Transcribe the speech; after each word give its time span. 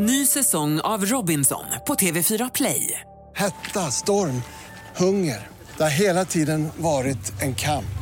Ny 0.00 0.26
säsong 0.26 0.80
av 0.80 1.04
Robinson 1.04 1.64
på 1.86 1.94
TV4 1.94 2.50
Play. 2.54 3.00
Hetta, 3.34 3.80
storm, 3.80 4.42
hunger. 4.96 5.46
Det 5.76 5.82
har 5.82 5.90
hela 6.00 6.24
tiden 6.24 6.68
varit 6.76 7.42
en 7.42 7.54
kamp. 7.54 7.98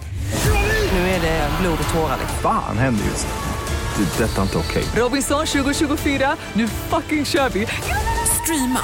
Nu 0.93 0.99
är 0.99 1.21
det 1.21 1.51
blod 1.61 1.79
och 1.89 1.95
tårar. 1.95 2.19
Fan 2.43 2.79
händer 2.79 3.05
just 3.05 3.27
nu. 3.27 4.05
Det. 4.05 4.25
är 4.25 4.29
Detta 4.29 4.39
är 4.39 4.43
inte 4.43 4.59
okej. 4.59 4.85
Robinson 4.97 5.47
2024, 5.47 6.37
nu 6.53 6.69
fucking 6.69 7.25
kör 7.25 7.49
vi! 7.49 7.67
Streama 8.43 8.81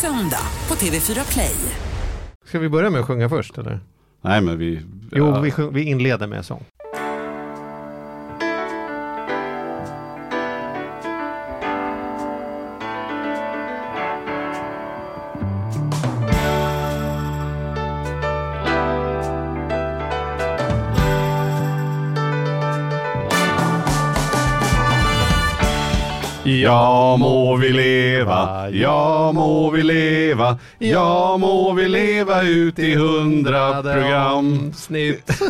söndag 0.00 0.46
på 0.66 0.74
TV4 0.74 1.32
Play. 1.32 1.56
Ska 2.46 2.58
vi 2.58 2.68
börja 2.68 2.90
med 2.90 3.00
att 3.00 3.06
sjunga 3.06 3.28
först 3.28 3.58
eller? 3.58 3.80
Nej 4.22 4.40
men 4.40 4.58
vi... 4.58 4.80
Jo, 5.12 5.40
vi, 5.40 5.50
sjung, 5.50 5.74
vi 5.74 5.82
inleder 5.82 6.26
med 6.26 6.44
sång. 6.44 6.64
Ja 26.64 27.16
må 27.20 27.56
vi 27.56 27.72
leva, 27.72 28.70
ja 28.70 29.32
må 29.34 29.70
vi 29.70 29.82
leva, 29.82 30.58
ja 30.78 31.36
må 31.40 31.72
vi 31.72 31.88
leva 31.88 32.42
ut 32.42 32.78
i 32.78 32.94
hundra 32.94 33.82
program. 33.82 34.72
Snitt. 34.76 35.42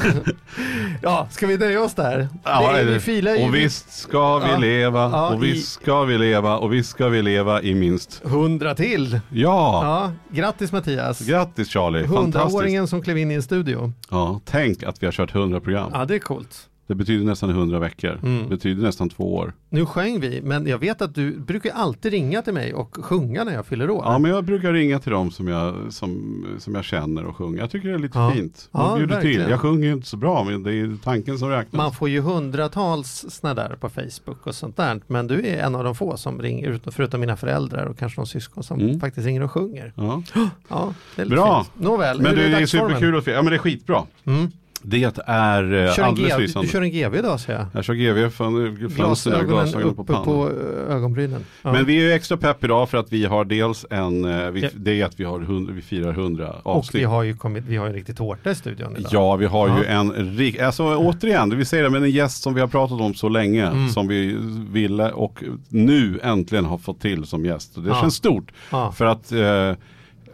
ja, 1.03 1.29
ska 1.31 1.47
vi 1.47 1.59
nöja 1.59 1.83
oss 1.83 1.95
där? 1.95 2.29
Ja, 2.45 2.73
det, 2.73 2.81
är- 2.81 2.85
vi 2.85 3.01
filar 3.01 3.45
och 3.45 3.55
visst 3.55 3.93
ska 3.93 4.39
vi 4.39 4.51
Ja. 4.51 4.57
leva, 4.59 5.01
Ja, 5.13 5.29
och 5.35 5.43
visst 5.45 5.73
ska 5.73 6.03
vi 6.05 6.19
leva, 6.19 6.57
och 6.59 6.73
visst 6.73 6.91
ska 6.91 7.09
vi 7.09 7.23
leva 7.23 7.63
i 7.63 7.75
minst... 7.75 8.21
hundra 8.25 8.75
till. 8.75 9.21
Ja! 9.31 9.81
Ja, 9.85 10.13
grattis 10.37 10.73
Mattias. 10.73 11.21
Grattis 11.21 11.69
Charlie. 11.69 12.05
Hundraåringen 12.07 12.89
som 12.89 13.03
klev 13.03 13.19
in 13.19 13.31
i 13.31 13.35
en 13.35 13.43
studio. 13.43 13.93
Ja, 14.11 14.41
tänk 14.45 14.83
att 14.83 15.03
vi 15.03 15.07
har 15.07 15.13
kört 15.13 15.35
100 15.35 15.61
program. 15.61 15.91
Ja, 15.95 16.05
det 16.05 16.15
är 16.15 16.19
coolt. 16.19 16.57
Det 16.87 16.95
betyder 16.95 17.25
nästan 17.25 17.51
100 17.51 17.79
veckor. 17.79 18.19
Mm. 18.23 18.43
Det 18.43 18.49
betyder 18.49 18.83
nästan 18.83 19.09
två 19.09 19.35
år. 19.35 19.53
Nu 19.69 19.87
sjöng 19.87 20.21
vi, 20.21 20.41
men 20.43 20.67
jag 20.67 20.79
vet 20.79 21.03
att 21.03 21.15
du 21.15 21.39
brukar 21.39 21.71
alltid 21.71 22.13
ringa 22.13 22.43
till 22.43 22.53
mig 22.55 22.75
och 22.75 22.97
sjunga 23.05 23.45
när 23.45 23.53
jag 23.55 23.67
fyller 23.67 23.91
år. 23.91 24.03
Ja, 24.05 24.19
men 24.19 24.31
jag 24.31 24.45
brukar 24.45 24.73
ringa 24.73 24.99
till 24.99 25.13
dem 25.13 25.31
som 25.31 25.49
jag, 25.49 25.75
som, 25.93 26.45
som 26.59 26.75
jag 26.75 26.85
känner 26.85 27.25
och 27.25 27.37
sjunga. 27.37 27.59
Jag 27.61 27.71
tycker 27.71 27.89
det 27.89 27.95
är 27.95 27.99
lite 27.99 28.19
Ja. 28.19 28.31
fint. 28.31 28.69
Ja, 28.73 28.99
till. 29.21 29.41
Jag 29.51 29.61
sjunger 29.61 29.87
ju 29.87 29.93
inte 29.93 30.07
så 30.09 30.17
bra, 30.17 30.45
men 30.45 30.63
det 30.63 30.75
är 30.75 30.97
tanken 31.05 31.39
som 31.39 31.49
räknas. 31.51 31.73
Man 31.73 31.93
får 31.93 32.09
ju 32.09 32.21
hundratals 32.21 33.25
sådana 33.29 33.55
där 33.69 33.77
på 33.77 33.89
Facebook 33.89 34.47
och 34.47 34.55
sånt 34.55 34.77
där. 34.77 35.01
Men 35.07 35.27
du 35.27 35.47
är 35.47 35.63
en 35.63 35.75
av 35.75 35.85
de 35.85 35.95
få 35.95 36.17
som 36.17 36.43
ringer, 36.43 36.69
utom- 36.71 36.93
förutom 36.93 37.21
mina 37.21 37.37
föräldrar 37.37 37.87
och 37.87 37.99
kanske 37.99 38.21
någon 38.21 38.27
syskon 38.27 38.63
som 38.65 38.81
Mm. 38.81 39.01
faktiskt 39.01 39.27
ringer 39.27 39.43
och 39.43 39.51
sjunger. 39.53 39.93
Ja. 39.97 40.23
Ja, 40.69 40.95
det 41.17 41.23
är 41.23 41.27
Bra. 41.27 41.65
fint. 41.65 41.85
Nåväl, 41.85 42.21
Men 42.21 42.35
det 42.35 42.43
är 42.45 42.51
dagsformen? 42.61 42.89
superkul 42.89 43.17
att 43.19 43.27
Ja 43.27 43.43
men 43.43 43.51
det 43.51 43.57
är 43.57 43.59
skitbra. 43.59 44.03
Mm. 44.25 44.51
Det 44.87 45.21
är 45.27 45.73
eh, 45.87 45.93
Kör 45.93 46.03
alldeles 46.03 46.33
G, 46.37 46.39
lysande. 46.39 46.67
du 46.69 46.73
kör 46.73 46.83
en 46.83 46.91
GV 46.91 47.15
idag 47.19 47.41
ser 47.41 47.53
jag. 47.53 47.67
Jag 47.73 47.85
kör 47.85 47.95
GV 47.95 48.29
fönstren 48.29 48.55
och 48.69 48.95
Glasögonen 48.97 49.47
glasögonen 49.49 49.95
på 49.95 50.03
uppe 50.03 50.13
pannan. 50.13 50.25
på 50.25 50.51
eh, 50.89 50.95
ögonbrynen. 50.97 51.45
Ja. 51.63 51.73
Men 51.73 51.85
vi 51.87 51.97
är 51.97 52.01
ju 52.01 52.13
extra 52.13 52.37
pepp 52.37 52.65
idag 52.65 52.89
för 52.91 52.99
att 52.99 53.13
vi 53.13 53.25
har 53.25 53.45
dels 53.45 53.87
en, 53.91 54.25
eh, 54.25 54.51
vi, 54.51 54.71
det 54.75 55.01
är 55.01 55.05
att 55.05 55.21
vi, 55.21 55.25
har 55.25 55.41
hund, 55.41 55.71
vi 55.71 55.83
firar 55.83 56.11
100 56.13 56.55
och 56.63 56.77
avsnitt. 56.77 57.01
vi 57.01 57.05
har 57.05 57.23
ju 57.23 57.37
kommit, 57.37 57.65
vi 57.69 57.77
har 57.77 57.85
ju 57.85 57.89
en 57.89 57.95
riktig 57.95 58.17
tårta 58.17 58.51
i 58.51 58.55
studion 58.55 58.97
idag. 58.97 59.11
Ja, 59.13 59.37
vi 59.37 59.47
har 59.47 59.69
ju 59.69 59.75
Ja. 59.75 59.85
en 59.85 60.13
rik, 60.37 60.59
alltså 60.59 60.97
återigen, 60.97 61.49
det 61.51 61.57
vill 61.57 61.67
säga 61.67 61.91
men 61.91 62.03
en 62.03 62.11
gäst 62.11 62.43
som 62.43 62.55
vi 62.55 62.61
har 62.61 62.69
pratat 62.69 63.01
om 63.01 63.15
så 63.15 63.29
länge, 63.29 63.67
Mm. 63.67 63.89
som 63.89 64.09
vi 64.09 64.37
ville 64.71 65.11
och 65.13 65.45
nu 65.69 66.21
äntligen 66.23 66.65
har 66.65 66.79
fått 66.79 67.01
till 67.01 67.25
som 67.25 67.45
gäst. 67.45 67.77
Och 67.77 67.83
det 67.83 67.89
Ja. 67.89 68.01
känns 68.01 68.15
stort. 68.15 68.53
För 68.95 69.05
att, 69.05 69.33
eh, 69.33 69.73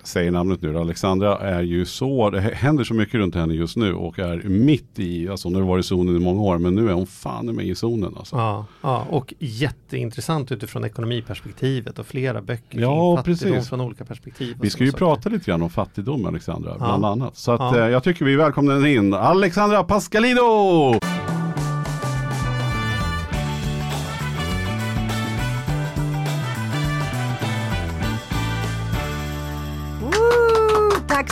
säger 0.04 0.30
namnet 0.30 0.62
nu 0.62 0.78
Alexandra 0.78 1.38
är 1.38 1.62
ju 1.62 1.84
så, 1.86 2.30
det 2.30 2.40
händer 2.40 2.84
så 2.84 2.94
mycket 2.94 3.14
runt 3.14 3.34
henne 3.34 3.54
just 3.54 3.76
nu 3.76 3.94
och 3.94 4.18
är 4.18 4.42
mitt 4.48 4.98
i, 4.98 5.28
alltså 5.28 5.48
hon 5.48 5.54
har 5.54 5.62
varit 5.62 5.84
i 5.84 5.88
zonen 5.88 6.16
i 6.16 6.18
många 6.18 6.40
år, 6.42 6.58
men 6.58 6.74
nu 6.74 6.88
är 6.88 6.92
hon 6.92 7.06
fan 7.06 7.46
med 7.46 7.64
i 7.66 7.74
zonen 7.74 8.14
alltså. 8.18 8.36
Ja, 8.36 8.66
ja, 8.82 9.06
och 9.10 9.34
jätteintressant 9.38 10.52
utifrån 10.52 10.84
ekonomiperspektivet 10.84 11.98
och 11.98 12.06
flera 12.06 12.42
böcker 12.42 12.80
Ja, 12.80 13.22
kring 13.24 13.34
fattigdom 13.36 13.52
precis. 13.56 13.68
från 13.68 13.80
olika 13.80 14.04
perspektiv. 14.04 14.56
Vi 14.60 14.70
ska 14.70 14.84
ju 14.84 14.90
saker. 14.90 14.98
prata 15.06 15.28
lite 15.28 15.44
grann 15.50 15.62
om 15.62 15.70
fattigdom 15.70 16.26
Alexandra, 16.26 16.74
bland 16.78 17.04
annat. 17.04 17.36
Så 17.36 17.52
att, 17.52 17.60
Ja. 17.76 17.78
eh, 17.84 17.88
jag 17.88 18.04
tycker 18.04 18.24
vi 18.24 18.36
välkomnar 18.36 18.86
in 18.86 19.14
Alexandra 19.14 19.84
Pascalino! 19.84 20.94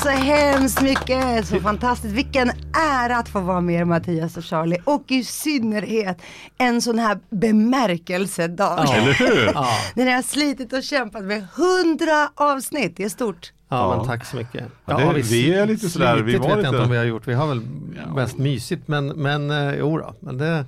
Så 0.08 0.14
hemskt 0.14 0.82
mycket, 0.82 1.46
så 1.46 1.60
fantastiskt. 1.60 2.14
Vilken 2.14 2.50
ära 2.74 3.16
att 3.16 3.28
få 3.28 3.40
vara 3.40 3.60
med 3.60 3.80
er 3.80 3.84
Mattias 3.84 4.36
och 4.36 4.44
Charlie 4.44 4.78
och 4.84 5.04
i 5.08 5.24
synnerhet 5.24 6.18
en 6.58 6.82
sån 6.82 6.98
här 6.98 7.18
bemärkelsedag. 7.30 8.96
Eller 8.96 9.12
hur? 9.12 9.50
Ja, 9.54 9.66
När 9.94 10.04
ni 10.04 10.10
har 10.12 10.22
slitit 10.22 10.72
och 10.72 10.82
kämpat 10.82 11.24
med 11.24 11.46
hundra 11.56 12.28
avsnitt, 12.34 12.96
det 12.96 13.04
är 13.04 13.08
stort. 13.08 13.52
ja, 13.68 13.76
Ja. 13.76 13.96
men 13.96 14.06
tack 14.06 14.24
så 14.26 14.36
mycket. 14.36 14.64
Ja, 14.84 15.12
det- 15.14 15.22
vi 15.22 15.54
är 15.54 15.66
lite 15.66 15.88
sådär, 15.88 16.16
vi 16.16 16.20
var 16.20 16.26
vet 16.48 16.56
lite- 16.56 16.66
jag 16.66 16.74
inte 16.74 16.82
om 16.84 16.90
vi 16.90 16.96
har 16.96 17.04
gjort. 17.04 17.26
Vi 17.28 17.34
har 17.34 17.46
väl 17.46 17.60
Ja. 18.06 18.14
mest 18.14 18.38
mysigt, 18.38 18.88
men, 18.88 19.06
men 19.06 19.50
eh, 19.50 19.74
jo 19.78 19.98
då, 19.98 20.14
men 20.20 20.38
det 20.38 20.64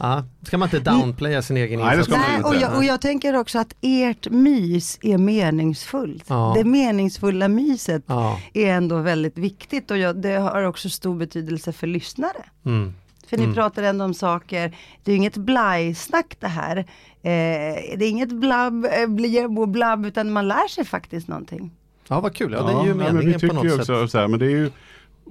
Ja, 0.00 0.24
ska 0.42 0.58
man 0.58 0.66
inte 0.66 0.90
downplaya 0.90 1.42
sin 1.42 1.56
egen 1.56 1.80
Nej, 1.80 1.98
insats? 1.98 2.16
Nej, 2.28 2.42
och, 2.42 2.54
jag, 2.56 2.76
och 2.76 2.84
jag 2.84 3.00
tänker 3.00 3.36
också 3.36 3.58
att 3.58 3.74
ert 3.80 4.30
mys 4.30 4.98
är 5.02 5.18
meningsfullt. 5.18 6.24
Ja. 6.28 6.52
Det 6.56 6.64
meningsfulla 6.64 7.48
myset 7.48 8.02
Ja, 8.06 8.40
är 8.54 8.66
ändå 8.66 8.98
väldigt 8.98 9.38
viktigt 9.38 9.90
och 9.90 9.98
jag, 9.98 10.16
det 10.16 10.36
har 10.36 10.62
också 10.62 10.90
stor 10.90 11.16
betydelse 11.16 11.72
för 11.72 11.86
lyssnare. 11.86 12.44
mm. 12.66 12.94
För 13.26 13.36
ni 13.36 13.42
Mm. 13.42 13.54
pratar 13.54 13.82
ändå 13.82 14.04
om 14.04 14.14
saker, 14.14 14.76
det 15.04 15.12
är 15.12 15.16
inget 15.16 15.36
blajsnack 15.36 16.36
det 16.40 16.46
här. 16.48 16.76
Eh, 16.76 16.84
det 17.22 18.04
är 18.04 18.08
inget 18.08 18.32
blabb, 18.32 18.84
eh, 18.84 19.66
blabb, 19.66 20.06
utan 20.06 20.32
man 20.32 20.48
lär 20.48 20.68
sig 20.68 20.84
faktiskt 20.84 21.28
någonting. 21.28 21.70
ja 22.08 22.20
vad 22.20 22.34
kul. 22.34 22.52
Ja, 22.52 22.62
det 22.62 22.72
är 22.72 22.84
ju 22.86 22.94
nej, 22.94 22.94
men 22.94 23.06
vi 23.06 23.12
meningen 23.12 23.32
på 23.34 23.38
tycker 23.40 23.54
något 23.54 23.64
ju 23.64 23.70
sätt. 23.70 23.80
också, 23.80 24.08
så 24.08 24.18
här, 24.18 24.28
men 24.28 24.38
det 24.40 24.46
är 24.46 24.50
ju 24.50 24.70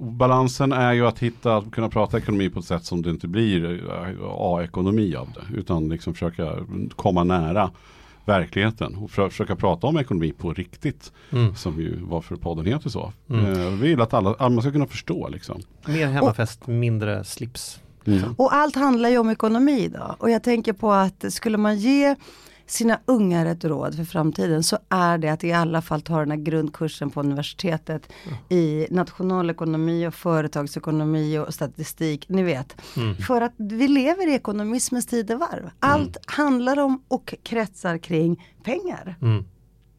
Balansen 0.00 0.72
är 0.72 0.92
ju 0.92 1.06
att 1.06 1.18
hitta, 1.18 1.56
att 1.56 1.70
kunna 1.70 1.88
prata 1.88 2.18
ekonomi 2.18 2.50
på 2.50 2.58
ett 2.58 2.64
sätt 2.64 2.84
som 2.84 3.02
det 3.02 3.10
inte 3.10 3.28
blir 3.28 3.90
eh, 3.90 4.24
A-ekonomi 4.28 5.14
av 5.14 5.28
det. 5.34 5.58
Utan 5.58 5.88
liksom 5.88 6.14
försöka 6.14 6.54
komma 6.96 7.24
nära 7.24 7.70
verkligheten 8.24 8.94
och 8.94 9.10
för, 9.10 9.28
försöka 9.28 9.56
prata 9.56 9.86
om 9.86 9.98
ekonomi 9.98 10.32
på 10.38 10.52
riktigt. 10.52 11.12
Mm. 11.30 11.54
Som 11.54 11.80
ju 11.80 11.98
varför 12.02 12.36
podden 12.36 12.66
heter 12.66 12.90
så. 12.90 13.12
Mm. 13.30 13.44
Eh, 13.44 13.68
vi 13.68 13.88
vill 13.88 14.00
att 14.00 14.14
alla, 14.14 14.34
alla 14.38 14.48
man 14.48 14.62
ska 14.62 14.72
kunna 14.72 14.86
förstå 14.86 15.28
liksom. 15.28 15.60
Mer 15.86 16.06
hemmafest, 16.06 16.66
mindre 16.66 17.24
slips. 17.24 17.80
Mm. 18.04 18.34
Och 18.36 18.54
allt 18.54 18.76
handlar 18.76 19.08
ju 19.08 19.18
om 19.18 19.30
ekonomi 19.30 19.80
idag. 19.84 20.16
Och 20.18 20.30
jag 20.30 20.42
tänker 20.42 20.72
på 20.72 20.92
att 20.92 21.24
skulle 21.28 21.58
man 21.58 21.78
ge 21.78 22.16
sina 22.70 23.00
ungar 23.06 23.46
ett 23.46 23.64
råd 23.64 23.96
för 23.96 24.04
framtiden 24.04 24.62
så 24.62 24.78
är 24.88 25.18
det 25.18 25.28
att 25.28 25.44
i 25.44 25.52
alla 25.52 25.82
fall 25.82 26.00
ta 26.02 26.18
den 26.18 26.30
här 26.30 26.38
grundkursen 26.38 27.10
på 27.10 27.20
universitetet 27.20 28.08
i 28.48 28.86
nationalekonomi 28.90 30.06
och 30.06 30.14
företagsekonomi 30.14 31.38
och 31.38 31.54
statistik, 31.54 32.28
ni 32.28 32.42
vet. 32.42 32.76
Mm. 32.96 33.14
För 33.16 33.40
att 33.40 33.52
vi 33.56 33.88
lever 33.88 34.28
i 34.28 34.34
ekonomismens 34.34 35.06
tidevarv. 35.06 35.70
Allt 35.80 36.16
handlar 36.26 36.78
om 36.78 37.02
och 37.08 37.34
kretsar 37.42 37.98
kring 37.98 38.44
pengar. 38.64 39.16
Mm. 39.22 39.44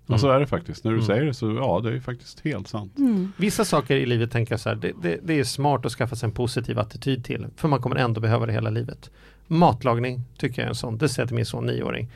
Och 0.07 0.19
så 0.19 0.29
är 0.29 0.39
det 0.39 0.47
faktiskt. 0.47 0.83
När 0.83 0.91
du 0.91 0.97
Mm. 0.97 1.07
säger 1.07 1.25
det 1.25 1.33
så 1.33 1.53
ja, 1.53 1.79
det 1.83 1.89
är 1.89 1.93
ju 1.93 2.01
faktiskt 2.01 2.39
helt 2.39 2.67
sant. 2.67 2.93
Vissa 3.37 3.65
saker 3.65 3.95
i 3.95 4.05
livet 4.05 4.31
tänker 4.31 4.53
jag 4.53 4.59
så 4.59 4.69
här, 4.69 4.75
det, 4.75 4.91
det, 5.01 5.19
det 5.23 5.39
är 5.39 5.43
smart 5.43 5.85
att 5.85 5.91
skaffa 5.91 6.15
sig 6.15 6.27
en 6.27 6.33
positiv 6.33 6.79
attityd 6.79 7.25
till. 7.25 7.47
För 7.55 7.67
man 7.67 7.81
kommer 7.81 7.95
ändå 7.95 8.21
behöva 8.21 8.45
det 8.45 8.51
hela 8.53 8.69
livet. 8.69 9.09
Matlagning 9.47 10.21
tycker 10.37 10.61
jag 10.61 10.65
är 10.65 10.69
en 10.69 10.75
sån, 10.75 10.97
det 10.97 11.09
säger 11.09 11.21
jag 11.21 11.27
till 11.27 11.35
min 11.35 11.45
son 11.45 11.65
nioåring. 11.65 12.09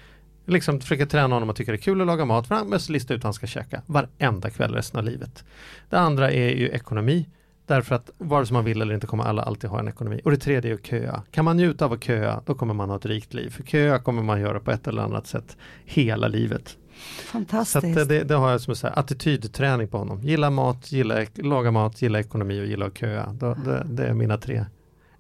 Liksom 0.45 0.79
försöka 0.79 1.05
träna 1.05 1.35
honom 1.35 1.49
att 1.49 1.55
tycka 1.55 1.71
det 1.71 1.77
är 1.77 1.81
kul 1.81 2.01
att 2.01 2.07
laga 2.07 2.25
mat, 2.25 2.47
för 2.47 2.55
han 2.55 2.69
måste 2.69 2.91
lista 2.91 3.13
ut 3.13 3.19
vad 3.19 3.25
han 3.25 3.33
ska 3.33 3.47
käka 3.47 3.81
varenda 3.85 4.49
kväll 4.49 4.73
resten 4.73 4.99
av 4.99 5.05
livet. 5.05 5.43
Det 5.89 5.99
andra 5.99 6.31
är 6.31 6.49
ju 6.49 6.69
ekonomi. 6.69 7.27
Därför 7.65 7.95
att 7.95 8.09
vare 8.17 8.45
sig 8.45 8.53
man 8.53 8.65
vill 8.65 8.81
eller 8.81 8.93
inte 8.93 9.07
kommer 9.07 9.23
alla 9.23 9.41
alltid 9.41 9.69
ha 9.69 9.79
en 9.79 9.87
ekonomi. 9.87 10.21
Och 10.23 10.31
det 10.31 10.37
tredje 10.37 10.71
är 10.71 10.75
att 10.75 10.85
köa. 10.85 11.23
Kan 11.31 11.45
man 11.45 11.57
njuta 11.57 11.85
av 11.85 11.93
att 11.93 12.03
köa, 12.03 12.41
då 12.45 12.55
kommer 12.55 12.73
man 12.73 12.89
ha 12.89 12.95
ett 12.95 13.05
rikt 13.05 13.33
liv. 13.33 13.49
För 13.49 13.63
köa 13.63 13.99
kommer 13.99 14.23
man 14.23 14.41
göra 14.41 14.59
på 14.59 14.71
ett 14.71 14.87
eller 14.87 15.01
annat 15.01 15.27
sätt 15.27 15.57
hela 15.85 16.27
livet. 16.27 16.67
Så 16.67 17.27
Fantastiskt. 17.27 17.97
att 17.97 18.09
det, 18.09 18.23
det, 18.23 18.35
har 18.35 18.51
jag 18.51 18.61
som 18.61 18.75
så 18.75 18.87
här, 18.87 18.99
attitydträning 18.99 19.87
på 19.87 19.97
honom. 19.97 20.21
Gilla 20.21 20.49
mat, 20.49 20.91
gilla, 20.91 21.25
laga 21.35 21.71
mat, 21.71 22.01
gilla 22.01 22.19
ekonomi 22.19 22.61
och 22.61 22.65
gilla 22.65 22.85
att 22.85 22.97
köa. 22.97 23.33
Då, 23.33 23.53
det, 23.53 23.85
det 23.89 24.05
är 24.05 24.13
mina 24.13 24.37
tre. 24.37 24.65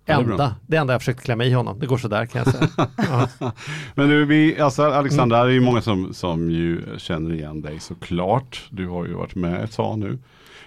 Det. 0.05 0.11
Enda, 0.13 0.55
det 0.67 0.77
enda 0.77 0.93
jag 0.93 1.01
försökt 1.01 1.23
klämma 1.23 1.45
i 1.45 1.53
honom. 1.53 1.79
Det 1.79 1.85
går 1.85 1.97
sådär 1.97 2.25
kan 2.25 2.43
jag 2.45 2.53
säga. 2.53 2.87
ja. 3.39 3.51
Men 3.95 4.09
du, 4.09 4.25
vi, 4.25 4.59
alltså 4.59 4.83
Alexander, 4.83 5.35
Mm. 5.37 5.47
det 5.47 5.51
är 5.51 5.53
ju 5.53 5.61
många 5.61 5.81
som, 5.81 6.13
som 6.13 6.51
ju 6.51 6.81
känner 6.97 7.33
igen 7.33 7.61
dig 7.61 7.79
såklart. 7.79 8.63
Du 8.69 8.87
har 8.87 9.05
ju 9.05 9.13
varit 9.13 9.35
med 9.35 9.63
ett 9.63 9.71
tag 9.75 9.99
nu. 9.99 10.17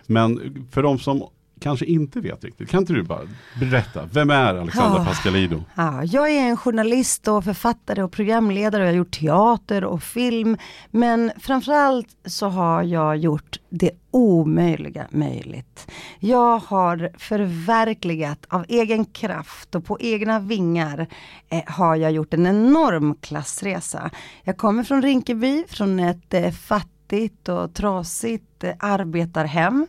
Men 0.06 0.66
för 0.70 0.82
de 0.82 0.98
som 0.98 1.22
kanske 1.60 1.86
inte 1.86 2.20
vet 2.20 2.44
riktigt. 2.44 2.70
Kan 2.70 2.80
inte 2.80 2.92
du 2.92 3.02
bara 3.02 3.20
berätta, 3.60 4.08
vem 4.12 4.30
är 4.30 4.54
Alexandra 4.54 4.98
Ja. 4.98 5.04
Pascalidou? 5.04 5.62
Ja, 5.74 6.04
jag 6.04 6.30
är 6.30 6.48
en 6.48 6.56
journalist 6.56 7.28
och 7.28 7.44
författare 7.44 8.02
och 8.02 8.12
programledare 8.12 8.82
och 8.82 8.86
jag 8.88 8.92
har 8.92 8.96
gjort 8.96 9.18
teater 9.20 9.84
och 9.84 10.02
film. 10.02 10.56
Men 10.90 11.32
framförallt 11.38 12.08
så 12.24 12.48
har 12.48 12.82
jag 12.82 13.16
gjort 13.16 13.60
det 13.70 13.90
omöjliga 14.10 15.06
möjligt. 15.10 15.90
Jag 16.18 16.58
har 16.58 17.10
förverkligat 17.18 18.46
av 18.48 18.64
egen 18.68 19.04
kraft 19.04 19.74
och 19.74 19.84
på 19.84 20.00
egna 20.00 20.40
vingar 20.40 21.06
eh, 21.48 21.62
har 21.66 21.96
jag 21.96 22.12
gjort 22.12 22.34
en 22.34 22.46
enorm 22.46 23.14
klassresa. 23.14 24.10
Jag 24.42 24.56
kommer 24.56 24.82
från 24.82 25.02
Rinkeby, 25.02 25.64
från 25.68 26.00
ett 26.00 26.34
eh, 26.34 26.50
fattigt 26.50 27.48
och 27.48 27.74
trasigt 27.74 28.64
eh, 28.64 28.74
arbetarhem. 28.78 29.86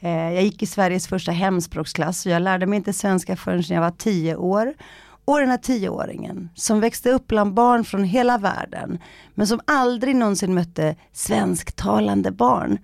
Eh, 0.00 0.32
Jag 0.32 0.42
gick 0.42 0.62
i 0.62 0.66
Sveriges 0.66 1.08
första 1.08 1.32
hemspråksklass 1.32 2.26
och 2.26 2.32
jag 2.32 2.42
lärde 2.42 2.66
mig 2.66 2.76
inte 2.76 2.92
svenska 2.92 3.36
förrän 3.36 3.62
jag 3.68 3.80
var 3.80 3.90
tio 3.90 4.36
år. 4.36 4.74
Och 5.24 5.40
den 5.40 5.48
här 5.48 5.56
tioåringen 5.56 6.48
som 6.54 6.80
växte 6.80 7.10
upp 7.10 7.26
bland 7.26 7.54
barn 7.54 7.84
från 7.84 8.04
hela 8.04 8.38
världen 8.38 8.98
men 9.34 9.46
som 9.46 9.60
aldrig 9.66 10.16
någonsin 10.16 10.54
mötte 10.54 10.96
svensktalande 11.12 12.30
barn 12.30 12.78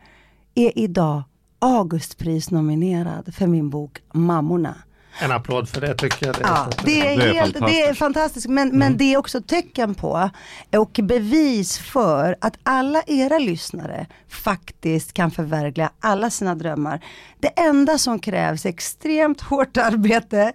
är 0.54 0.78
idag 0.78 1.22
Augustprisnominerad 1.58 3.34
för 3.34 3.46
min 3.46 3.70
bok 3.70 4.02
Mammorna. 4.12 4.74
En 5.20 5.32
applåd 5.32 5.68
för 5.68 5.80
det 5.80 5.94
tycker 5.94 6.26
jag. 6.26 6.34
Det 6.34 6.42
är 6.42 6.48
Ja, 6.48 6.68
det 6.84 7.06
är, 7.06 7.18
Det 7.18 7.24
är 7.24 7.34
helt, 7.34 7.54
det 7.54 7.60
är 7.60 7.94
fantastiskt. 7.94 7.98
fantastiskt 7.98 8.48
men, 8.48 8.78
men 8.78 8.96
det 8.96 9.14
är 9.14 9.16
också 9.16 9.42
tecken 9.42 9.94
på 9.94 10.30
och 10.76 11.00
bevis 11.02 11.78
för 11.78 12.36
att 12.40 12.58
alla 12.62 13.02
era 13.06 13.38
lyssnare 13.38 14.06
faktiskt 14.28 15.12
kan 15.12 15.30
förverkliga 15.30 15.90
alla 16.00 16.30
sina 16.30 16.54
drömmar. 16.54 17.04
Det 17.40 17.48
enda 17.48 17.98
som 17.98 18.18
krävs 18.18 18.66
är 18.66 18.70
extremt 18.70 19.40
hårt 19.40 19.76
arbete 19.76 20.52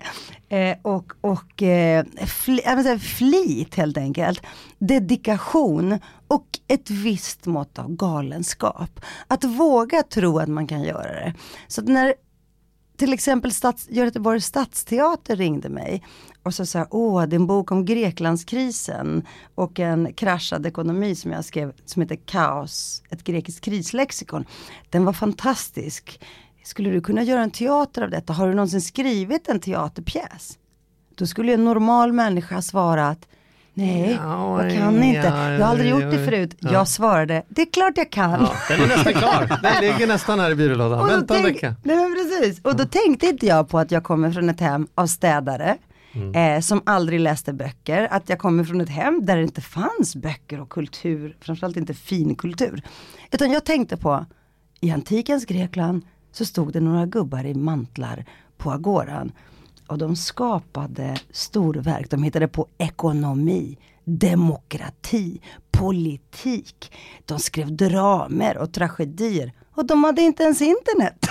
eh, 0.49 0.77
och, 0.81 1.13
och 1.21 1.63
eh, 1.63 2.05
fli, 2.27 2.61
säga 2.61 2.99
flit 2.99 3.75
helt 3.75 3.97
enkelt. 3.97 4.41
Dedikation 4.79 5.99
och 6.27 6.47
ett 6.67 6.89
visst 6.89 7.45
mått 7.45 7.79
av 7.79 7.95
galenskap. 7.95 9.01
Att 9.27 9.43
våga 9.43 10.03
tro 10.03 10.39
att 10.39 10.49
man 10.49 10.67
kan 10.67 10.83
göra 10.83 11.13
det. 11.13 11.33
Så 11.67 11.81
att 11.81 11.87
när 11.87 12.13
till 13.01 13.13
exempel 13.13 13.51
stats, 13.51 13.87
Göteborgs 13.89 14.45
stadsteater 14.45 15.35
ringde 15.35 15.69
mig 15.69 16.03
och 16.43 16.53
så 16.53 16.65
sa 16.65 16.87
åh 16.89 17.23
det 17.23 17.35
är 17.35 17.39
en 17.39 17.47
bok 17.47 17.71
om 17.71 17.85
Greklandskrisen 17.85 19.25
och 19.55 19.79
en 19.79 20.13
kraschad 20.13 20.65
ekonomi 20.65 21.15
som 21.15 21.31
jag 21.31 21.45
skrev 21.45 21.73
som 21.85 22.01
heter 22.01 22.15
Kaos, 22.15 23.03
ett 23.09 23.23
grekiskt 23.23 23.61
krislexikon. 23.61 24.45
Den 24.89 25.05
var 25.05 25.13
fantastisk. 25.13 26.21
Skulle 26.63 26.89
du 26.89 27.01
kunna 27.01 27.23
göra 27.23 27.43
en 27.43 27.51
teater 27.51 28.01
av 28.01 28.09
detta? 28.09 28.33
Har 28.33 28.47
du 28.47 28.53
någonsin 28.53 28.81
skrivit 28.81 29.47
en 29.47 29.59
teaterpjäs? 29.59 30.57
Då 31.15 31.25
skulle 31.27 31.53
en 31.53 31.65
normal 31.65 32.13
människa 32.13 32.61
svara 32.61 33.07
att 33.07 33.27
Nej, 33.73 34.19
Ja, 34.23 34.63
jag 34.63 34.77
kan 34.77 35.03
inte. 35.03 35.19
ja, 35.27 35.51
Jag 35.51 35.59
har 35.59 35.71
aldrig 35.71 35.89
gjort 35.89 36.01
det 36.11 36.25
förut. 36.25 36.55
Ja. 36.59 36.71
Jag 36.73 36.87
svarade, 36.87 37.43
det 37.49 37.61
är 37.61 37.71
klart 37.73 37.93
jag 37.97 38.09
kan. 38.11 38.31
Ja, 38.41 38.53
den 38.69 38.81
är 38.81 38.87
nästan 38.87 39.13
klar. 39.13 39.59
Den 39.63 39.81
ligger 39.81 40.07
nästan 40.07 40.39
här 40.39 40.51
i 40.51 40.55
byrålådan. 40.55 41.07
Vänta 41.07 41.37
en 41.37 41.43
vecka. 41.43 41.75
Nej, 41.83 41.97
precis. 42.13 42.61
Och 42.63 42.75
då 42.75 42.85
tänkte 42.85 43.25
inte 43.25 43.45
jag 43.45 43.69
på 43.69 43.79
att 43.79 43.91
jag 43.91 44.03
kommer 44.03 44.31
från 44.31 44.49
ett 44.49 44.59
hem 44.59 44.87
av 44.95 45.07
städare. 45.07 45.77
Eh, 46.35 46.61
som 46.61 46.81
aldrig 46.85 47.19
läste 47.19 47.53
böcker. 47.53 48.07
Att 48.11 48.29
jag 48.29 48.39
kommer 48.39 48.63
från 48.63 48.81
ett 48.81 48.89
hem 48.89 49.25
där 49.25 49.37
det 49.37 49.43
inte 49.43 49.61
fanns 49.61 50.15
böcker 50.15 50.61
och 50.61 50.69
kultur. 50.69 51.37
Framförallt 51.41 51.77
inte 51.77 51.93
fin 51.93 52.35
kultur. 52.35 52.81
Utan 53.31 53.51
jag 53.51 53.65
tänkte 53.65 53.97
på, 53.97 54.25
i 54.79 54.91
antikens 54.91 55.45
Grekland 55.45 56.05
så 56.31 56.45
stod 56.45 56.73
det 56.73 56.79
några 56.79 57.05
gubbar 57.05 57.45
i 57.45 57.53
mantlar 57.53 58.25
på 58.57 58.71
agoran. 58.71 59.31
Och 59.91 59.97
de 59.97 60.15
skapade 60.15 61.15
storverk. 61.31 62.09
De 62.09 62.23
hittade 62.23 62.47
på 62.47 62.67
ekonomi, 62.77 63.77
demokrati, 64.03 65.41
politik. 65.71 66.91
De 67.25 67.39
skrev 67.39 67.75
dramer 67.75 68.57
och 68.57 68.73
tragedier. 68.73 69.53
Och 69.75 69.85
de 69.85 70.03
hade 70.03 70.21
inte 70.21 70.43
ens 70.43 70.61
internet. 70.61 71.27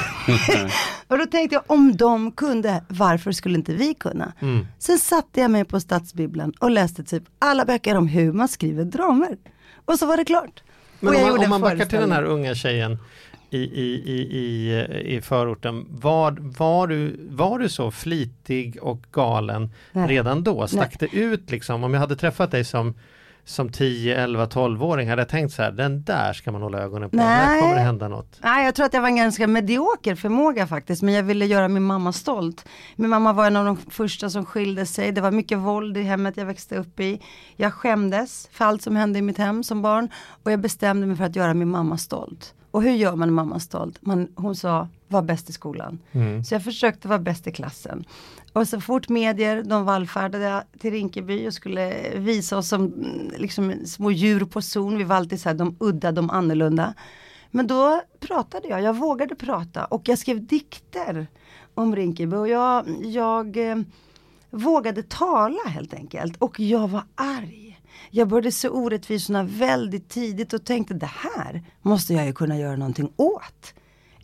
och 1.09 1.19
då 1.19 1.27
tänkte 1.27 1.55
jag, 1.55 1.63
om 1.67 1.97
de 1.97 2.33
kunde, 2.33 2.85
varför 2.89 3.33
skulle 3.33 3.59
inte 3.59 3.73
vi 3.73 3.95
kunna? 3.95 4.33
Sen 4.79 4.99
satte 4.99 5.41
jag 5.41 5.51
mig 5.51 5.65
på 5.65 5.81
Stadsbibblan 5.81 6.53
och 6.61 6.71
läste 6.71 7.05
typ 7.05 7.25
alla 7.39 7.65
böcker 7.65 7.97
om 7.97 8.09
hur 8.09 8.33
man 8.33 8.49
skriver 8.49 8.85
dramer. 8.85 9.37
Och 9.85 9.99
så 9.99 10.07
var 10.07 10.17
det 10.17 10.25
klart. 10.25 10.63
Men 11.01 11.15
och 11.15 11.21
om 11.21 11.29
man, 11.29 11.45
om 11.45 11.51
man 11.51 11.61
backar 11.61 11.87
till 11.87 12.01
den 12.01 12.13
här 12.13 12.25
unga 12.25 12.55
tjejen 12.55 12.99
i, 13.51 13.59
i, 13.59 14.03
i, 14.07 14.39
i, 14.39 15.17
i 15.17 15.21
förorten. 15.21 15.87
Var, 15.91 16.37
var, 16.59 16.87
du, 16.87 17.29
var 17.31 17.59
du 17.59 17.69
så 17.69 17.91
flitig 17.91 18.79
och 18.83 19.07
galen 19.13 19.71
Nej. 19.93 20.09
redan 20.09 20.43
då? 20.43 20.67
Stack 20.67 21.01
det 21.01 21.17
ut 21.17 21.51
liksom? 21.51 21.85
Om 21.85 21.95
jag 21.95 22.01
hade 22.01 22.17
träffat 22.17 22.51
dig 22.51 22.65
som 22.65 22.95
som 23.45 23.69
10, 23.69 24.17
11, 24.17 24.47
12-åring 24.47 25.09
hade 25.09 25.23
jag 25.23 25.29
tänkt 25.29 25.53
så 25.53 25.63
här, 25.63 25.73
den 25.73 26.03
där 26.03 26.33
ska 26.33 26.53
man 26.53 26.63
hålla 26.63 26.79
ögonen 26.79 27.11
på, 27.11 27.17
där 27.17 27.47
Nej. 27.47 27.61
kommer 27.61 27.75
det 27.75 27.81
hända 27.81 28.09
något. 28.09 28.39
Nej, 28.43 28.65
jag 28.65 28.75
tror 28.75 28.87
att 28.87 28.95
jag 28.95 29.01
var 29.01 29.09
en 29.09 29.17
ganska 29.17 29.47
medioker 29.47 30.15
förmåga 30.15 30.67
faktiskt, 30.67 31.03
men 31.03 31.15
jag 31.15 31.23
ville 31.23 31.47
göra 31.47 31.69
min 31.69 31.83
mamma 31.83 32.13
stolt. 32.13 32.65
Min 32.97 33.11
mamma 33.11 33.33
var 33.33 33.47
en 33.47 33.57
av 33.57 33.65
de 33.65 33.77
första 33.77 34.31
som 34.31 34.47
skilde 34.47 34.87
sig, 34.87 35.13
det 35.13 35.21
var 35.21 35.31
mycket 35.31 35.59
våld 35.59 35.97
i 35.97 36.03
hemmet 36.03 36.37
jag 36.37 36.47
växte 36.47 36.77
upp 36.77 37.01
i. 37.01 37.21
Jag 37.57 37.75
skämdes 37.75 38.49
för 38.53 38.65
allt 38.65 38.83
som 38.83 38.97
hände 38.97 39.19
i 39.19 39.23
mitt 39.23 39.39
hem 39.39 39.65
som 39.65 39.83
barn 39.83 40.09
och 40.43 40.53
jag 40.53 40.61
bestämde 40.61 41.07
mig 41.07 41.17
för 41.17 41.25
att 41.25 41.37
göra 41.37 41.55
min 41.55 41.71
mamma 41.71 41.99
stolt. 41.99 42.55
Och 42.71 42.83
hur 42.83 42.93
gör 42.93 43.17
man 43.17 43.33
mamma 43.33 43.61
stolt? 43.61 43.99
Man, 44.01 44.29
hon 44.35 44.57
sa, 44.57 44.89
var 45.09 45.23
bäst 45.23 45.51
i 45.51 45.53
skolan. 45.53 45.99
Så 46.45 46.55
jag 46.55 46.65
försökte 46.65 47.09
vara 47.09 47.19
bäst 47.19 47.47
i 47.47 47.53
klassen. 47.53 48.05
Och 48.53 48.69
så 48.69 48.81
fort 48.81 49.09
medier, 49.09 49.63
de 49.63 49.85
vallfärdade 49.85 50.65
till 50.79 50.91
Rinkeby 50.91 51.49
och 51.49 51.55
skulle 51.55 52.11
visa 52.17 52.59
oss 52.59 52.69
som 52.69 52.81
mm, 52.81 53.33
liksom, 53.37 53.75
små 53.87 54.11
djur 54.11 54.45
på 54.45 54.63
zon. 54.63 54.99
Vi 54.99 55.05
var 55.05 55.17
alltid 55.17 55.41
så 55.41 55.49
här, 55.49 55.57
de 55.57 55.77
udda, 55.81 56.13
de 56.13 56.31
annorlunda. 56.31 56.95
Men 57.51 57.67
då 57.67 58.03
pratade 58.21 58.69
jag, 58.69 58.83
jag 58.83 58.97
vågade 58.97 59.35
prata 59.35 59.85
och 59.85 60.09
jag 60.09 60.19
skrev 60.19 60.47
dikter 60.47 61.27
om 61.75 61.97
Rinkeby 61.97 62.37
och 62.37 62.49
jag, 62.49 63.05
jag 63.05 63.71
eh, 63.71 63.77
vågade 64.51 65.03
tala 65.03 65.63
helt 65.67 65.95
enkelt 65.95 66.37
och 66.37 66.61
jag 66.61 66.89
var 66.89 67.03
arg. 67.15 67.70
Jag 68.11 68.29
började 68.29 68.53
se 68.53 68.69
orättvisorna 68.69 69.43
väldigt 69.43 70.09
tidigt 70.09 70.53
och 70.53 70.65
tänkte 70.65 70.95
det 70.95 71.11
här 71.35 71.63
måste 71.83 72.15
jag 72.15 72.27
ju 72.27 72.33
kunna 72.33 72.59
göra 72.59 72.77
någonting 72.77 73.13
åt. 73.17 73.75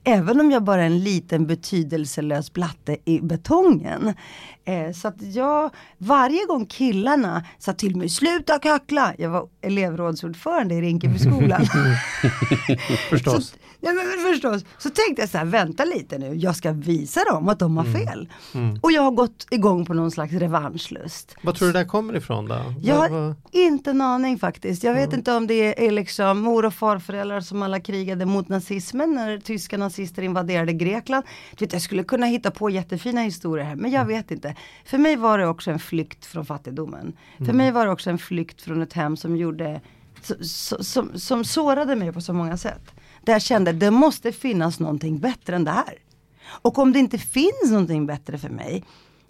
Även 0.08 0.40
om 0.40 0.50
jag 0.50 0.64
bara 0.64 0.82
är 0.82 0.87
en 0.87 1.05
liten 1.05 1.46
betydelselös 1.46 2.52
blatte 2.52 2.96
i 3.05 3.20
betongen. 3.20 4.14
Eh, 4.64 4.93
så 4.93 5.08
att 5.08 5.23
jag, 5.23 5.70
varje 5.99 6.44
gång 6.46 6.67
killarna 6.67 7.44
sa 7.58 7.73
till 7.73 7.96
mig, 7.96 8.08
sluta 8.08 8.58
kackla. 8.58 9.14
Jag 9.19 9.31
var 9.31 9.49
elevrådsordförande 9.61 10.75
i 10.75 10.81
Rinkebyskolan. 10.81 11.67
Förstås. 13.10 13.48
Så, 13.48 13.56
ja, 13.81 13.93
men 13.93 14.33
förstås. 14.33 14.65
Så 14.79 14.91
tänkte 14.91 15.23
jag 15.23 15.29
så 15.29 15.39
här, 15.39 15.45
vänta 15.45 15.85
lite 15.85 16.19
nu, 16.19 16.35
jag 16.35 16.56
ska 16.56 16.73
visa 16.73 17.21
dem 17.25 17.49
att 17.49 17.59
de 17.59 17.77
har 17.77 17.85
Mm. 17.85 18.06
fel. 18.06 18.29
Och 18.83 18.93
jag 18.93 19.03
har 19.03 19.11
gått 19.11 19.47
igång 19.51 19.87
på 19.87 19.95
någon 19.95 20.11
slags 20.11 20.33
revanschlust. 20.33 21.37
Vad 21.43 21.55
tror 21.55 21.67
du 21.69 21.73
det 21.73 21.79
där 21.79 21.87
kommer 21.87 22.17
ifrån 22.17 22.49
då? 22.49 22.75
Jag 22.83 22.95
har 22.97 23.09
vad- 23.09 23.35
inte 23.53 23.91
en 23.91 24.01
aning 24.01 24.39
faktiskt. 24.39 24.85
Jag 24.85 24.95
vet 24.95 25.13
inte 25.13 25.33
om 25.33 25.47
det 25.47 25.87
är 25.87 25.91
liksom 25.91 26.39
mor 26.41 26.65
och 26.65 26.75
farföräldrar 26.75 27.41
som 27.41 27.63
alla 27.63 27.81
krigade 27.81 28.27
mot 28.27 28.49
nazismen 28.49 29.15
när 29.15 29.39
tyska 29.39 29.79
nazister 29.79 30.23
invaderade 30.23 30.73
Grekland. 30.73 31.25
Du 31.56 31.65
vet, 31.65 31.73
jag 31.73 31.83
skulle 31.83 32.05
kunna 32.05 32.27
hitta 32.27 32.51
på 32.51 32.71
jättefina 32.71 33.21
historier 33.21 33.65
här 33.65 33.77
men 33.77 33.91
jag 33.91 34.05
vet 34.05 34.31
inte. 34.31 34.55
För 34.85 34.99
mig 34.99 35.17
var 35.17 35.39
det 35.39 35.47
också 35.47 35.71
en 35.71 35.79
flykt 35.79 36.27
från 36.27 36.47
fattigdomen. 36.47 37.13
För 37.47 37.53
mig 37.53 37.71
var 37.71 37.87
det 37.87 37.93
också 37.93 38.11
en 38.11 38.19
flykt 38.19 38.63
från 38.63 38.83
ett 38.83 38.93
hem 38.93 39.17
som 39.17 39.37
gjorde 39.37 39.81
så- 40.43 40.85
som, 40.85 41.19
som 41.19 41.45
sårade 41.45 41.97
mig 41.97 42.13
på 42.13 42.21
så 42.21 42.33
många 42.33 42.56
sätt. 42.56 42.91
Där 43.27 43.33
jag 43.33 43.43
kände 43.43 43.73
det 43.73 43.91
måste 43.91 44.33
finnas 44.33 44.81
någonting 44.81 45.19
bättre 45.19 45.56
än 45.56 45.65
det 45.65 45.71
här. 45.71 45.95
Och 46.47 46.79
om 46.79 46.93
det 46.93 46.99
inte 46.99 47.19
finns 47.19 47.71
någonting 47.71 48.06
bättre 48.06 48.39
för 48.39 48.49
mig, 48.49 48.85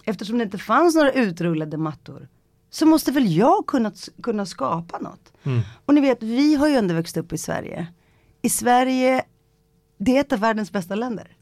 eftersom 0.05 0.39
det 0.39 0.45
inte 0.45 0.59
fanns 0.59 0.95
några 0.95 1.13
utrullade 1.13 1.77
mattor, 1.77 2.29
så 2.71 2.87
måste 2.87 3.13
väl 3.13 3.37
jag 3.37 3.67
kunna, 3.67 3.93
kunna 4.23 4.47
skapa 4.47 4.99
något. 4.99 5.33
Och 5.87 5.95
ni 5.95 6.01
vet, 6.01 6.23
vi 6.23 6.55
har 6.55 6.69
ju 6.69 6.75
ändå 6.75 6.95
växt 6.95 7.17
upp 7.17 7.33
i 7.33 7.39
Sverige. 7.39 7.87
I 8.43 8.49
Sverige, 8.51 9.25
det 9.99 10.17
är 10.17 10.21
ett 10.21 10.33
av 10.33 10.39
världens 10.39 10.73
bästa 10.73 10.95
länder. 10.95 11.37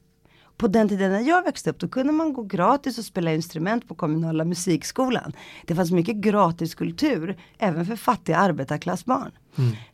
På 0.57 0.69
den 0.69 0.89
tiden 0.89 1.13
när 1.13 1.21
jag 1.21 1.43
växte 1.43 1.71
upp, 1.71 1.79
då 1.79 1.89
kunde 1.89 2.13
man 2.13 2.33
gå 2.33 2.43
gratis 2.43 2.99
och 2.99 3.05
spela 3.05 3.35
instrument 3.35 3.89
på 3.89 3.95
kommunala 3.95 4.45
musikskolan. 4.45 5.33
Det 5.67 5.75
fanns 5.75 5.91
mycket 5.91 6.17
gratis 6.17 6.75
kultur, 6.75 7.37
även 7.59 7.87
för 7.87 7.97
fattiga 7.97 8.37
arbetarklassbarn. 8.37 9.33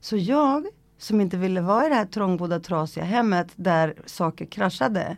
Så 0.00 0.16
jag, 0.16 0.66
som 1.00 1.20
inte 1.20 1.36
ville 1.36 1.60
vara 1.60 1.86
i 1.86 1.88
det 1.88 1.94
här 1.94 2.06
trångbodda 2.06 2.60
trasiga 2.60 3.04
hemmet 3.04 3.48
där 3.56 3.94
saker 4.06 4.46
kraschade, 4.46 5.16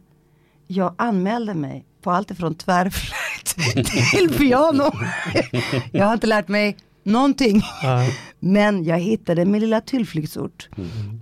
jag 0.66 0.94
anmälde 0.98 1.54
mig 1.54 1.84
på 2.02 2.10
allt 2.10 2.30
ifrån 2.30 2.54
tvärflöjt 2.54 3.86
till 4.10 4.38
piano. 4.38 4.92
jag 5.92 6.06
har 6.06 6.14
inte 6.14 6.26
lärt 6.26 6.48
mig 6.48 6.76
någonting. 7.02 7.62
Men 8.40 8.84
jag 8.84 8.98
hittade 8.98 9.44
min 9.44 9.60
lilla 9.60 9.80
tillflyktsort. 9.80 10.68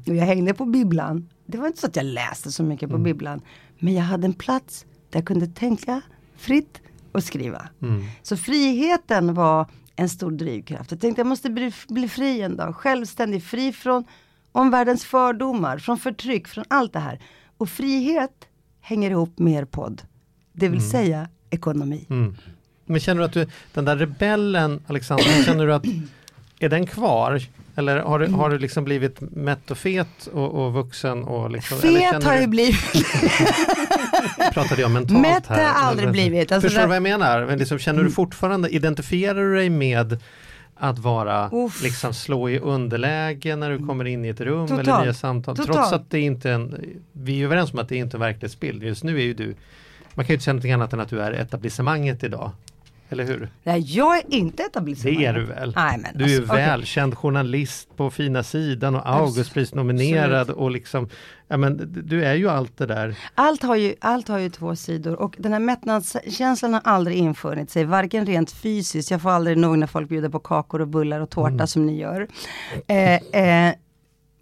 Och 0.06 0.14
jag 0.14 0.26
hängde 0.26 0.54
på 0.54 0.64
bibblan. 0.64 1.28
Det 1.46 1.58
var 1.58 1.66
inte 1.66 1.80
så 1.80 1.86
att 1.86 1.96
jag 1.96 2.06
läste 2.06 2.52
så 2.52 2.62
mycket 2.62 2.90
på 2.90 2.98
bibblan. 2.98 3.40
Men 3.78 3.94
jag 3.94 4.02
hade 4.02 4.26
en 4.26 4.34
plats 4.34 4.86
där 5.10 5.18
jag 5.18 5.26
kunde 5.26 5.46
tänka 5.46 6.00
fritt 6.36 6.80
och 7.12 7.24
skriva. 7.24 7.68
Mm. 7.82 8.04
Så 8.22 8.36
friheten 8.36 9.34
var 9.34 9.66
en 9.96 10.08
stor 10.08 10.30
drivkraft. 10.30 10.90
Jag 10.90 11.00
tänkte 11.00 11.20
jag 11.20 11.26
måste 11.26 11.50
bli, 11.50 11.72
bli 11.88 12.08
fri 12.08 12.40
en 12.40 12.56
dag, 12.56 12.76
självständig, 12.76 13.44
fri 13.44 13.72
från 13.72 14.04
omvärldens 14.52 15.04
fördomar, 15.04 15.78
från 15.78 15.98
förtryck, 15.98 16.48
från 16.48 16.64
allt 16.68 16.92
det 16.92 16.98
här. 16.98 17.20
Och 17.58 17.68
frihet 17.68 18.32
hänger 18.80 19.10
ihop 19.10 19.38
med 19.38 19.52
er 19.60 19.64
podd. 19.64 20.02
Det 20.52 20.68
vill 20.68 20.90
säga 20.90 21.28
ekonomi. 21.50 22.06
Mm. 22.10 22.36
Men 22.84 23.00
känner 23.00 23.18
du 23.18 23.24
att 23.24 23.32
du, 23.32 23.46
den 23.74 23.84
där 23.84 23.96
rebellen 23.96 24.80
Alexander, 24.86 25.42
känner 25.44 25.66
du 25.66 25.74
att 25.74 25.84
är 26.58 26.68
den 26.68 26.86
kvar? 26.86 27.42
Eller 27.76 27.96
har 27.98 28.18
du, 28.18 28.26
har 28.26 28.50
du 28.50 28.58
liksom 28.58 28.84
blivit 28.84 29.20
mätt 29.20 29.70
och 29.70 29.78
fet 29.78 30.26
och, 30.32 30.50
och 30.66 30.72
vuxen? 30.72 31.24
Och 31.24 31.50
liksom, 31.50 31.78
Fet 31.78 32.24
har 32.24 32.34
du- 32.34 32.40
ju 32.40 32.46
blivit. 32.46 32.76
pratade 34.52 34.80
jag 34.80 34.90
mentalt 34.90 35.20
Mätt 35.22 35.46
har 35.46 35.56
här. 35.56 35.62
jag 35.62 35.76
aldrig 35.76 36.10
blivit. 36.10 36.52
Alltså 36.52 36.68
Förstår 36.68 36.80
du 36.80 36.84
det- 36.84 36.88
vad 36.88 36.96
jag 36.96 37.02
menar? 37.02 37.46
Men 37.46 37.58
liksom, 37.58 37.78
känner 37.78 38.02
du 38.04 38.10
fortfarande, 38.10 38.68
identifierar 38.68 39.34
du 39.42 39.54
dig 39.56 39.70
med 39.70 40.18
att 40.80 40.98
vara, 40.98 41.50
Uff. 41.52 41.82
liksom 41.82 42.14
slå 42.14 42.48
i 42.50 42.58
underläge 42.58 43.56
när 43.56 43.70
du 43.70 43.86
kommer 43.86 44.04
in 44.04 44.24
i 44.24 44.28
ett 44.28 44.40
rum 44.40 44.64
eller 44.64 44.84
Totalt. 44.84 45.04
nya 45.04 45.14
samtal? 45.14 45.56
Totalt. 45.56 45.76
Trots 45.76 45.92
att 45.92 46.10
det 46.10 46.20
inte 46.20 46.50
är 46.50 46.54
en, 46.54 46.84
vi 47.12 47.40
är 47.40 47.44
överens 47.44 47.72
om 47.72 47.78
att 47.78 47.88
det 47.88 47.96
inte 47.96 48.14
är 48.16 48.18
en 48.18 48.20
verklighetsbild. 48.20 48.82
Just 48.82 49.04
nu 49.04 49.16
är 49.16 49.22
ju 49.22 49.34
du, 49.34 49.54
man 50.14 50.24
kan 50.24 50.32
ju 50.32 50.34
inte 50.34 50.44
säga 50.44 50.52
någonting 50.52 50.72
annat 50.72 50.92
än 50.92 51.00
att 51.00 51.08
du 51.08 51.20
är 51.20 51.32
etablissemanget 51.32 52.24
idag. 52.24 52.50
Eller 53.12 53.24
hur? 53.24 53.48
Nej, 53.62 53.80
jag 53.96 54.16
är 54.16 54.22
inte 54.34 54.62
etablissemang. 54.62 55.18
Det 55.18 55.26
är 55.26 55.32
du 55.32 55.44
väl? 55.44 55.72
Nej, 55.76 55.98
men 55.98 56.18
Du 56.18 56.34
är 56.34 56.38
alltså, 56.40 56.54
välkänd 56.54 57.14
journalist 57.18 57.96
på 57.96 58.10
fina 58.10 58.42
sidan 58.42 58.94
och 58.94 59.02
Augustpris-nominerad 59.06 60.50
och 60.50 60.70
liksom, 60.70 61.08
ja 61.48 61.56
men 61.56 61.92
du 62.06 62.24
är 62.24 62.34
ju 62.34 62.48
allt 62.48 62.78
det 62.78 62.86
där. 62.86 63.16
Allt 63.34 63.62
har, 63.62 63.76
ju, 63.76 63.94
allt 64.00 64.28
har 64.28 64.38
ju 64.38 64.50
två 64.50 64.76
sidor 64.76 65.14
och 65.14 65.34
den 65.38 65.52
här 65.52 65.60
mättnadskänslan 65.60 66.74
har 66.74 66.80
aldrig 66.84 67.16
infunnit 67.16 67.70
sig, 67.70 67.84
varken 67.84 68.26
rent 68.26 68.52
fysiskt, 68.52 69.10
jag 69.10 69.22
får 69.22 69.30
aldrig 69.30 69.58
nog 69.58 69.78
när 69.78 69.86
folk 69.86 70.08
bjuder 70.08 70.28
på 70.28 70.38
kakor 70.38 70.80
och 70.80 70.88
bullar 70.88 71.20
och 71.20 71.30
tårta 71.30 71.66
som 71.66 71.86
ni 71.86 71.98
gör. 72.00 72.28
Eh, 72.86 73.14
eh, 73.14 73.74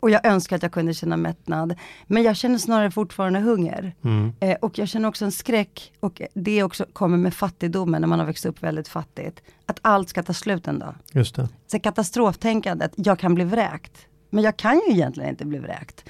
och 0.01 0.11
jag 0.11 0.27
önskar 0.27 0.57
att 0.57 0.63
jag 0.63 0.73
kunde 0.73 0.95
känna 0.95 1.17
mättnad. 1.17 1.75
Men 2.07 2.23
jag 2.23 2.37
känner 2.37 2.59
snarare 2.59 2.91
fortfarande 2.91 3.41
hunger. 3.41 3.95
Eh, 4.41 4.57
och 4.61 4.79
jag 4.79 4.89
känner 4.89 5.09
också 5.09 5.25
en 5.25 5.33
skräck, 5.33 5.93
och 6.01 6.23
det 6.35 6.63
också 6.63 6.87
kommer 6.93 7.17
med 7.17 7.35
fattigdomen 7.35 8.01
när 8.01 8.09
man 8.09 8.19
har 8.19 8.27
växt 8.27 8.47
upp 8.47 8.63
väldigt 8.63 8.89
fattigt. 8.89 9.43
Att 9.67 9.79
allt 9.83 10.09
ska 10.09 10.23
ta 10.23 10.33
slut 10.33 10.69
en 10.69 10.79
dag. 10.79 10.95
Just 11.13 11.37
det. 11.37 11.49
Så 11.67 11.79
katastroftänkandet, 11.79 12.93
jag 12.97 13.19
kan 13.19 13.35
bli 13.35 13.45
vräkt. 13.45 13.99
Men 14.31 14.45
jag 14.45 14.57
kan 14.57 14.75
ju 14.75 14.93
egentligen 14.93 15.31
inte 15.31 15.45
bli 15.45 15.59
vräkt. 15.59 16.05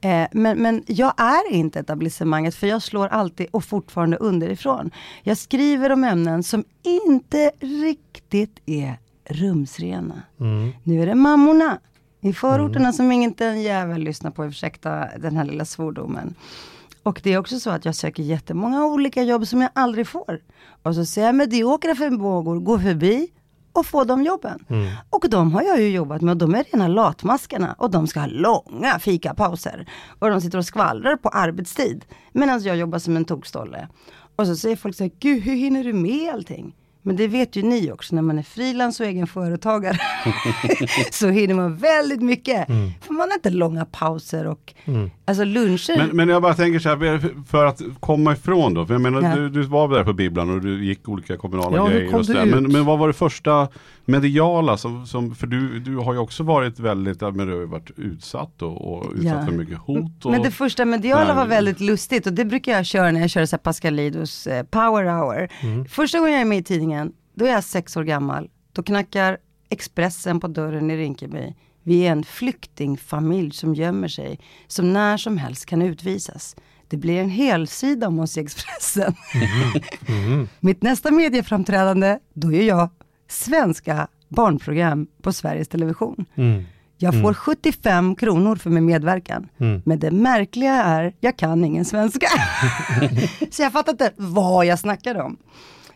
Eh, 0.00 0.26
men, 0.32 0.58
men 0.58 0.82
jag 0.86 1.14
är 1.16 1.52
inte 1.52 1.80
etablissemanget 1.80 2.54
för 2.54 2.66
jag 2.66 2.82
slår 2.82 3.08
alltid 3.08 3.46
och 3.50 3.64
fortfarande 3.64 4.16
underifrån. 4.16 4.90
Jag 5.22 5.38
skriver 5.38 5.92
om 5.92 6.04
ämnen 6.04 6.42
som 6.42 6.64
inte 6.82 7.50
riktigt 7.60 8.60
är 8.66 8.98
rumsrena. 9.24 10.22
Mm. 10.40 10.72
Nu 10.82 11.02
är 11.02 11.06
det 11.06 11.14
mammorna 11.14 11.78
i 12.20 12.32
förorterna 12.32 12.92
som 12.92 13.12
inte 13.12 13.46
en 13.46 13.62
jävel 13.62 14.00
lyssnar 14.00 14.30
på, 14.30 14.46
ursäkta 14.46 15.08
den 15.18 15.36
här 15.36 15.44
lilla 15.44 15.64
svordomen. 15.64 16.34
Och 17.02 17.20
det 17.24 17.32
är 17.32 17.38
också 17.38 17.60
så 17.60 17.70
att 17.70 17.84
jag 17.84 17.94
söker 17.94 18.22
jättemånga 18.22 18.86
olika 18.86 19.22
jobb 19.22 19.46
som 19.46 19.60
jag 19.60 19.70
aldrig 19.74 20.06
får. 20.06 20.40
Och 20.82 20.94
så 20.94 21.04
ser 21.04 21.22
jag 21.22 21.34
mediokra 21.34 21.94
förmågor 21.94 22.60
gå 22.60 22.78
förbi 22.78 23.28
och 23.72 23.86
få 23.86 24.04
de 24.04 24.22
jobben. 24.22 24.64
Och 25.10 25.26
de 25.30 25.52
har 25.52 25.62
jag 25.62 25.80
ju 25.80 25.90
jobbat 25.90 26.22
med 26.22 26.32
och 26.32 26.38
de 26.38 26.54
är 26.54 26.64
rena 26.72 26.88
latmaskarna 26.88 27.74
och 27.78 27.90
de 27.90 28.06
ska 28.06 28.20
ha 28.20 28.26
långa 28.26 28.98
fikapauser. 28.98 29.86
Och 30.18 30.30
de 30.30 30.40
sitter 30.40 30.58
och 30.58 30.64
skvallrar 30.64 31.16
på 31.16 31.28
arbetstid. 31.28 32.04
Medan 32.32 32.62
jag 32.62 32.76
jobbar 32.76 32.98
som 32.98 33.16
en 33.16 33.24
tokstolle. 33.24 33.88
Och 34.36 34.46
så 34.46 34.56
säger 34.56 34.76
folk 34.76 34.96
så 34.96 35.04
här, 35.04 35.10
gud 35.18 35.42
hur 35.42 35.54
hinner 35.54 35.84
du 35.84 35.92
med 35.92 36.34
allting? 36.34 36.74
Men 37.02 37.16
det 37.16 37.26
vet 37.28 37.56
ju 37.56 37.62
ni 37.62 37.92
också, 37.92 38.14
när 38.14 38.22
man 38.22 38.38
är 38.38 38.42
frilans 38.42 39.00
och 39.00 39.06
egen 39.06 39.26
företagare 39.26 39.98
så 41.10 41.28
hinner 41.28 41.54
man 41.54 41.76
väldigt 41.76 42.22
mycket. 42.22 42.66
För 43.00 43.12
man 43.12 43.28
har 43.28 43.34
inte 43.34 43.50
långa 43.50 43.84
pauser 43.84 44.46
och 44.46 44.74
alltså 45.24 45.44
luncher. 45.44 45.96
Men, 45.96 46.08
men 46.16 46.28
jag 46.28 46.42
bara 46.42 46.54
tänker 46.54 46.78
så 46.78 46.88
här, 46.88 47.20
för 47.50 47.64
att 47.66 47.82
komma 48.00 48.32
ifrån 48.32 48.74
då. 48.74 48.86
För 48.86 48.94
jag 48.94 49.00
menar, 49.00 49.22
Ja. 49.22 49.36
du, 49.36 49.48
du 49.48 49.62
var 49.62 49.88
där 49.88 50.04
på 50.04 50.12
bibblan 50.12 50.50
och 50.50 50.60
du 50.60 50.84
gick 50.84 51.08
olika 51.08 51.36
kommunala 51.36 51.76
Ja, 51.76 51.86
grejer. 51.88 52.14
Och 52.14 52.26
så 52.26 52.32
där. 52.32 52.46
men, 52.46 52.72
men 52.72 52.84
vad 52.84 52.98
var 52.98 53.06
det 53.06 53.14
första 53.14 53.68
mediala? 54.08 54.76
Som, 54.76 55.06
som, 55.06 55.34
för 55.34 55.46
du, 55.46 55.80
du 55.80 55.96
har 55.96 56.12
ju 56.12 56.18
också 56.18 56.42
varit 56.42 56.78
väldigt, 56.78 57.20
men 57.20 57.36
du 57.36 57.52
har 57.52 57.60
ju 57.60 57.66
varit 57.66 57.90
utsatt 57.96 58.62
och, 58.62 58.92
och 58.94 59.12
utsatt 59.12 59.24
Ja. 59.24 59.44
för 59.44 59.52
mycket 59.52 59.78
hot. 59.78 60.24
Och, 60.24 60.30
Men 60.30 60.42
det 60.42 60.50
första 60.50 60.84
mediala 60.84 61.24
Nej, 61.26 61.34
var 61.36 61.46
väldigt 61.46 61.80
lustigt 61.80 62.26
och 62.26 62.32
det 62.32 62.44
brukar 62.44 62.72
jag 62.72 62.86
köra 62.86 63.10
när 63.12 63.20
jag 63.20 63.30
kör 63.30 63.46
så 63.46 63.56
här 63.56 63.58
Pascalidos 63.58 64.46
eh, 64.46 64.62
power 64.64 65.04
hour. 65.04 65.48
Mm. 65.60 65.84
Första 65.84 66.18
gången 66.18 66.32
jag 66.32 66.40
är 66.40 66.44
med 66.46 66.58
i 66.58 66.62
tidningen, 66.62 67.12
då 67.34 67.44
är 67.46 67.50
jag 67.52 67.64
sex 67.64 67.96
år 67.96 68.04
gammal. 68.04 68.48
Då 68.72 68.82
knackar 68.82 69.38
Expressen 69.70 70.40
på 70.40 70.48
dörren 70.48 70.90
i 70.90 70.96
Rinkeby. 70.96 71.54
Vi 71.82 72.06
är 72.06 72.12
en 72.12 72.24
flyktingfamilj 72.24 73.50
som 73.50 73.74
gömmer 73.74 74.08
sig, 74.08 74.40
som 74.66 74.92
när 74.92 75.16
som 75.16 75.38
helst 75.38 75.66
kan 75.66 75.82
utvisas. 75.82 76.56
Det 76.88 76.96
blir 76.96 77.20
en 77.20 77.30
helsida 77.30 78.06
om 78.08 78.18
oss 78.20 78.38
i 78.38 78.40
Expressen. 78.40 79.14
Mitt 80.60 80.82
nästa 80.82 81.10
medieframträdande, 81.10 82.18
då 82.34 82.52
är 82.52 82.62
jag 82.62 82.88
svenska 83.28 84.08
barnprogram 84.28 85.06
på 85.22 85.32
Sveriges 85.32 85.68
Television. 85.68 86.24
Mm. 86.34 86.62
Jag 87.00 87.22
får 87.22 87.34
75 87.34 88.14
kronor 88.16 88.56
för 88.56 88.70
min 88.70 88.84
medverkan. 88.84 89.48
Men 89.84 89.98
det 89.98 90.10
märkliga 90.10 90.72
är, 90.72 91.14
jag 91.20 91.36
kan 91.36 91.64
ingen 91.64 91.84
svenska. 91.84 92.26
så 93.50 93.62
jag 93.62 93.72
fattar 93.72 93.92
inte 93.92 94.12
vad 94.16 94.66
jag 94.66 94.78
snackar 94.78 95.14
om. 95.20 95.36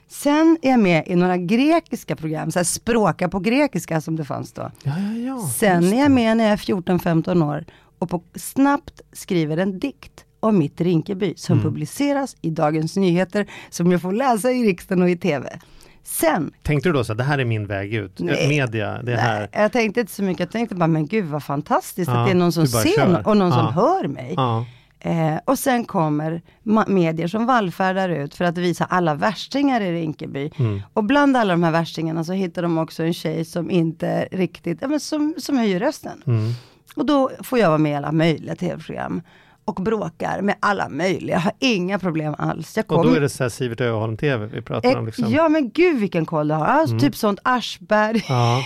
Sen 0.08 0.58
är 0.62 0.70
jag 0.70 0.80
med 0.80 1.04
i 1.06 1.14
några 1.16 1.36
grekiska 1.36 2.16
program, 2.16 2.50
så 2.50 2.58
här 2.58 2.64
språka 2.64 3.28
på 3.28 3.38
grekiska 3.38 4.00
som 4.00 4.16
det 4.16 4.24
fanns 4.24 4.52
då. 4.52 4.70
Ja, 4.82 4.92
ja, 4.98 5.12
ja. 5.12 5.48
Sen 5.48 5.92
är 5.92 6.00
jag 6.00 6.10
med 6.10 6.36
när 6.36 6.44
jag 6.44 6.52
är 6.52 6.56
14-15 6.56 7.44
år 7.48 7.64
och 7.98 8.10
på, 8.10 8.22
snabbt 8.34 9.00
skriver 9.12 9.56
en 9.56 9.78
dikt 9.78 10.24
om 10.40 10.58
mitt 10.58 10.80
Rinkeby 10.80 11.34
som 11.36 11.52
Mm. 11.58 11.64
publiceras 11.64 12.36
i 12.40 12.50
Dagens 12.50 12.96
Nyheter 12.96 13.46
som 13.70 13.92
jag 13.92 14.02
får 14.02 14.12
läsa 14.12 14.50
i 14.52 14.62
riksdagen 14.64 15.02
och 15.02 15.10
i 15.10 15.16
TV. 15.16 15.58
Sen 16.04 16.52
Tänkte 16.62 16.88
du 16.88 16.92
då 16.92 17.04
så 17.04 17.12
här, 17.12 17.18
det 17.18 17.24
här 17.24 17.38
är 17.38 17.44
min 17.44 17.66
väg 17.66 17.94
ut? 17.94 18.12
Nej. 18.20 18.48
Media, 18.48 19.02
det 19.02 19.16
här. 19.16 19.38
Nej, 19.40 19.62
jag 19.62 19.72
tänkte 19.72 20.00
inte 20.00 20.12
så 20.12 20.22
mycket. 20.22 20.40
Jag 20.40 20.50
tänkte 20.50 20.74
bara, 20.74 20.86
men 20.86 21.06
gud 21.06 21.24
vad 21.24 21.42
fantastiskt 21.42 22.10
Ja, 22.10 22.20
att 22.20 22.26
det 22.26 22.30
är 22.32 22.34
någon 22.36 22.52
som 22.52 22.66
ser 22.66 22.96
kör. 22.96 23.28
och 23.28 23.36
någon 23.36 23.48
Ja. 23.50 23.54
som 23.54 23.74
hör 23.74 24.08
mig. 24.08 24.34
Ja. 24.36 24.64
Eh, 25.00 25.36
och 25.44 25.58
sen 25.58 25.84
kommer 25.84 26.42
medier 26.86 27.28
som 27.28 27.46
vallfärdar 27.46 28.08
ut 28.08 28.34
för 28.34 28.44
att 28.44 28.58
visa 28.58 28.84
alla 28.84 29.14
värstingar 29.14 29.80
i 29.80 29.92
Rinkeby. 29.92 30.50
Mm. 30.58 30.80
Och 30.92 31.04
bland 31.04 31.36
alla 31.36 31.52
de 31.54 31.62
här 31.62 31.70
värstingarna 31.70 32.24
så 32.24 32.32
hittar 32.32 32.62
de 32.62 32.78
också 32.78 33.02
en 33.02 33.14
tjej 33.14 33.44
som 33.44 33.70
inte 33.70 34.28
riktigt, 34.32 34.78
ja, 34.80 34.88
men 34.88 35.00
som, 35.00 35.34
som 35.38 35.58
höjer 35.58 35.80
rösten. 35.80 36.22
Mm. 36.26 36.52
Och 36.96 37.06
då 37.06 37.30
får 37.42 37.58
jag 37.58 37.68
vara 37.68 37.78
med 37.78 37.92
i 37.92 37.94
alla 37.94 38.12
möjliga 38.12 38.54
tv-program. 38.56 39.22
Och 39.64 39.74
bråkar 39.74 40.40
med 40.40 40.54
alla 40.60 40.88
möjliga, 40.88 41.36
jag 41.36 41.40
har 41.40 41.52
inga 41.58 41.98
problem 41.98 42.34
alls. 42.38 42.76
Jag 42.76 42.92
Och 42.92 43.04
då 43.06 43.14
är 43.14 43.20
det 43.20 43.28
så 43.28 43.44
här 43.44 43.48
Sivert 43.48 43.80
Öholm 43.80 44.16
TV 44.16 44.46
vi 44.46 44.62
pratar 44.62 44.96
om. 44.96 45.06
Liksom. 45.06 45.30
Ja 45.32 45.48
men 45.48 45.70
gud 45.70 46.00
vilken 46.00 46.26
koll 46.26 46.48
du 46.48 46.54
har. 46.54 46.66
Alltså, 46.66 46.98
Typ 46.98 47.16
sånt 47.16 47.38
Aschberg. 47.42 48.24
Ja. 48.28 48.62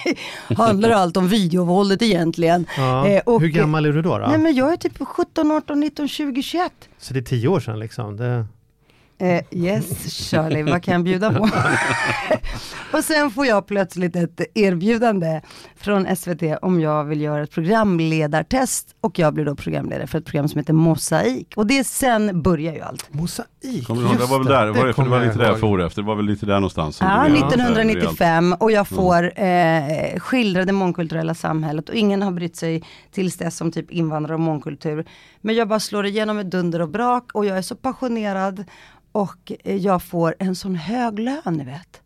Handlar 0.56 0.90
allt 0.90 1.16
om 1.16 1.28
videovåldet 1.28 2.02
egentligen. 2.02 2.66
Ja. 2.76 3.06
Eh, 3.08 3.20
och- 3.26 3.40
Hur 3.40 3.48
gammal 3.48 3.86
är 3.86 3.92
du 3.92 4.02
då? 4.02 4.18
då? 4.18 4.26
Nej 4.26 4.38
men 4.38 4.54
jag 4.54 4.72
är 4.72 4.76
typ 4.76 4.98
17, 5.06 5.50
18, 5.52 5.80
19, 5.80 6.08
20, 6.08 6.42
21. 6.42 6.72
Så 6.98 7.14
det 7.14 7.20
är 7.20 7.22
tio 7.22 7.48
år 7.48 7.60
sedan 7.60 7.78
liksom? 7.78 8.16
Det... 8.16 8.46
Eh, 9.18 9.42
yes 9.50 10.28
Shirley, 10.30 10.62
vad 10.62 10.82
kan 10.82 10.94
jag 10.94 11.04
bjuda 11.04 11.32
på? 11.32 11.48
och 12.92 13.04
sen 13.04 13.30
får 13.30 13.46
jag 13.46 13.66
plötsligt 13.66 14.16
ett 14.16 14.40
erbjudande 14.54 15.40
från 15.78 16.16
SVT 16.16 16.42
om 16.62 16.80
jag 16.80 17.04
vill 17.04 17.20
göra 17.20 17.42
ett 17.42 17.50
programledartest. 17.50 18.94
Och 19.00 19.18
jag 19.18 19.34
blir 19.34 19.44
då 19.44 19.54
programledare 19.54 20.06
för 20.06 20.18
ett 20.18 20.24
program 20.24 20.48
som 20.48 20.58
heter 20.58 20.72
Mosaik. 20.72 21.52
Och 21.56 21.66
det 21.66 21.84
sen 21.84 22.42
börjar 22.42 22.74
ju 22.74 22.80
allt. 22.80 23.14
Mosaik, 23.14 23.86
Kommer 23.86 24.02
du 24.02 24.08
ihåg, 24.08 24.18
det 24.18 24.26
var 24.26 24.38
väl 24.38 24.46
där, 24.46 24.66
var 24.66 24.86
det, 24.86 24.92
för 24.94 25.02
det 25.02 25.08
var 25.10 25.24
lite 25.24 25.38
där 25.38 25.44
jag 25.46 25.60
for 25.60 25.82
efter. 25.82 26.02
Det 26.02 26.08
var 26.08 26.14
väl 26.14 26.24
lite 26.26 26.46
där 26.46 26.54
någonstans. 26.54 26.98
Ja, 27.00 27.24
det 27.24 27.30
blev 27.30 27.40
så 27.40 27.46
här 27.46 27.52
1995 27.54 28.52
och 28.60 28.70
jag 28.72 28.86
Mm. 28.92 28.96
får 28.96 29.40
eh, 29.40 30.18
skildra 30.20 30.64
det 30.64 30.72
mångkulturella 30.72 31.34
samhället 31.34 31.88
och 31.88 31.94
ingen 31.94 32.22
har 32.22 32.30
brytt 32.30 32.56
sig 32.56 32.82
tills 33.12 33.36
dess 33.36 33.60
om 33.60 33.72
typ 33.72 33.90
invandrare 33.90 34.34
och 34.34 34.40
mångkultur. 34.40 35.04
Men 35.40 35.54
jag 35.54 35.68
bara 35.68 35.80
slår 35.80 36.06
igenom 36.06 36.36
med 36.36 36.46
dunder 36.46 36.82
och 36.82 36.88
brak 36.88 37.30
och 37.34 37.46
jag 37.46 37.58
är 37.58 37.62
så 37.62 37.76
passionerad 37.76 38.64
och 39.12 39.52
eh, 39.64 39.76
jag 39.76 40.02
får 40.02 40.34
en 40.38 40.54
sån 40.54 40.74
hög 40.74 41.18
lön 41.18 41.40
ni 41.46 41.64
vet. 41.64 42.00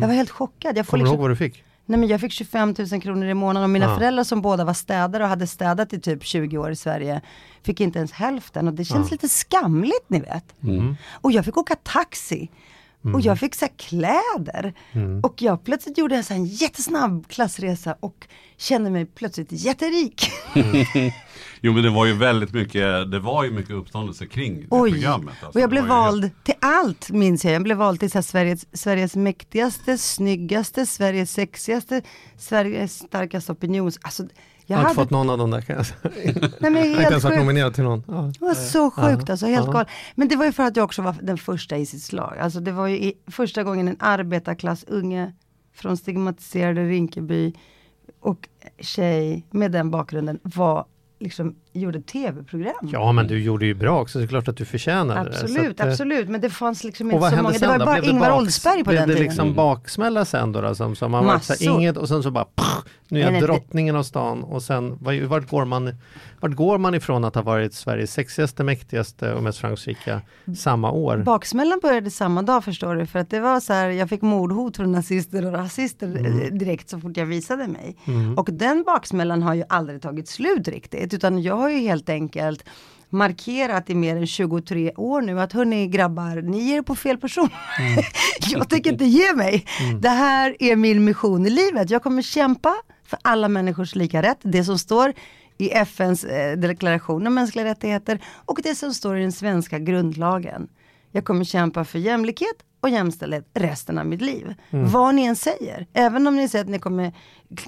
Jag 0.00 0.08
var 0.08 0.14
helt 0.14 0.30
chockad. 0.30 0.78
Jag, 0.78 0.86
får 0.86 0.90
Kommer 0.90 1.04
du 1.04 1.10
ihåg 1.10 1.14
liksom, 1.14 1.22
vad 1.22 1.30
du 1.30 1.36
fick? 1.36 1.64
Nej, 1.86 1.98
men 2.00 2.08
jag 2.08 2.20
fick 2.20 2.32
25 2.32 2.74
000 2.92 3.00
kronor 3.02 3.26
i 3.28 3.34
månaden 3.34 3.64
och 3.64 3.70
mina 3.70 3.84
Ja. 3.86 3.96
föräldrar 3.98 4.24
som 4.24 4.42
båda 4.42 4.64
var 4.64 4.74
städare 4.74 5.22
och 5.22 5.28
hade 5.28 5.46
städat 5.46 5.92
i 5.92 6.00
typ 6.00 6.24
20 6.24 6.58
år 6.58 6.70
i 6.70 6.76
Sverige 6.76 7.20
fick 7.62 7.80
inte 7.80 7.98
ens 7.98 8.12
hälften 8.12 8.68
och 8.68 8.74
det 8.74 8.84
känns 8.84 9.08
Ja. 9.10 9.14
lite 9.14 9.28
skamligt 9.28 10.04
ni 10.08 10.20
vet. 10.20 10.44
Och 11.12 11.32
jag 11.32 11.44
fick 11.44 11.56
åka 11.56 11.74
taxi. 11.74 12.50
Och 13.14 13.20
jag 13.20 13.38
fick 13.38 13.54
så 13.54 13.66
kläder. 13.76 14.74
Och 15.22 15.42
jag 15.42 15.64
plötsligt 15.64 15.98
gjorde 15.98 16.16
en 16.16 16.24
så 16.24 16.34
här 16.34 16.40
jättesnabb 16.44 17.28
klassresa 17.28 17.96
och 18.00 18.26
kände 18.56 18.90
mig 18.90 19.06
plötsligt 19.06 19.52
jätterik. 19.52 20.30
Jo 21.66 21.72
men 21.72 21.82
det 21.82 21.90
var 21.90 22.06
ju 22.06 22.12
väldigt 22.12 22.52
mycket, 22.52 23.10
det 23.10 23.18
var 23.18 23.44
ju 23.44 23.50
mycket 23.50 23.70
uppståndelse 23.70 24.26
kring 24.26 24.60
det 24.60 24.66
Oj, 24.70 24.92
programmet. 24.92 25.28
alltså. 25.28 25.58
och 25.58 25.62
jag 25.62 25.70
blev 25.70 25.86
vald 25.86 26.30
till 26.42 26.54
allt 26.60 27.10
minns 27.10 27.44
jag. 27.44 27.54
Jag 27.54 27.62
blev 27.62 27.76
vald 27.76 28.00
till 28.00 28.10
så 28.10 28.18
här, 28.18 28.22
Sveriges, 28.22 28.66
Sveriges 28.72 29.16
mäktigaste, 29.16 29.98
snyggaste, 29.98 30.86
Sveriges 30.86 31.30
sexigaste, 31.30 32.02
Sveriges 32.36 32.98
starkaste 32.98 33.52
opinions... 33.52 33.98
Alltså, 34.02 34.22
jag 34.22 34.30
Jag 34.66 34.76
har 34.76 34.82
inte 34.82 34.88
hade, 34.88 34.94
fått 34.94 35.10
någon 35.10 35.30
av 35.30 35.38
dem 35.38 35.50
där 35.50 35.60
kan 35.60 35.76
jag 35.76 35.86
säga. 35.86 36.00
nej, 36.60 36.70
men 36.70 36.74
Jag 36.74 36.80
har 36.80 36.86
inte 36.86 37.00
helt 37.00 37.10
ens 37.10 37.24
varit 37.24 37.38
nominerad 37.38 37.74
till 37.74 37.84
någon. 37.84 38.02
Ja. 38.08 38.32
Det 38.38 38.44
var 38.44 38.54
så 38.54 38.90
sjukt 38.90 39.30
alltså, 39.30 39.46
helt 39.46 39.66
galet. 39.66 39.88
Men 40.14 40.28
det 40.28 40.36
var 40.36 40.44
ju 40.44 40.52
för 40.52 40.62
att 40.62 40.76
jag 40.76 40.84
också 40.84 41.02
var 41.02 41.16
den 41.22 41.38
första 41.38 41.76
i 41.76 41.86
sitt 41.86 42.02
slag. 42.02 42.38
Alltså 42.38 42.60
det 42.60 42.72
var 42.72 42.86
ju 42.86 42.96
i, 42.96 43.14
första 43.26 43.62
gången 43.62 43.88
en 43.88 43.96
arbetarklassunge 44.00 45.32
från 45.74 45.96
stigmatiserade 45.96 46.84
Rinkeby 46.88 47.54
och 48.20 48.48
tjej 48.80 49.46
med 49.50 49.72
den 49.72 49.90
bakgrunden 49.90 50.38
var 50.42 50.86
liksom, 51.20 51.56
gjorde 51.80 52.00
tv-program. 52.00 52.74
ja 52.92 53.12
men 53.12 53.26
du 53.26 53.38
gjorde 53.42 53.66
ju 53.66 53.74
bra 53.74 54.00
också, 54.00 54.12
så 54.12 54.18
det 54.18 54.24
är 54.24 54.28
klart 54.28 54.48
att 54.48 54.56
du 54.56 54.64
förtjänade 54.64 55.20
det. 55.30 55.36
absolut, 55.36 55.64
Så 55.66 55.70
att, 55.70 55.80
eh, 55.80 55.88
absolut. 55.88 56.28
Men 56.28 56.40
det 56.40 56.50
fanns 56.50 56.84
liksom 56.84 57.10
inte 57.10 57.30
så 57.30 57.36
många. 57.42 57.58
Det 57.58 57.66
var 57.66 57.78
bara 57.78 57.92
Blev 57.92 58.02
det 58.04 58.10
Ingvar 58.10 58.36
Oldsberg 58.38 58.84
på 58.84 58.90
blev 58.90 59.00
den 59.00 59.08
det 59.08 59.14
tiden. 59.14 59.26
liksom 59.28 59.54
baksmälla 59.54 60.24
sen 60.24 60.52
då? 60.52 60.60
då 60.60 60.74
som, 60.74 60.96
som 60.96 61.10
man 61.10 61.24
var 61.26 61.38
så 61.38 61.52
här, 61.52 61.60
Massor. 61.60 61.80
inget 61.80 61.96
och 61.96 62.08
sen 62.08 62.22
så 62.22 62.30
bara 62.30 62.44
pff, 62.44 62.66
nu 63.08 63.20
är 63.20 63.24
Nej, 63.24 63.24
jag 63.24 63.32
nej, 63.32 63.40
det- 63.40 63.46
drottningen 63.46 63.96
av 63.96 64.02
stan 64.02 64.42
och 64.44 64.62
sen 64.62 64.98
vart 65.28 65.50
går, 65.50 65.64
man, 65.64 65.94
vart 66.40 66.52
går 66.54 66.78
man 66.78 66.94
ifrån 66.94 67.24
att 67.24 67.34
ha 67.34 67.42
varit 67.42 67.74
Sveriges 67.74 68.12
sexigaste, 68.12 68.64
mäktigaste 68.64 69.32
och 69.32 69.42
mest 69.42 69.58
framgångsrika 69.58 70.20
samma 70.56 70.90
år? 70.90 71.16
Baksmällan 71.16 71.78
började 71.82 72.10
samma 72.10 72.42
dag 72.42 72.64
förstår 72.64 72.96
du, 72.96 73.06
för 73.06 73.18
att 73.18 73.30
det 73.30 73.40
var 73.40 73.60
så 73.60 73.72
här, 73.72 73.88
jag 73.88 74.08
fick 74.08 74.22
mordhot 74.22 74.76
från 74.76 74.92
nazister 74.92 75.46
och 75.46 75.52
rasister 75.52 76.06
Mm. 76.06 76.40
eh, 76.40 76.46
direkt 76.52 76.88
så 76.90 77.00
fort 77.00 77.16
jag 77.16 77.26
visade 77.26 77.66
mig. 77.68 77.96
Och 78.36 78.48
den 78.52 78.82
baksmällan 78.86 79.42
har 79.42 79.54
ju 79.54 79.64
aldrig 79.68 80.02
tagit 80.02 80.28
slut 80.28 80.68
riktigt, 80.68 81.14
utan 81.14 81.42
jag 81.42 81.65
har 81.66 81.70
ju 81.70 81.78
helt 81.78 82.08
enkelt 82.08 82.64
markerat 83.10 83.90
i 83.90 83.94
mer 83.94 84.16
än 84.16 84.26
23 84.26 84.92
år 84.96 85.20
nu 85.20 85.40
att 85.40 85.52
hörni 85.52 85.86
grabbar, 85.86 86.42
ni 86.42 86.58
ger 86.58 86.76
er 86.76 86.82
på 86.82 86.94
fel 86.94 87.18
person. 87.18 87.48
Mm. 87.78 88.04
jag 88.50 88.68
tänker 88.68 88.92
inte 88.92 89.04
ge 89.04 89.34
mig. 89.34 89.66
Det 90.00 90.08
här 90.08 90.56
är 90.58 90.76
min 90.76 91.04
mission 91.04 91.46
i 91.46 91.50
livet. 91.50 91.90
Jag 91.90 92.02
kommer 92.02 92.22
kämpa 92.22 92.74
för 93.04 93.18
alla 93.22 93.48
människors 93.48 93.94
lika 93.94 94.22
rätt. 94.22 94.38
Det 94.42 94.64
som 94.64 94.78
står 94.78 95.12
i 95.58 95.70
FNs 95.70 96.24
eh, 96.24 96.56
deklaration 96.56 97.26
om 97.26 97.34
mänskliga 97.34 97.64
rättigheter 97.64 98.20
och 98.44 98.60
det 98.62 98.74
som 98.74 98.94
står 98.94 99.18
i 99.18 99.22
den 99.22 99.32
svenska 99.32 99.78
grundlagen. 99.78 100.68
Jag 101.10 101.24
kommer 101.24 101.44
kämpa 101.44 101.84
för 101.84 101.98
jämlikhet 101.98 102.56
och 102.80 102.90
jämställdhet 102.90 103.46
resten 103.54 103.98
av 103.98 104.06
mitt 104.06 104.20
liv. 104.22 104.54
Vad 104.70 105.14
ni 105.14 105.24
än 105.24 105.36
säger. 105.36 105.86
Även 105.92 106.26
om 106.26 106.36
ni 106.36 106.48
säger 106.48 106.64
att 106.64 106.70
ni 106.70 106.78
kommer 106.78 107.12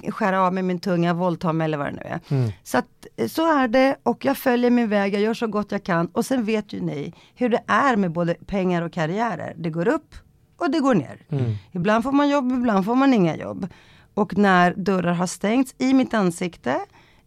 skära 0.09 0.41
av 0.41 0.53
med 0.53 0.65
min 0.65 0.79
tunga, 0.79 1.13
våldta 1.13 1.53
mig 1.53 1.65
eller 1.65 1.77
vad 1.77 1.87
det 1.87 1.91
nu 1.91 2.01
är. 2.05 2.19
Så 2.63 2.77
att 2.77 2.85
eh, 3.17 3.27
så 3.27 3.53
är 3.59 3.67
det 3.67 3.95
och 4.03 4.25
jag 4.25 4.37
följer 4.37 4.71
min 4.71 4.89
väg, 4.89 5.13
jag 5.13 5.21
gör 5.21 5.33
så 5.33 5.47
gott 5.47 5.71
jag 5.71 5.83
kan 5.83 6.07
och 6.07 6.25
sen 6.25 6.45
vet 6.45 6.73
ju 6.73 6.81
ni 6.81 7.13
hur 7.35 7.49
det 7.49 7.63
är 7.67 7.95
med 7.95 8.11
både 8.11 8.33
pengar 8.45 8.81
och 8.81 8.93
karriärer. 8.93 9.53
Det 9.57 9.69
går 9.69 9.87
upp 9.87 10.15
och 10.57 10.71
det 10.71 10.79
går 10.79 10.95
ner. 10.95 11.25
Ibland 11.71 12.03
får 12.03 12.11
man 12.11 12.29
jobb, 12.29 12.51
ibland 12.51 12.85
får 12.85 12.95
man 12.95 13.13
inga 13.13 13.35
jobb. 13.35 13.67
Och 14.13 14.37
när 14.37 14.73
dörrar 14.73 15.13
har 15.13 15.27
stängts 15.27 15.75
i 15.77 15.93
mitt 15.93 16.13
ansikte 16.13 16.79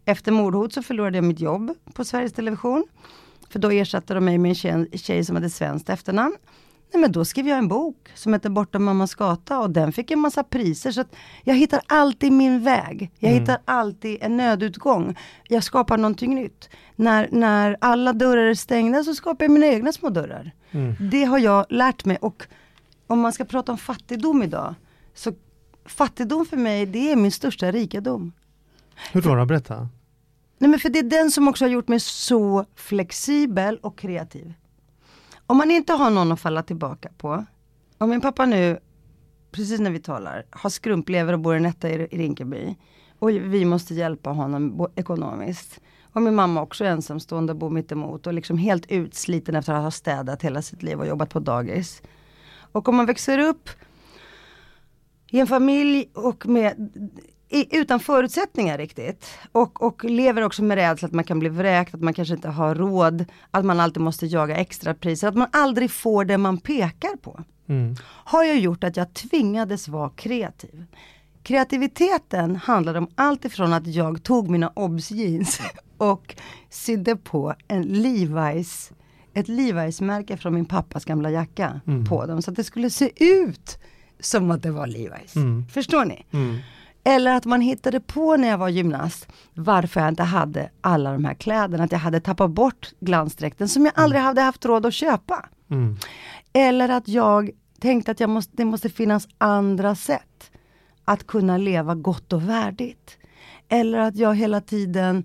efter 0.04 0.32
mordhot 0.32 0.72
så 0.72 0.82
förlorade 0.82 1.16
jag 1.16 1.24
mitt 1.24 1.40
jobb 1.40 1.74
på 1.92 2.04
Sveriges 2.04 2.32
Television. 2.32 2.84
För 3.52 3.58
då 3.58 3.70
ersatte 3.70 4.14
de 4.14 4.24
mig 4.24 4.38
med 4.38 4.48
en 4.48 4.54
tjej, 4.54 4.88
tjej 4.92 5.24
som 5.24 5.36
hade 5.36 5.50
svenskt 5.50 5.88
efternamn. 5.88 6.36
Nej, 6.92 7.00
men 7.00 7.12
då 7.12 7.24
skrev 7.24 7.48
jag 7.48 7.58
en 7.58 7.68
bok 7.68 8.10
som 8.14 8.32
heter 8.32 8.50
Bortom 8.50 8.84
mammas 8.84 9.14
gata 9.14 9.60
och 9.60 9.70
den 9.70 9.92
fick 9.92 10.10
en 10.10 10.18
massa 10.18 10.44
priser. 10.44 10.92
Så 10.92 11.04
jag 11.44 11.54
hittar 11.54 11.80
alltid 11.86 12.32
min 12.32 12.62
väg. 12.62 13.10
Jag 13.18 13.30
hittar 13.30 13.58
alltid 13.64 14.18
en 14.20 14.36
nödutgång. 14.36 15.16
Jag 15.48 15.64
skapar 15.64 15.98
någonting 15.98 16.34
nytt. 16.34 16.70
När, 16.96 17.28
när 17.32 17.76
alla 17.80 18.12
dörrar 18.12 18.42
är 18.42 18.54
stängda 18.54 19.04
så 19.04 19.14
skapar 19.14 19.44
jag 19.44 19.52
mina 19.52 19.66
egna 19.66 19.92
små 19.92 20.10
dörrar. 20.10 20.52
Det 21.10 21.24
har 21.24 21.38
jag 21.38 21.66
lärt 21.68 22.04
mig 22.04 22.16
och 22.16 22.46
om 23.06 23.20
man 23.20 23.32
ska 23.32 23.44
prata 23.44 23.72
om 23.72 23.78
fattigdom 23.78 24.42
idag. 24.42 24.74
Så 25.14 25.32
fattigdom 25.84 26.46
för 26.46 26.56
mig 26.56 26.86
det 26.86 27.12
är 27.12 27.16
min 27.16 27.32
största 27.32 27.72
rikedom. 27.72 28.32
Hur 29.12 29.22
då? 29.22 29.44
Berätta. 29.46 29.88
Nej 30.62 30.70
men 30.70 30.80
för 30.80 30.88
det 30.88 30.98
är 30.98 31.02
den 31.02 31.30
som 31.30 31.48
också 31.48 31.64
har 31.64 31.70
gjort 31.70 31.88
mig 31.88 32.00
så 32.00 32.64
flexibel 32.74 33.78
och 33.82 33.98
kreativ. 33.98 34.54
Om 35.46 35.56
man 35.56 35.70
inte 35.70 35.92
har 35.92 36.10
någon 36.10 36.32
att 36.32 36.40
falla 36.40 36.62
tillbaka 36.62 37.08
på. 37.18 37.44
Om 37.98 38.10
min 38.10 38.20
pappa 38.20 38.46
nu, 38.46 38.78
precis 39.50 39.80
när 39.80 39.90
vi 39.90 40.00
talar, 40.00 40.46
har 40.50 40.70
skrumplever 40.70 41.32
och 41.32 41.38
bor 41.38 41.54
i 41.54 41.56
en 41.56 41.66
etta 41.66 41.90
i 41.90 42.06
Rinkeby. 42.06 42.76
Och 43.18 43.30
vi 43.30 43.64
måste 43.64 43.94
hjälpa 43.94 44.30
honom 44.30 44.88
ekonomiskt. 44.94 45.80
Och 46.12 46.22
min 46.22 46.34
mamma 46.34 46.62
också 46.62 46.84
är 46.84 46.88
ensamstående 46.88 47.52
och 47.52 47.58
bor 47.58 47.70
mitt 47.70 47.92
emot 47.92 48.26
och 48.26 48.32
liksom 48.32 48.58
helt 48.58 48.90
utsliten 48.90 49.56
efter 49.56 49.72
att 49.72 49.82
ha 49.82 49.90
städat 49.90 50.42
hela 50.42 50.62
sitt 50.62 50.82
liv 50.82 51.00
och 51.00 51.06
jobbat 51.06 51.30
på 51.30 51.40
dagis. 51.40 52.02
Och 52.72 52.88
om 52.88 52.96
man 52.96 53.06
växer 53.06 53.38
upp 53.38 53.68
i 55.30 55.40
en 55.40 55.46
familj 55.46 56.10
och 56.14 56.46
med, 56.46 56.90
i, 57.52 57.76
utan 57.76 58.00
förutsättningar 58.00 58.78
riktigt. 58.78 59.26
Och, 59.52 59.82
och 59.82 60.04
lever 60.04 60.42
också 60.42 60.62
med 60.62 60.74
rädsla 60.74 61.06
att 61.06 61.14
man 61.14 61.24
kan 61.24 61.38
bli 61.38 61.48
vräkt, 61.48 61.94
att 61.94 62.00
man 62.00 62.14
kanske 62.14 62.34
inte 62.34 62.48
har 62.48 62.74
råd, 62.74 63.24
att 63.50 63.64
man 63.64 63.80
alltid 63.80 64.02
måste 64.02 64.26
jaga 64.26 64.56
extrapriser, 64.56 65.28
att 65.28 65.34
man 65.36 65.48
aldrig 65.52 65.90
får 65.90 66.24
det 66.24 66.38
man 66.38 66.58
pekar 66.58 67.16
på. 67.16 67.40
Har 68.04 68.44
ju 68.44 68.52
gjort 68.60 68.84
att 68.84 68.96
jag 68.96 69.14
tvingades 69.14 69.88
vara 69.88 70.10
kreativ. 70.10 70.84
Kreativiteten 71.42 72.56
handlade 72.56 72.98
om 72.98 73.08
allt 73.14 73.44
ifrån 73.44 73.72
att 73.72 73.86
jag 73.86 74.22
tog 74.22 74.50
mina 74.50 74.68
obs 74.74 75.10
jeans 75.10 75.60
och 75.98 76.34
sydde 76.70 77.16
på 77.16 77.54
en 77.68 77.84
Levi's 77.84 78.92
ett 79.34 79.48
Levi's-märke 79.48 80.36
från 80.36 80.54
min 80.54 80.64
pappas 80.64 81.04
gamla 81.04 81.30
jacka 81.30 81.80
på 82.08 82.26
dem. 82.26 82.42
Så 82.42 82.50
att 82.50 82.56
det 82.56 82.64
skulle 82.64 82.90
se 82.90 83.10
ut 83.24 83.78
som 84.20 84.50
att 84.50 84.62
det 84.62 84.70
var 84.70 84.86
Levi's. 84.86 85.34
Förstår 85.70 86.04
ni? 86.04 86.24
Eller 87.04 87.34
att 87.36 87.44
man 87.44 87.60
hittade 87.60 88.00
på 88.00 88.36
när 88.36 88.48
jag 88.48 88.58
var 88.58 88.68
gymnast 88.68 89.28
varför 89.54 90.00
jag 90.00 90.08
inte 90.08 90.22
hade 90.22 90.70
alla 90.80 91.12
de 91.12 91.24
här 91.24 91.34
kläderna. 91.34 91.84
Att 91.84 91.92
jag 91.92 91.98
hade 91.98 92.20
tappat 92.20 92.50
bort 92.50 92.92
glansdräkten 93.00 93.68
som 93.68 93.84
jag 93.84 93.92
aldrig 93.96 94.22
hade 94.22 94.40
haft 94.40 94.64
råd 94.64 94.86
att 94.86 94.94
köpa. 94.94 95.48
Eller 96.52 96.88
att 96.88 97.08
jag 97.08 97.50
tänkte 97.80 98.10
att 98.10 98.20
jag 98.20 98.30
måste, 98.30 98.52
det 98.56 98.64
måste 98.64 98.88
finnas 98.88 99.28
andra 99.38 99.94
sätt 99.94 100.50
att 101.04 101.26
kunna 101.26 101.58
leva 101.58 101.94
gott 101.94 102.32
och 102.32 102.48
värdigt. 102.48 103.18
Eller 103.68 103.98
att 103.98 104.16
jag 104.16 104.34
hela 104.34 104.60
tiden 104.60 105.24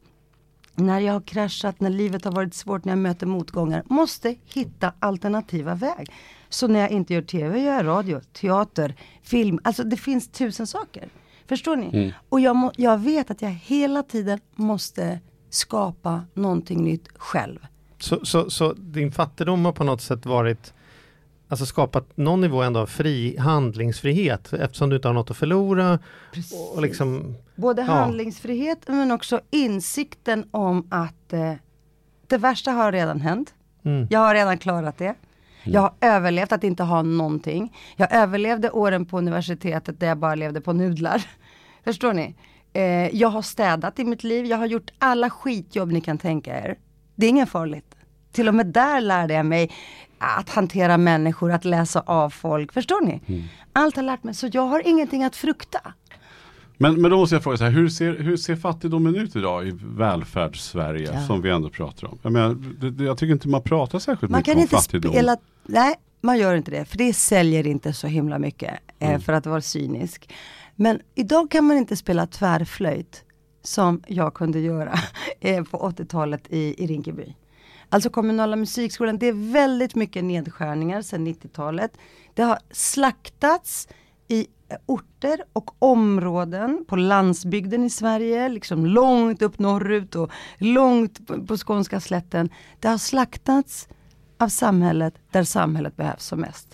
när 0.75 0.99
jag 0.99 1.13
har 1.13 1.21
kraschat, 1.21 1.79
när 1.79 1.89
livet 1.89 2.25
har 2.25 2.31
varit 2.31 2.53
svårt, 2.53 2.85
när 2.85 2.91
jag 2.91 2.99
möter 2.99 3.25
motgångar, 3.27 3.83
måste 3.85 4.35
hitta 4.45 4.93
alternativa 4.99 5.75
väg. 5.75 6.11
Så 6.49 6.67
när 6.67 6.79
jag 6.79 6.91
inte 6.91 7.13
gör 7.13 7.21
tv, 7.21 7.59
gör 7.59 7.73
jag 7.73 7.85
radio, 7.85 8.21
teater, 8.33 8.95
film. 9.23 9.59
Alltså 9.63 9.83
det 9.83 9.97
finns 9.97 10.27
tusen 10.27 10.67
saker. 10.67 11.09
Förstår 11.47 11.75
ni? 11.75 12.13
Och 12.29 12.39
jag, 12.39 12.55
må, 12.55 12.71
jag 12.75 12.97
vet 12.97 13.31
att 13.31 13.41
jag 13.41 13.49
hela 13.49 14.03
tiden 14.03 14.39
måste 14.55 15.19
skapa 15.49 16.21
någonting 16.33 16.83
nytt 16.83 17.07
själv. 17.17 17.59
Så, 17.99 18.25
så, 18.25 18.49
så 18.49 18.73
din 18.73 19.11
fattigdom 19.11 19.65
har 19.65 19.71
på 19.71 19.83
något 19.83 20.01
sätt 20.01 20.25
varit 20.25 20.73
Alltså 21.49 21.65
skapat 21.65 22.17
någon 22.17 22.41
nivå 22.41 22.61
ändå 22.61 22.79
av 22.79 22.85
fri 22.85 23.37
handlingsfrihet 23.37 24.53
eftersom 24.53 24.89
du 24.89 24.95
inte 24.95 25.07
har 25.07 25.13
något 25.13 25.31
att 25.31 25.37
förlora. 25.37 25.99
Och 26.75 26.81
liksom, 26.81 27.35
Både 27.55 27.81
Ja. 27.81 27.87
handlingsfrihet 27.87 28.87
men 28.87 29.11
också 29.11 29.41
insikten 29.49 30.45
om 30.51 30.87
att 30.89 31.33
eh, 31.33 31.53
det 32.27 32.37
värsta 32.37 32.71
har 32.71 32.91
redan 32.91 33.21
hänt. 33.21 33.53
Mm. 33.83 34.07
Jag 34.09 34.19
har 34.19 34.33
redan 34.33 34.57
klarat 34.57 34.97
det. 34.97 35.15
Jag 35.63 35.81
har 35.81 35.93
överlevt 36.01 36.51
att 36.51 36.63
inte 36.63 36.83
ha 36.83 37.01
någonting. 37.01 37.75
Jag 37.95 38.13
överlevde 38.13 38.69
åren 38.69 39.05
på 39.05 39.17
universitetet 39.17 39.99
där 39.99 40.07
jag 40.07 40.17
bara 40.17 40.35
levde 40.35 40.61
på 40.61 40.73
nudlar. 40.73 41.25
Förstår 41.87 42.13
ni? 42.13 42.35
Eh, 42.73 43.15
jag 43.15 43.27
har 43.29 43.41
städat 43.41 43.99
i 43.99 44.03
mitt 44.03 44.23
liv. 44.23 44.45
Jag 44.45 44.57
har 44.57 44.65
gjort 44.65 44.91
alla 44.97 45.29
skitjobb 45.29 45.91
ni 45.91 46.01
kan 46.01 46.17
tänka 46.17 46.59
er. 46.59 46.77
Det 47.15 47.25
är 47.25 47.29
inget 47.29 47.49
farligt. 47.49 47.95
Till 48.31 48.47
och 48.47 48.55
med 48.55 48.65
där 48.65 49.01
lärde 49.01 49.33
jag 49.33 49.45
mig 49.45 49.71
att 50.17 50.49
hantera 50.49 50.97
människor, 50.97 51.51
att 51.51 51.65
läsa 51.65 51.99
av 52.05 52.29
folk. 52.29 52.73
Förstår 52.73 53.05
ni? 53.05 53.43
Allt 53.73 53.95
har 53.95 54.03
lärt 54.03 54.23
mig, 54.23 54.33
så 54.33 54.49
jag 54.51 54.61
har 54.61 54.87
ingenting 54.87 55.23
att 55.23 55.35
frukta. 55.35 55.79
Men, 56.77 57.01
men 57.01 57.11
då 57.11 57.17
måste 57.17 57.35
jag 57.35 57.43
fråga 57.43 57.57
så 57.57 57.63
här, 57.63 57.71
hur 57.71 57.89
ser, 57.89 58.17
hur 58.19 58.37
ser 58.37 58.55
fattigdomen 58.55 59.15
ut 59.15 59.35
idag 59.35 59.67
i 59.67 59.71
välfärdssverige 59.83 61.09
Ja. 61.13 61.27
som 61.27 61.41
vi 61.41 61.49
ändå 61.49 61.69
pratar 61.69 62.07
om? 62.07 62.19
Jag, 62.21 62.31
menar, 62.31 62.57
jag 63.03 63.17
tycker 63.17 63.33
inte 63.33 63.47
man 63.47 63.61
pratar 63.61 63.99
särskilt 63.99 64.31
Man 64.31 64.39
mycket 64.39 64.45
kan 64.51 64.57
om 64.57 64.61
inte 64.61 64.75
fattigdom. 64.75 65.11
spela, 65.11 65.37
nej 65.65 65.95
man 66.21 66.37
gör 66.37 66.55
inte 66.55 66.71
det, 66.71 66.85
för 66.85 66.97
det 66.97 67.13
säljer 67.13 67.67
inte 67.67 67.93
så 67.93 68.07
himla 68.07 68.39
mycket, 68.39 68.73
eh, 68.99 69.09
Mm. 69.09 69.21
för 69.21 69.33
att 69.33 69.45
vara 69.45 69.61
cynisk. 69.61 70.33
Men 70.79 71.01
idag 71.15 71.51
kan 71.51 71.65
man 71.65 71.77
inte 71.77 71.95
spela 71.95 72.27
tvärflöjt, 72.27 73.23
som 73.63 74.01
jag 74.07 74.33
kunde 74.33 74.59
göra 74.59 74.93
eh, 75.39 75.63
på 75.63 75.77
80-talet 75.77 76.43
i, 76.49 76.83
i 76.83 76.87
Rinkeby. 76.87 77.35
Alltså 77.89 78.09
kommunala 78.09 78.55
musikskolan, 78.55 79.17
det 79.17 79.27
är 79.27 79.51
väldigt 79.53 79.95
mycket 79.95 80.23
nedskärningar 80.23 81.01
sedan 81.01 81.27
90-talet. 81.27 81.91
Det 82.33 82.43
har 82.43 82.59
slaktats 82.71 83.87
i 84.27 84.47
eh, 84.69 84.77
orter 84.85 85.43
och 85.53 85.71
områden 85.79 86.85
på 86.87 86.95
landsbygden 86.95 87.83
i 87.83 87.89
Sverige, 87.89 88.49
liksom 88.49 88.85
långt 88.85 89.41
upp 89.41 89.59
norrut 89.59 90.15
och 90.15 90.31
långt 90.57 91.27
på 91.47 91.57
skånska 91.57 91.99
slätten. 91.99 92.49
Det 92.79 92.87
har 92.87 92.97
slaktats 92.97 93.87
av 94.37 94.47
samhället 94.47 95.13
där 95.31 95.43
samhället 95.43 95.97
behövs 95.97 96.25
som 96.25 96.39
mest. 96.39 96.66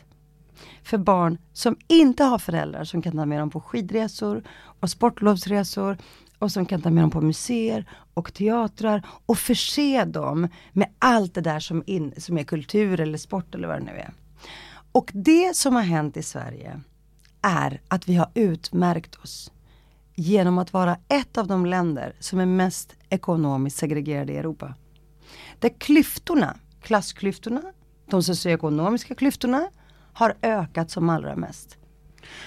För 0.84 0.98
barn 0.98 1.38
som 1.54 1.76
inte 1.88 2.24
har 2.24 2.39
föräldrar 2.39 2.84
som 2.84 3.02
kan 3.02 3.17
ta 3.17 3.26
med 3.26 3.39
dem 3.39 3.50
på 3.50 3.62
skidresor 3.62 4.43
och 4.80 4.89
sportlovsresor 4.89 5.98
och 6.39 6.52
som 6.52 6.65
kan 6.65 6.82
ta 6.82 6.89
med 6.89 7.04
dem 7.04 7.12
på 7.12 7.22
museer 7.22 7.89
och 8.13 8.34
teatrar 8.34 9.06
och 9.26 9.38
förse 9.38 10.06
dem 10.06 10.48
med 10.72 10.89
allt 11.00 11.34
det 11.34 11.41
där 11.41 11.60
som, 11.60 11.84
in, 11.86 12.13
som 12.17 12.38
är 12.38 12.43
kultur 12.43 13.00
eller 13.00 13.17
sport 13.17 13.56
eller 13.56 13.67
vad 13.67 13.78
det 13.78 13.86
nu 13.86 13.91
är. 13.91 14.13
Och 14.91 15.12
det 15.13 15.56
som 15.56 15.76
har 15.76 15.82
hänt 15.82 16.17
i 16.17 16.24
Sverige 16.24 16.82
är 17.41 17.82
att 17.88 18.08
vi 18.08 18.15
har 18.15 18.30
utmärkt 18.34 19.15
oss 19.15 19.52
genom 20.15 20.58
att 20.58 20.74
vara 20.74 20.98
ett 21.08 21.38
av 21.38 21.48
de 21.48 21.65
länder 21.65 22.15
som 22.19 22.39
är 22.39 22.46
mest 22.46 22.96
ekonomiskt 23.10 23.78
segregerade 23.78 24.34
i 24.34 24.38
Europa. 24.38 24.74
Där 25.60 25.69
klyftorna, 25.78 26.58
klassklyftorna, 26.82 27.62
de 28.10 28.24
socioekonomiska 28.24 29.15
klyftorna 29.15 29.69
har 30.13 30.34
ökat 30.41 30.91
som 30.91 31.10
allra 31.10 31.36
mest. 31.36 31.78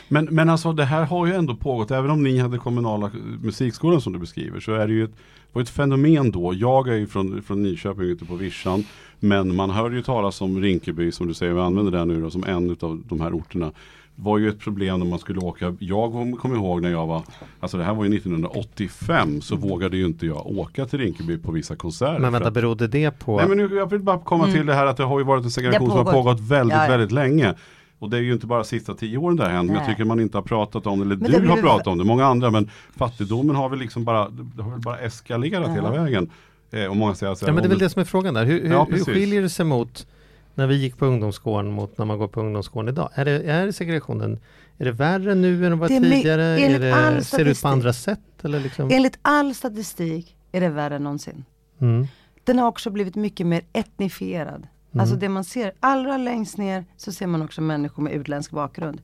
Men, 0.08 0.24
men 0.24 0.48
alltså 0.48 0.72
det 0.72 0.84
här 0.84 1.04
har 1.04 1.26
ju 1.26 1.34
ändå 1.34 1.56
pågått, 1.56 1.90
även 1.90 2.10
om 2.10 2.22
ni 2.22 2.38
hade 2.38 2.58
kommunala 2.58 3.10
musikskolan 3.42 4.00
som 4.00 4.12
du 4.12 4.18
beskriver, 4.18 4.60
så 4.60 4.72
är 4.74 4.86
det 4.86 4.92
ju 4.92 5.04
ett, 5.04 5.14
var 5.52 5.62
ett 5.62 5.68
fenomen 5.68 6.30
då. 6.30 6.54
Jag 6.54 6.88
är 6.88 6.94
ju 6.94 7.06
från, 7.06 7.42
från 7.42 7.62
Nyköping 7.62 8.04
ute 8.04 8.24
på 8.24 8.34
vischan, 8.34 8.84
men 9.20 9.56
man 9.56 9.70
hör 9.70 9.90
ju 9.90 10.02
talas 10.02 10.40
om 10.40 10.60
Rinkeby 10.60 11.12
som 11.12 11.28
du 11.28 11.34
säger, 11.34 11.52
vi 11.52 11.60
använder 11.60 11.92
det 11.92 12.04
nu 12.04 12.20
då, 12.20 12.30
som 12.30 12.44
en 12.44 12.76
av 12.80 13.02
de 13.06 13.20
här 13.20 13.36
orterna 13.36 13.72
var 14.16 14.38
ju 14.38 14.48
ett 14.48 14.58
problem 14.58 14.98
när 14.98 15.06
man 15.06 15.18
skulle 15.18 15.40
åka. 15.40 15.76
Jag 15.78 16.12
kommer 16.38 16.56
ihåg 16.56 16.82
när 16.82 16.90
jag 16.90 17.06
var, 17.06 17.22
alltså 17.60 17.78
det 17.78 17.84
här 17.84 17.94
var 17.94 18.04
ju 18.04 18.16
1985 18.16 19.40
så 19.40 19.56
vågade 19.56 19.96
ju 19.96 20.06
inte 20.06 20.26
jag 20.26 20.46
åka 20.46 20.86
till 20.86 20.98
Rinkeby 20.98 21.38
på 21.38 21.52
vissa 21.52 21.76
konserter. 21.76 22.18
Men 22.18 22.32
vänta, 22.32 22.50
berodde 22.50 22.86
det 22.86 23.10
på? 23.10 23.36
Nej 23.36 23.48
men 23.48 23.58
nu, 23.58 23.76
jag 23.76 23.90
vill 23.90 24.00
bara 24.00 24.18
komma 24.18 24.44
mm. 24.44 24.56
till 24.56 24.66
det 24.66 24.74
här 24.74 24.86
att 24.86 24.96
det 24.96 25.04
har 25.04 25.18
ju 25.18 25.24
varit 25.24 25.44
en 25.44 25.50
segregation 25.50 25.90
som 25.90 26.06
har 26.06 26.12
pågått 26.12 26.40
väldigt, 26.40 26.76
ja, 26.76 26.84
ja. 26.84 26.90
väldigt 26.90 27.12
länge. 27.12 27.54
Och 27.98 28.10
det 28.10 28.16
är 28.16 28.20
ju 28.20 28.32
inte 28.32 28.46
bara 28.46 28.64
sista 28.64 28.94
tio 28.94 29.18
åren 29.18 29.36
det 29.36 29.42
har 29.42 29.50
hänt, 29.50 29.66
men 29.66 29.76
jag 29.76 29.86
tycker 29.86 30.04
man 30.04 30.20
inte 30.20 30.38
har 30.38 30.42
pratat 30.42 30.86
om 30.86 30.98
det, 30.98 31.04
eller 31.04 31.16
men 31.16 31.42
du 31.42 31.48
har 31.48 31.56
pratat 31.56 31.86
om 31.86 31.98
det, 31.98 32.04
många 32.04 32.26
andra, 32.26 32.50
men 32.50 32.70
fattigdomen 32.96 33.56
har 33.56 33.68
väl 33.68 33.78
liksom 33.78 34.04
bara, 34.04 34.28
det 34.28 34.62
har 34.62 34.70
väl 34.70 34.80
bara 34.80 34.98
eskalerat 34.98 35.66
ja. 35.66 35.74
hela 35.74 35.90
vägen. 35.90 36.30
Eh, 36.70 36.84
och 36.84 36.96
många 36.96 37.14
säger 37.14 37.34
så 37.34 37.46
ja 37.46 37.52
men 37.52 37.62
det 37.62 37.66
är 37.66 37.68
väl 37.68 37.78
det 37.78 37.90
som 37.90 38.00
är 38.00 38.04
frågan 38.04 38.34
där, 38.34 38.44
hur, 38.44 38.62
hur, 38.62 38.70
ja, 38.70 38.86
hur 38.90 39.04
skiljer 39.04 39.42
det 39.42 39.48
sig 39.48 39.66
mot 39.66 40.06
när 40.56 40.66
vi 40.66 40.76
gick 40.76 40.96
på 40.96 41.06
ungdomsgården 41.06 41.72
mot 41.72 41.98
när 41.98 42.04
man 42.04 42.18
går 42.18 42.28
på 42.28 42.40
ungdomsgården 42.40 42.88
idag? 42.88 43.10
Är, 43.14 43.24
det, 43.24 43.50
är 43.50 43.72
segregationen 43.72 44.40
är 44.78 44.84
det 44.84 44.92
värre 44.92 45.34
nu 45.34 45.64
än 45.66 45.70
det 45.70 45.76
var 45.76 45.88
det 45.88 46.00
tidigare? 46.00 46.42
Är 46.42 46.78
det, 46.78 47.24
ser 47.24 47.44
det 47.44 47.50
ut 47.50 47.62
på 47.62 47.68
andra 47.68 47.92
sätt? 47.92 48.20
Eller 48.42 48.60
liksom? 48.60 48.90
Enligt 48.90 49.18
all 49.22 49.54
statistik 49.54 50.36
är 50.52 50.60
det 50.60 50.68
värre 50.68 50.96
än 50.96 51.04
någonsin. 51.04 51.44
Mm. 51.80 52.06
Den 52.44 52.58
har 52.58 52.68
också 52.68 52.90
blivit 52.90 53.14
mycket 53.14 53.46
mer 53.46 53.62
etnifierad. 53.72 54.66
Mm. 54.92 55.00
Alltså 55.00 55.16
det 55.16 55.28
man 55.28 55.44
ser 55.44 55.72
allra 55.80 56.16
längst 56.16 56.58
ner 56.58 56.84
så 56.96 57.12
ser 57.12 57.26
man 57.26 57.42
också 57.42 57.60
människor 57.60 58.02
med 58.02 58.12
utländsk 58.12 58.50
bakgrund. 58.50 59.02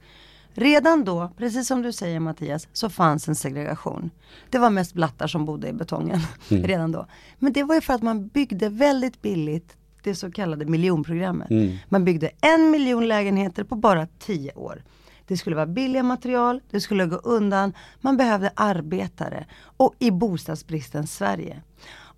Redan 0.55 1.05
då, 1.05 1.31
precis 1.37 1.69
som 1.69 1.83
du 1.83 1.93
säger 1.93 2.21
Mattias, 2.21 2.69
så 2.73 2.91
fanns 2.91 3.29
en 3.29 3.35
segregation. 3.35 4.11
Det 4.51 4.59
var 4.59 4.71
mest 4.71 4.95
blattar 4.95 5.27
som 5.27 5.45
bodde 5.45 5.69
i 5.69 5.73
betongen 5.73 6.21
mm. 6.51 6.63
redan 6.67 6.93
då. 6.93 7.07
Men 7.39 7.53
det 7.53 7.63
var 7.63 7.75
ju 7.75 7.81
för 7.81 7.95
att 7.95 8.03
man 8.03 8.29
byggde 8.29 8.69
väldigt 8.69 9.23
billigt 9.23 9.77
det 10.03 10.15
så 10.15 10.33
kallade 10.33 10.65
miljonprogrammet. 10.65 11.51
Mm. 11.51 11.77
Man 11.89 12.05
byggde 12.05 12.31
en 12.41 12.71
miljon 12.71 13.09
lägenheter 13.09 13.65
på 13.65 13.77
bara 13.77 14.07
tio 14.19 14.53
år. 14.53 14.83
Det 15.27 15.37
skulle 15.37 15.57
vara 15.57 15.67
billiga 15.67 16.03
material, 16.03 16.61
det 16.71 16.81
skulle 16.81 17.07
gå 17.07 17.17
undan, 17.17 17.73
man 18.01 18.17
behövde 18.17 18.51
arbetare 18.55 19.47
och 19.77 19.95
i 19.99 20.11
bostadsbristens 20.11 21.15
Sverige. 21.15 21.63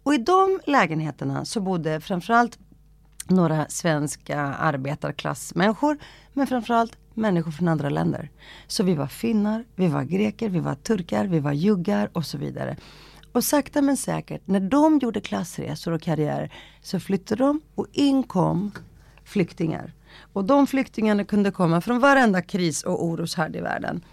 Och 0.02 0.14
i 0.14 0.18
de 0.18 0.60
lägenheterna 0.66 1.44
så 1.44 1.60
bodde 1.60 2.00
framförallt 2.00 2.58
några 3.28 3.66
svenska 3.68 4.40
arbetarklassmänniskor 4.40 5.98
men 6.32 6.46
framförallt 6.46 6.98
människor 7.14 7.50
från 7.50 7.68
andra 7.68 7.88
länder. 7.88 8.30
Så 8.66 8.82
vi 8.82 8.94
var 8.94 9.06
finnar, 9.06 9.64
vi 9.74 9.88
var 9.88 10.02
greker, 10.02 10.48
vi 10.48 10.60
var 10.60 10.74
turkar, 10.74 11.24
vi 11.24 11.40
var 11.40 11.52
juggar 11.52 12.10
och 12.12 12.26
så 12.26 12.38
vidare. 12.38 12.76
Och 13.34 13.44
sakta 13.44 13.82
men 13.82 13.96
säkert, 13.96 14.42
när 14.44 14.60
de 14.60 14.98
gjorde 14.98 15.20
klassresor 15.20 15.92
och 15.92 16.02
karriär 16.02 16.52
så 16.82 17.00
flyttade 17.00 17.44
de 17.44 17.60
och 17.74 17.86
inkom 17.92 18.70
flyktingar. 19.24 19.92
Och 20.32 20.44
de 20.44 20.66
flyktingarna 20.66 21.24
kunde 21.24 21.50
komma 21.50 21.80
från 21.80 21.98
varenda 21.98 22.42
kris 22.42 22.82
och 22.82 23.04
oroshärd 23.04 23.56
i 23.56 23.60
världen. 23.60 24.04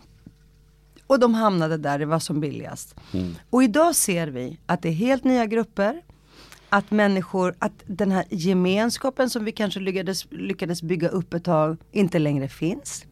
Och 1.07 1.19
de 1.19 1.33
hamnade 1.33 1.77
där 1.77 1.99
det 1.99 2.05
var 2.05 2.19
som 2.19 2.39
billigast. 2.39 2.95
Mm. 3.13 3.35
Och 3.49 3.63
idag 3.63 3.95
ser 3.95 4.27
vi 4.27 4.59
att 4.65 4.81
det 4.81 4.89
är 4.89 4.93
helt 4.93 5.23
nya 5.23 5.45
grupper. 5.45 6.01
Att 6.69 6.91
människor, 6.91 7.55
att 7.59 7.83
den 7.85 8.11
här 8.11 8.25
gemenskapen 8.29 9.29
som 9.29 9.45
vi 9.45 9.51
kanske 9.51 9.79
lyckades, 9.79 10.25
lyckades 10.31 10.81
bygga 10.81 11.07
upp 11.07 11.33
ett 11.33 11.43
tag 11.43 11.77
inte 11.91 12.19
längre 12.19 12.47
finns. 12.47 13.05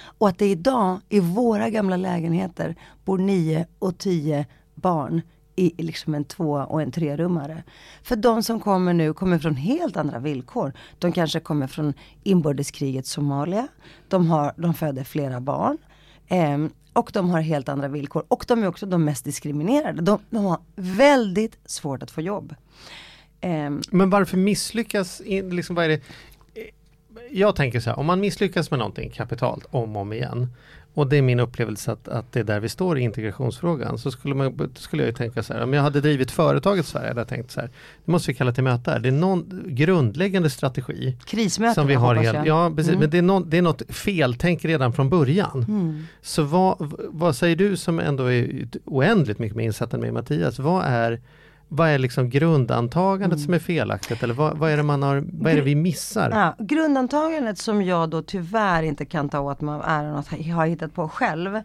Och 0.00 0.28
att 0.28 0.38
det 0.38 0.46
idag 0.46 1.00
i 1.08 1.20
våra 1.20 1.70
gamla 1.70 1.96
lägenheter 1.96 2.76
bor 3.04 3.18
nio 3.18 3.66
och 3.78 3.98
tio 3.98 4.46
barn 4.80 5.22
i 5.58 5.82
liksom 5.82 6.14
en 6.14 6.24
två 6.24 6.52
och 6.52 6.82
en 6.82 6.92
trerummare. 6.92 7.62
För 8.02 8.16
de 8.16 8.42
som 8.42 8.60
kommer 8.60 8.92
nu 8.92 9.12
kommer 9.12 9.38
från 9.38 9.56
helt 9.56 9.96
andra 9.96 10.18
villkor. 10.18 10.72
De 10.98 11.12
kanske 11.12 11.40
kommer 11.40 11.66
från 11.66 11.94
inbördeskriget 12.22 13.06
Somalia. 13.06 13.68
De, 14.08 14.30
har, 14.30 14.52
de 14.56 14.74
föder 14.74 15.04
flera 15.04 15.40
barn. 15.40 15.78
Eh, 16.28 16.58
och 16.92 17.10
de 17.14 17.30
har 17.30 17.40
helt 17.40 17.68
andra 17.68 17.88
villkor. 17.88 18.24
Och 18.28 18.44
de 18.48 18.62
är 18.62 18.66
också 18.66 18.86
de 18.86 19.04
mest 19.04 19.24
diskriminerade. 19.24 20.02
De, 20.02 20.18
de 20.30 20.44
har 20.44 20.58
väldigt 20.76 21.58
svårt 21.64 22.02
att 22.02 22.10
få 22.10 22.20
jobb. 22.20 22.54
Eh, 23.40 23.70
Men 23.90 24.10
varför 24.10 24.36
misslyckas, 24.36 25.22
liksom, 25.26 25.76
vad 25.76 25.84
är 25.84 25.88
det? 25.88 25.94
Eh, 25.94 26.64
jag 27.30 27.56
tänker 27.56 27.80
så 27.80 27.90
här, 27.90 27.98
om 27.98 28.06
man 28.06 28.20
misslyckas 28.20 28.70
med 28.70 28.78
någonting 28.78 29.10
kapitalt 29.10 29.66
om 29.70 29.96
och 29.96 30.02
om 30.02 30.12
igen 30.12 30.48
och 30.98 31.06
det 31.06 31.16
är 31.16 31.22
min 31.22 31.40
upplevelse 31.40 31.92
att, 31.92 32.08
att 32.08 32.32
det 32.32 32.40
är 32.40 32.44
där 32.44 32.60
vi 32.60 32.68
står 32.68 32.98
i 32.98 33.00
integrationsfrågan. 33.00 33.98
Så 33.98 34.10
skulle, 34.10 34.34
man, 34.34 34.72
skulle 34.74 35.04
jag 35.04 35.16
tänka 35.16 35.42
så 35.42 35.52
här, 35.52 35.62
om 35.62 35.72
jag 35.72 35.82
hade 35.82 36.00
drivit 36.00 36.30
företaget 36.30 36.84
i 36.84 36.88
Sverige 36.88 37.08
hade 37.08 37.20
jag 37.20 37.28
tänkt 37.28 37.50
så 37.50 37.60
här, 37.60 37.70
det 38.04 38.12
måste 38.12 38.30
vi 38.30 38.34
kalla 38.34 38.52
till 38.52 38.64
möte 38.64 38.90
här. 38.90 38.98
Det 38.98 39.08
är 39.08 39.12
någon 39.12 39.62
grundläggande 39.66 40.50
strategi. 40.50 41.16
Krismöte 41.26 41.74
som 41.74 41.86
vi 41.86 41.94
har 41.94 42.14
hel, 42.14 42.46
Ja, 42.46 42.72
precis, 42.76 42.88
mm. 42.88 43.00
men 43.00 43.10
det 43.10 43.18
är, 43.18 43.22
någon, 43.22 43.50
det 43.50 43.58
är 43.58 43.62
något 43.62 43.82
feltänk 43.88 44.64
redan 44.64 44.92
från 44.92 45.10
början. 45.10 45.64
Mm. 45.68 46.06
Så 46.22 46.42
vad, 46.42 46.92
vad 47.08 47.36
säger 47.36 47.56
du 47.56 47.76
som 47.76 48.00
ändå 48.00 48.32
är 48.32 48.68
oändligt 48.84 49.38
mycket 49.38 49.56
mer 49.56 49.64
insatt 49.64 49.94
än 49.94 50.00
mig 50.00 50.12
Mattias, 50.12 50.58
vad 50.58 50.84
är 50.84 51.20
vad 51.68 51.88
är 51.88 51.98
liksom 51.98 52.30
grundantagandet 52.30 53.36
mm. 53.36 53.44
som 53.44 53.54
är 53.54 53.58
felaktigt 53.58 54.22
eller 54.22 54.34
vad, 54.34 54.58
vad, 54.58 54.70
är 54.70 54.76
det 54.76 54.82
man 54.82 55.02
har, 55.02 55.24
vad 55.32 55.52
är 55.52 55.56
det 55.56 55.62
vi 55.62 55.74
missar? 55.74 56.30
Ja, 56.30 56.64
grundantagandet 56.64 57.58
som 57.58 57.82
jag 57.82 58.10
då 58.10 58.22
tyvärr 58.22 58.82
inte 58.82 59.04
kan 59.04 59.28
ta 59.28 59.40
åt 59.40 59.60
mig 59.60 59.74
av 59.74 59.82
äran 59.84 60.16
att 60.16 60.28
ha 60.28 60.64
hittat 60.64 60.94
på 60.94 61.08
själv 61.08 61.60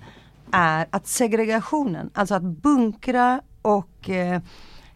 är 0.52 0.88
att 0.90 1.08
segregationen, 1.08 2.10
alltså 2.14 2.36
att 2.36 2.44
bunkra 2.44 3.42
och 3.62 4.10
eh, 4.10 4.42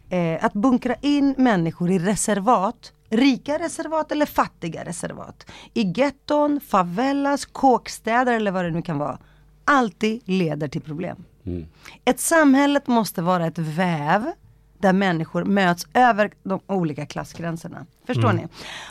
eh, 0.08 0.44
att 0.44 0.52
bunkra 0.52 0.94
in 0.94 1.34
människor 1.38 1.90
i 1.90 1.98
reservat 1.98 2.92
rika 3.10 3.58
reservat 3.58 4.12
eller 4.12 4.26
fattiga 4.26 4.84
reservat. 4.84 5.50
I 5.74 5.82
getton, 5.96 6.60
favelas, 6.60 7.46
kåkstäder 7.46 8.32
eller 8.32 8.50
vad 8.50 8.64
det 8.64 8.70
nu 8.70 8.82
kan 8.82 8.98
vara. 8.98 9.18
Alltid 9.64 10.20
leder 10.24 10.68
till 10.68 10.80
problem. 10.80 11.24
Mm. 11.46 11.66
Ett 12.04 12.20
samhälle 12.20 12.80
måste 12.86 13.22
vara 13.22 13.46
ett 13.46 13.58
väv 13.58 14.32
där 14.78 14.92
människor 14.92 15.44
möts 15.44 15.86
över 15.94 16.30
de 16.42 16.60
olika 16.66 17.06
klassgränserna. 17.06 17.86
Förstår 18.06 18.30
mm. 18.30 18.36
ni? 18.36 18.48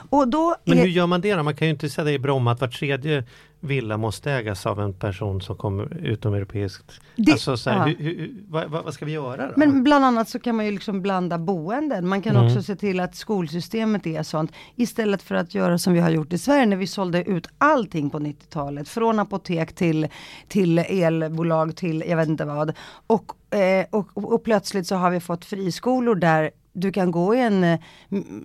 Och 0.10 0.28
då 0.28 0.56
Men 0.65 0.78
hur 0.78 0.88
gör 0.88 1.08
man 1.08 1.21
det 1.21 1.36
då? 1.36 1.43
Man 1.43 1.56
kan 1.56 1.67
ju 1.67 1.73
inte 1.73 1.89
säga 1.89 2.12
i 2.12 2.19
Bromma 2.19 2.52
att 2.52 2.62
var 2.62 2.67
tredje 2.67 3.23
villa 3.60 3.98
måste 3.98 4.32
ägas 4.32 4.65
av 4.65 4.80
en 4.80 4.93
person 4.93 5.41
som 5.41 5.56
kommer 5.56 5.98
utomeuropeiskt. 5.98 7.02
Det, 7.15 7.32
alltså, 7.32 7.58
så 7.58 7.70
här, 7.70 7.78
ja. 7.78 7.96
hur, 8.00 8.15
hur, 8.15 8.43
vad, 8.48 8.70
vad, 8.70 8.93
ska 8.93 9.06
vi 9.06 9.12
göra 9.12 9.48
då? 9.48 9.54
Men 9.56 9.84
bland 9.84 10.06
annat 10.06 10.30
så 10.30 10.39
kan 10.39 10.56
man 10.56 10.65
ju 10.65 10.72
liksom 10.72 11.02
blanda 11.02 11.38
boenden. 11.38 12.08
Man 12.08 12.22
kan 12.22 12.36
mm. 12.36 12.48
också 12.48 12.63
se 12.63 12.76
till 12.76 13.00
att 13.00 13.15
skolsystemet 13.15 14.08
är 14.08 14.24
sånt. 14.24 14.52
Istället 14.76 15.22
för 15.22 15.36
att 15.36 15.56
göra 15.56 15.78
som 15.78 15.93
vi 15.93 16.00
har 16.00 16.10
gjort 16.10 16.34
i 16.34 16.38
Sverige 16.38 16.65
när 16.65 16.78
vi 16.78 16.88
sålde 16.88 17.24
ut 17.24 17.48
allting 17.58 18.10
på 18.10 18.20
90-talet. 18.20 18.89
Från 18.89 19.20
apotek 19.20 19.76
till, 19.76 20.08
till 20.48 20.80
elbolag 20.80 21.76
till 21.76 22.04
jag 22.08 22.17
vet 22.17 22.28
inte 22.28 22.46
vad. 22.46 22.74
Och, 23.08 23.56
eh, 23.58 23.86
och, 23.89 24.08
och, 24.13 24.34
och 24.34 24.43
plötsligt 24.43 24.88
så 24.88 24.96
har 24.96 25.12
vi 25.12 25.20
fått 25.20 25.46
friskolor 25.46 26.15
där 26.15 26.52
du 26.78 26.92
kan 26.92 27.12
gå 27.12 27.36
i 27.36 27.42
en 27.42 27.63
eh, 27.63 27.80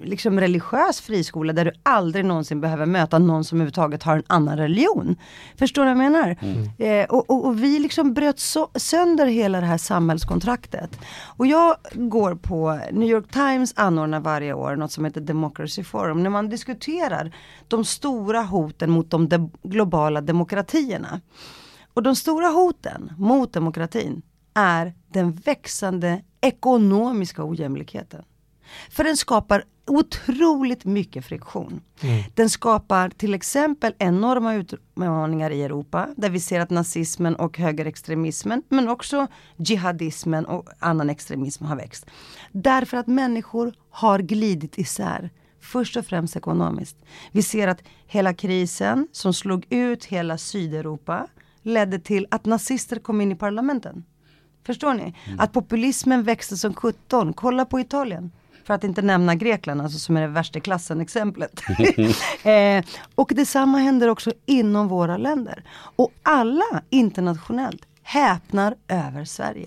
liksom 0.02 0.40
religiös 0.40 1.00
friskola 1.00 1.52
där 1.52 1.64
du 1.64 1.72
aldrig 1.82 2.24
någonsin 2.24 2.60
behöver 2.60 2.86
möta 2.86 3.18
någon 3.18 3.44
som 3.44 3.58
överhuvudtaget 3.58 4.02
har 4.02 4.16
en 4.16 4.22
annan 4.26 4.56
religion. 4.56 5.16
Förstår 5.56 5.84
du 5.84 5.94
vad 5.94 6.04
jag 6.04 6.12
menar? 6.12 6.36
Mm. 6.40 6.70
Eh, 6.78 7.06
och, 7.10 7.30
och, 7.30 7.46
och, 7.46 7.62
vi 7.62 7.78
liksom 7.78 8.14
bröt 8.14 8.38
so 8.38 8.68
sönder 8.74 9.26
hela 9.26 9.60
det 9.60 9.66
här 9.66 9.78
samhällskontraktet. 9.78 10.98
Och 11.36 11.46
jag 11.46 11.76
går 11.92 12.34
på 12.34 12.80
New 12.92 13.08
York 13.08 13.30
Times 13.30 13.72
anordnar 13.76 14.20
varje 14.20 14.52
år 14.52 14.76
något 14.76 14.92
som 14.92 15.04
heter 15.04 15.20
Democracy 15.20 15.84
Forum. 15.84 16.22
När 16.22 16.30
man 16.30 16.48
diskuterar 16.48 17.34
de 17.68 17.84
stora 17.84 18.42
hoten 18.42 18.90
mot 18.90 19.10
de 19.10 19.28
de 19.28 19.50
globala 19.62 20.20
demokratierna. 20.20 21.20
Och 21.94 22.02
de 22.02 22.16
stora 22.16 22.48
hoten 22.48 23.12
mot 23.18 23.52
demokratin 23.52 24.22
är 24.54 24.94
den 25.12 25.32
växande 25.32 26.22
ekonomiska 26.42 27.44
ojämlikheten. 27.44 28.24
För 28.90 29.04
den 29.04 29.16
skapar 29.16 29.64
otroligt 29.86 30.84
mycket 30.84 31.24
friktion. 31.24 31.80
Den 32.34 32.50
skapar 32.50 33.08
till 33.08 33.34
exempel 33.34 33.94
enorma 33.98 34.54
utmaningar 34.54 35.50
i 35.50 35.62
Europa 35.62 36.08
där 36.16 36.30
vi 36.30 36.40
ser 36.40 36.60
att 36.60 36.70
nazismen 36.70 37.36
och 37.36 37.58
högerextremismen 37.58 38.62
men 38.68 38.88
också 38.88 39.26
jihadismen 39.56 40.46
och 40.46 40.68
annan 40.78 41.10
extremism 41.10 41.64
har 41.64 41.76
växt. 41.76 42.06
Därför 42.52 42.96
att 42.96 43.06
människor 43.06 43.74
har 43.90 44.18
glidit 44.18 44.78
isär. 44.78 45.30
Först 45.60 45.96
och 45.96 46.06
främst 46.06 46.36
ekonomiskt. 46.36 46.96
Vi 47.32 47.42
ser 47.42 47.68
att 47.68 47.82
hela 48.06 48.34
krisen 48.34 49.08
som 49.12 49.34
slog 49.34 49.66
ut 49.70 50.04
hela 50.04 50.38
Sydeuropa 50.38 51.26
ledde 51.62 51.98
till 51.98 52.26
att 52.30 52.44
nazister 52.44 52.98
kom 52.98 53.20
in 53.20 53.32
i 53.32 53.36
parlamenten. 53.36 54.04
Förstår 54.66 54.94
ni? 54.94 55.14
Att 55.38 55.52
populismen 55.52 56.22
växte 56.22 56.56
som 56.56 56.74
17. 56.74 57.32
Kolla 57.32 57.64
på 57.64 57.80
Italien. 57.80 58.30
För 58.64 58.74
att 58.74 58.84
inte 58.84 59.02
nämna 59.02 59.34
Grekland, 59.34 59.80
alltså 59.80 59.98
som 59.98 60.16
är 60.16 60.20
det 60.20 60.26
värsta 60.26 60.60
klassen 60.60 61.00
exemplet. 61.00 61.60
eh, 62.44 62.84
och 63.14 63.32
detsamma 63.34 63.78
händer 63.78 64.08
också 64.08 64.32
inom 64.46 64.88
våra 64.88 65.16
länder. 65.16 65.64
Och 65.96 66.12
alla 66.22 66.82
internationellt 66.90 67.82
häpnar 68.02 68.74
över 68.88 69.24
Sverige. 69.24 69.66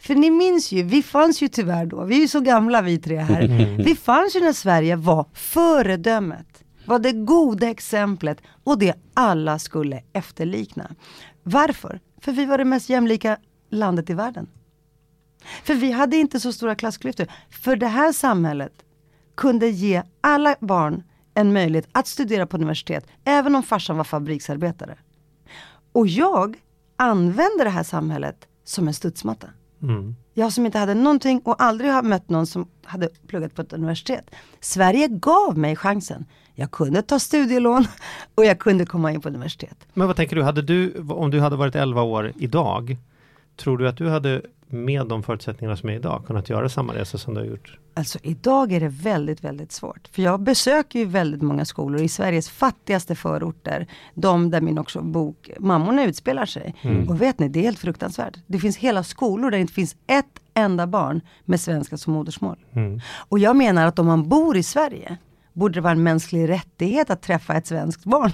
För 0.00 0.14
ni 0.14 0.30
minns 0.30 0.72
ju, 0.72 0.82
vi 0.82 1.02
fanns 1.02 1.42
ju 1.42 1.48
tyvärr 1.48 1.86
då, 1.86 2.04
vi 2.04 2.16
är 2.16 2.20
ju 2.20 2.28
så 2.28 2.40
gamla 2.40 2.82
vi 2.82 2.98
tre 2.98 3.18
här. 3.18 3.76
Vi 3.84 3.94
fanns 3.96 4.36
ju 4.36 4.40
när 4.40 4.52
Sverige 4.52 4.96
var 4.96 5.26
föredömet. 5.32 6.64
Var 6.86 6.98
det 6.98 7.12
goda 7.12 7.70
exemplet 7.70 8.38
och 8.64 8.78
det 8.78 8.94
alla 9.14 9.58
skulle 9.58 10.02
efterlikna. 10.12 10.90
Varför? 11.42 12.00
För 12.20 12.32
vi 12.32 12.44
var 12.44 12.58
det 12.58 12.64
mest 12.64 12.88
jämlika 12.88 13.36
landet 13.74 14.10
i 14.10 14.14
världen. 14.14 14.46
För 15.64 15.74
vi 15.74 15.92
hade 15.92 16.16
inte 16.16 16.40
så 16.40 16.52
stora 16.52 16.74
klassklyftor. 16.74 17.26
För 17.50 17.76
det 17.76 17.86
här 17.86 18.12
samhället 18.12 18.72
kunde 19.34 19.68
ge 19.68 20.02
alla 20.20 20.56
barn 20.60 21.02
en 21.34 21.52
möjlighet 21.52 21.88
att 21.92 22.06
studera 22.06 22.46
på 22.46 22.56
universitet, 22.56 23.06
även 23.24 23.54
om 23.54 23.62
farsan 23.62 23.96
var 23.96 24.04
fabriksarbetare. 24.04 24.98
Och 25.92 26.06
jag 26.06 26.56
använde 26.96 27.64
det 27.64 27.70
här 27.70 27.82
samhället 27.82 28.48
som 28.64 28.88
en 28.88 28.94
studsmatta. 28.94 29.48
Mm. 29.82 30.16
Jag 30.34 30.52
som 30.52 30.66
inte 30.66 30.78
hade 30.78 30.94
någonting 30.94 31.40
och 31.44 31.62
aldrig 31.62 31.90
har 31.90 32.02
mött 32.02 32.28
någon 32.28 32.46
som 32.46 32.68
hade 32.84 33.08
pluggat 33.26 33.54
på 33.54 33.62
ett 33.62 33.72
universitet. 33.72 34.30
Sverige 34.60 35.08
gav 35.08 35.58
mig 35.58 35.76
chansen. 35.76 36.26
Jag 36.54 36.70
kunde 36.70 37.02
ta 37.02 37.18
studielån 37.18 37.86
och 38.34 38.44
jag 38.44 38.58
kunde 38.58 38.86
komma 38.86 39.12
in 39.12 39.20
på 39.20 39.28
universitet. 39.28 39.76
Men 39.94 40.06
vad 40.06 40.16
tänker 40.16 40.36
du, 40.36 40.42
hade 40.42 40.62
du, 40.62 40.98
om 41.08 41.30
du 41.30 41.40
hade 41.40 41.56
varit 41.56 41.74
11 41.74 42.02
år 42.02 42.32
idag, 42.36 42.96
tror 43.56 43.78
du 43.78 43.88
att 43.88 43.96
du 43.96 44.08
hade 44.08 44.42
med 44.68 45.06
de 45.06 45.22
förutsättningarna 45.22 45.76
som 45.76 45.88
är 45.88 45.94
idag 45.94 46.24
kunnat 46.26 46.50
göra 46.50 46.68
samma 46.68 46.94
resa 46.94 47.18
som 47.18 47.34
du 47.34 47.40
har 47.40 47.46
gjort? 47.46 47.78
Alltså 47.96 48.18
idag 48.22 48.72
är 48.72 48.80
det 48.80 48.88
väldigt, 48.88 49.44
väldigt 49.44 49.72
svårt. 49.72 50.08
För 50.12 50.22
jag 50.22 50.40
besöker 50.40 50.98
ju 50.98 51.04
väldigt 51.04 51.42
många 51.42 51.64
skolor 51.64 52.00
i 52.00 52.08
Sveriges 52.08 52.48
fattigaste 52.48 53.14
förorter. 53.14 53.86
De 54.14 54.50
där 54.50 54.60
min 54.60 54.78
också 54.78 55.02
bok 55.02 55.50
Mammorna 55.58 56.04
utspelar 56.04 56.46
sig. 56.46 56.74
Och 57.08 57.20
vet 57.20 57.38
ni, 57.38 57.48
det 57.48 57.58
är 57.58 57.62
helt 57.62 57.78
fruktansvärt. 57.78 58.38
Det 58.46 58.58
finns 58.58 58.76
hela 58.76 59.02
skolor 59.02 59.50
där 59.50 59.58
det 59.58 59.60
inte 59.60 59.72
finns 59.72 59.96
ett 60.06 60.40
enda 60.54 60.86
barn 60.86 61.20
med 61.44 61.60
svenska 61.60 61.96
som 61.96 62.12
modersmål. 62.12 62.56
Och 63.28 63.38
jag 63.38 63.56
menar 63.56 63.86
att 63.86 63.98
om 63.98 64.06
man 64.06 64.28
bor 64.28 64.56
i 64.56 64.62
Sverige 64.62 65.16
borde 65.54 65.74
det 65.74 65.80
vara 65.80 65.92
en 65.92 66.02
mänsklig 66.02 66.48
rättighet 66.48 67.10
att 67.10 67.22
träffa 67.22 67.54
ett 67.54 67.66
svenskt 67.66 68.04
barn 68.04 68.32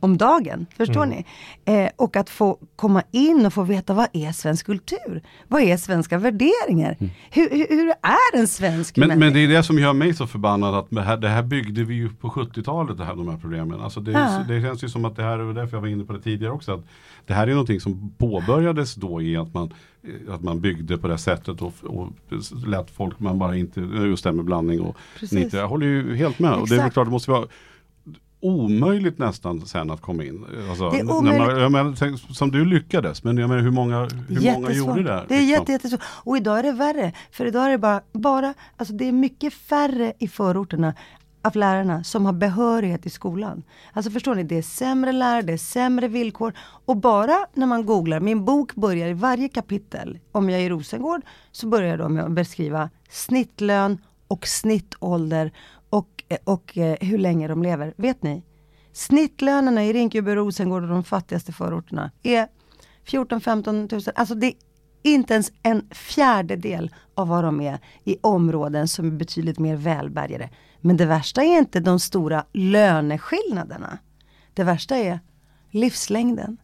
om 0.00 0.16
dagen. 0.16 0.66
Förstår 0.76 1.06
ni? 1.06 1.24
Eh, 1.64 1.90
och 1.96 2.16
att 2.16 2.30
få 2.30 2.58
komma 2.76 3.02
in 3.10 3.46
och 3.46 3.52
få 3.52 3.62
veta 3.62 3.94
vad 3.94 4.06
är 4.12 4.32
svensk 4.32 4.66
kultur? 4.66 5.22
Vad 5.48 5.62
är 5.62 5.76
svenska 5.76 6.18
värderingar? 6.18 6.96
Hur, 7.30 7.50
hur, 7.50 7.66
hur 7.68 7.88
är 7.88 8.38
en 8.38 8.48
svensk 8.48 8.96
Men, 8.96 9.08
människa? 9.08 9.24
men 9.24 9.32
det 9.32 9.40
är 9.40 9.48
det 9.48 9.62
som 9.62 9.78
gör 9.78 9.92
mig 9.92 10.14
så 10.14 10.26
förbannad 10.26 10.74
att 10.74 10.86
det 10.90 11.02
här, 11.02 11.16
det 11.16 11.28
här 11.28 11.42
byggde 11.42 11.84
vi 11.84 11.94
ju 11.94 12.08
på 12.08 12.28
70-talet, 12.28 12.98
det 12.98 13.04
här, 13.04 13.14
de 13.14 13.28
här 13.28 13.38
problemen. 13.38 13.80
Alltså 13.80 14.00
det, 14.00 14.44
det 14.48 14.62
känns 14.62 14.84
ju 14.84 14.88
som 14.88 15.04
att 15.04 15.16
det 15.16 15.22
här, 15.22 15.38
och 15.38 15.54
därför 15.54 15.76
jag 15.76 15.80
var 15.80 15.88
inne 15.88 16.04
på 16.04 16.12
det 16.12 16.20
tidigare 16.20 16.52
också, 16.52 16.74
att 16.74 16.84
det 17.26 17.34
här 17.34 17.46
är 17.46 17.50
någonting 17.50 17.80
som 17.80 18.14
påbörjades 18.18 18.94
då 18.94 19.22
i 19.22 19.36
att 19.36 19.54
man, 19.54 19.74
att 20.28 20.42
man 20.42 20.60
byggde 20.60 20.98
på 20.98 21.08
det 21.08 21.18
sättet 21.18 21.62
och, 21.62 21.72
och 21.82 22.08
lät 22.66 22.90
folk, 22.90 23.20
man 23.20 23.38
bara 23.38 23.56
inte, 23.56 23.80
just 23.80 24.24
det 24.24 24.32
med 24.32 24.44
blandning 24.44 24.80
och 24.80 24.96
nit. 25.32 25.52
Jag 25.52 25.68
håller 25.68 25.86
ju 25.86 26.16
helt 26.16 26.38
med. 26.38 26.52
Och 26.52 26.68
det 26.68 26.74
är 26.74 26.78
Exakt. 26.78 26.92
klart, 26.92 27.06
det 27.06 27.10
måste 27.10 27.30
vara 27.30 27.46
omöjligt 28.40 29.18
nästan 29.18 29.66
sen 29.66 29.90
att 29.90 30.00
komma 30.00 30.24
in. 30.24 30.44
Alltså, 30.68 30.90
Det 30.90 30.98
är 30.98 31.12
omöjligt. 31.12 31.46
Man, 31.46 31.60
jag 31.60 31.72
menar, 31.72 31.94
tänk, 31.98 32.20
som 32.20 32.50
du 32.50 32.64
lyckades, 32.64 33.24
men 33.24 33.38
jag 33.38 33.48
menar 33.48 33.62
hur 33.62 33.70
många, 33.70 34.08
hur 34.28 34.52
många 34.52 34.72
gjorde 34.72 35.02
det? 35.02 35.24
Det 35.28 35.34
är 35.34 35.38
liksom? 35.38 35.46
jätte, 35.46 35.72
jättesvårt. 35.72 36.00
Och 36.04 36.36
idag 36.36 36.58
är 36.58 36.62
det 36.62 36.72
värre. 36.72 37.12
För 37.30 37.46
idag 37.46 37.66
är 37.66 37.70
det 37.70 37.78
bara, 37.78 38.00
bara, 38.12 38.54
alltså 38.76 38.94
det 38.94 39.08
är 39.08 39.12
mycket 39.12 39.54
färre 39.54 40.12
i 40.18 40.28
förorterna 40.28 40.94
av 41.42 41.56
lärarna 41.56 42.04
som 42.04 42.26
har 42.26 42.32
behörighet 42.32 43.06
i 43.06 43.10
skolan. 43.10 43.62
Alltså 43.92 44.10
förstår 44.10 44.34
ni, 44.34 44.42
det 44.42 44.58
är 44.58 44.62
sämre 44.62 45.12
lärare, 45.12 45.42
det 45.42 45.52
är 45.52 45.56
sämre 45.56 46.08
villkor. 46.08 46.52
Och 46.58 46.96
bara 46.96 47.46
när 47.54 47.66
man 47.66 47.86
googlar, 47.86 48.20
min 48.20 48.44
bok 48.44 48.74
börjar 48.74 49.08
i 49.08 49.12
varje 49.12 49.48
kapitel, 49.48 50.18
om 50.32 50.50
jag 50.50 50.60
är 50.60 50.64
i 50.64 50.68
Rosengård, 50.68 51.22
så 51.52 51.66
börjar 51.66 51.88
jag 51.88 51.98
då 51.98 52.08
med 52.08 52.24
att 52.24 52.30
beskriva 52.30 52.90
snittlön 53.10 53.98
och 54.28 54.46
snittålder 54.46 55.52
och, 55.90 56.24
och 56.44 56.78
eh, 56.78 56.96
hur 57.00 57.18
länge 57.18 57.48
de 57.48 57.62
lever. 57.62 57.94
Vet 57.96 58.22
ni? 58.22 58.42
Snittlönerna 58.92 59.84
i 59.84 59.92
Rinkeby, 59.92 60.34
Rosengård 60.34 60.82
och 60.82 60.88
de 60.88 61.04
fattigaste 61.04 61.52
förorterna 61.52 62.10
är 62.22 62.48
14-15 63.06 63.88
tusen. 63.88 64.12
Alltså 64.16 64.34
det 64.34 64.46
är 64.46 64.54
inte 65.02 65.34
ens 65.34 65.52
en 65.62 65.88
fjärdedel 65.90 66.94
av 67.14 67.28
vad 67.28 67.44
de 67.44 67.60
är 67.60 67.78
i 68.04 68.16
områden 68.20 68.88
som 68.88 69.06
är 69.06 69.10
betydligt 69.10 69.58
mer 69.58 69.76
välbärgade. 69.76 70.50
Men 70.80 70.96
det 70.96 71.06
värsta 71.06 71.42
är 71.42 71.58
inte 71.58 71.80
de 71.80 72.00
stora 72.00 72.44
löneskillnaderna. 72.52 73.98
Det 74.54 74.64
värsta 74.64 74.96
är 74.96 75.20
livslängden. 75.70 76.56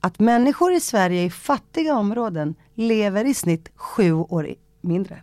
Att 0.00 0.18
människor 0.18 0.72
i 0.72 0.80
Sverige 0.80 1.22
i 1.22 1.30
fattiga 1.30 1.96
områden 1.96 2.54
lever 2.74 3.24
i 3.24 3.34
snitt 3.34 3.70
sju 3.74 4.12
år 4.12 4.54
mindre. 4.80 5.22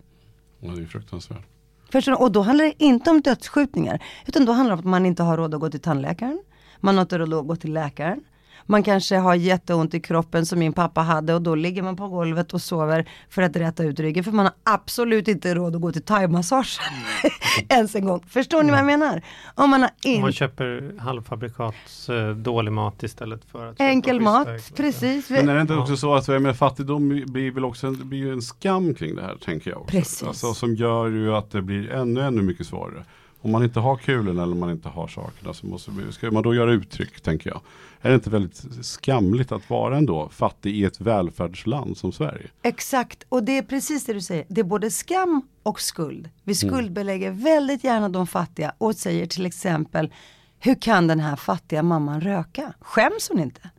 Ja, 0.59 0.71
det 0.71 0.81
är 0.81 0.85
fruktansvärt. 0.85 1.45
Förstår 1.91 2.11
du? 2.11 2.17
Och 2.17 2.31
då 2.31 2.41
handlar 2.41 2.65
det 2.65 2.83
inte 2.83 3.09
om 3.09 3.21
dödsskjutningar. 3.21 4.03
Utan 4.25 4.45
då 4.45 4.51
handlar 4.51 4.75
det 4.75 4.79
om 4.79 4.79
att 4.79 4.91
man 4.91 5.05
inte 5.05 5.23
har 5.23 5.37
råd 5.37 5.53
att 5.53 5.59
gå 5.59 5.69
till 5.69 5.79
tandläkaren. 5.79 6.43
Man 6.79 6.95
har 6.95 7.01
inte 7.01 7.17
råd 7.17 7.33
att 7.33 7.47
gå 7.47 7.55
till 7.55 7.73
läkaren. 7.73 8.23
Man 8.71 8.83
kanske 8.83 9.15
har 9.17 9.35
jätteont 9.35 9.93
i 9.93 9.99
kroppen 9.99 10.45
som 10.45 10.59
min 10.59 10.73
pappa 10.73 11.01
hade 11.01 11.33
och 11.33 11.41
då 11.41 11.55
ligger 11.55 11.81
man 11.83 11.95
på 11.95 12.07
golvet 12.07 12.53
och 12.53 12.61
sover 12.61 13.09
för 13.29 13.41
att 13.41 13.55
rätta 13.55 13.83
ut 13.83 13.99
ryggen. 13.99 14.23
För 14.23 14.31
man 14.31 14.45
har 14.45 14.53
absolut 14.63 15.27
inte 15.27 15.55
råd 15.55 15.75
att 15.75 15.81
gå 15.81 15.91
till 15.91 16.01
thaimassage 16.01 16.79
ens 17.69 17.95
en 17.95 18.05
gång. 18.05 18.23
Förstår 18.27 18.63
ni 18.63 18.69
vad 18.71 18.79
jag 18.79 18.85
menar? 18.85 19.21
Om 19.55 19.69
man 19.69 19.81
har 19.81 19.89
in 20.05 20.21
man 20.21 20.31
köper 20.33 20.99
halvfabrikats 20.99 22.09
eh, 22.09 22.29
dålig 22.35 22.71
mat 22.71 23.03
istället 23.03 23.41
för 23.51 23.67
att 23.69 23.79
enkel 23.81 24.19
mat, 24.21 24.47
precis. 24.75 25.29
Men 25.29 25.49
är 25.49 25.55
det 25.55 25.61
inte 25.61 25.73
Ja. 25.73 25.81
också 25.81 25.97
så 25.97 26.13
att 26.15 26.27
med 26.27 26.57
fattigdom 26.57 27.23
blir 27.27 27.51
väl 27.51 27.65
också 27.65 27.87
en, 27.87 28.09
blir 28.09 28.31
en 28.31 28.41
skam 28.41 28.93
kring 28.93 29.15
det 29.15 29.21
här 29.21 29.35
tänker 29.45 29.69
jag 29.71 29.81
också. 29.81 29.91
Precis. 29.91 30.23
Alltså, 30.23 30.53
som 30.53 30.75
gör 30.75 31.07
ju 31.09 31.35
att 31.35 31.51
det 31.51 31.61
blir 31.61 31.91
ännu, 31.91 32.21
ännu 32.21 32.41
mycket 32.41 32.67
svårare. 32.67 33.05
Om 33.41 33.51
man 33.51 33.63
inte 33.63 33.79
har 33.79 33.95
kulen 33.95 34.39
eller 34.39 34.51
om 34.51 34.59
man 34.59 34.71
inte 34.71 34.89
har 34.89 35.07
sakerna 35.07 35.53
så 35.53 35.65
måste, 35.65 35.91
ska 36.11 36.31
man 36.31 36.43
då 36.43 36.55
göra 36.55 36.71
uttryck 36.71 37.21
tänker 37.21 37.49
jag. 37.49 37.61
Är 38.01 38.09
det 38.09 38.15
inte 38.15 38.29
väldigt 38.29 38.85
skamligt 38.85 39.51
att 39.51 39.69
vara 39.69 39.97
ändå 39.97 40.29
fattig 40.29 40.75
i 40.75 40.85
ett 40.85 41.01
välfärdsland 41.01 41.97
som 41.97 42.11
Sverige? 42.11 42.47
Exakt, 42.63 43.23
och 43.29 43.43
det 43.43 43.57
är 43.57 43.61
precis 43.61 44.05
det 44.05 44.13
du 44.13 44.21
säger. 44.21 44.45
Det 44.49 44.61
är 44.61 44.65
både 44.65 44.91
skam 44.91 45.41
och 45.63 45.81
skuld. 45.81 46.29
Vi 46.43 46.55
skuldbelägger 46.55 47.31
väldigt 47.31 47.83
gärna 47.83 48.09
de 48.09 48.27
fattiga 48.27 48.73
och 48.77 48.95
säger 48.95 49.25
till 49.25 49.45
exempel 49.45 50.13
Hur 50.59 50.75
kan 50.75 51.07
den 51.07 51.19
här 51.19 51.35
fattiga 51.35 51.83
mamman 51.83 52.21
röka? 52.21 52.73
Skäms 52.79 53.29
hon 53.29 53.39
inte? 53.39 53.69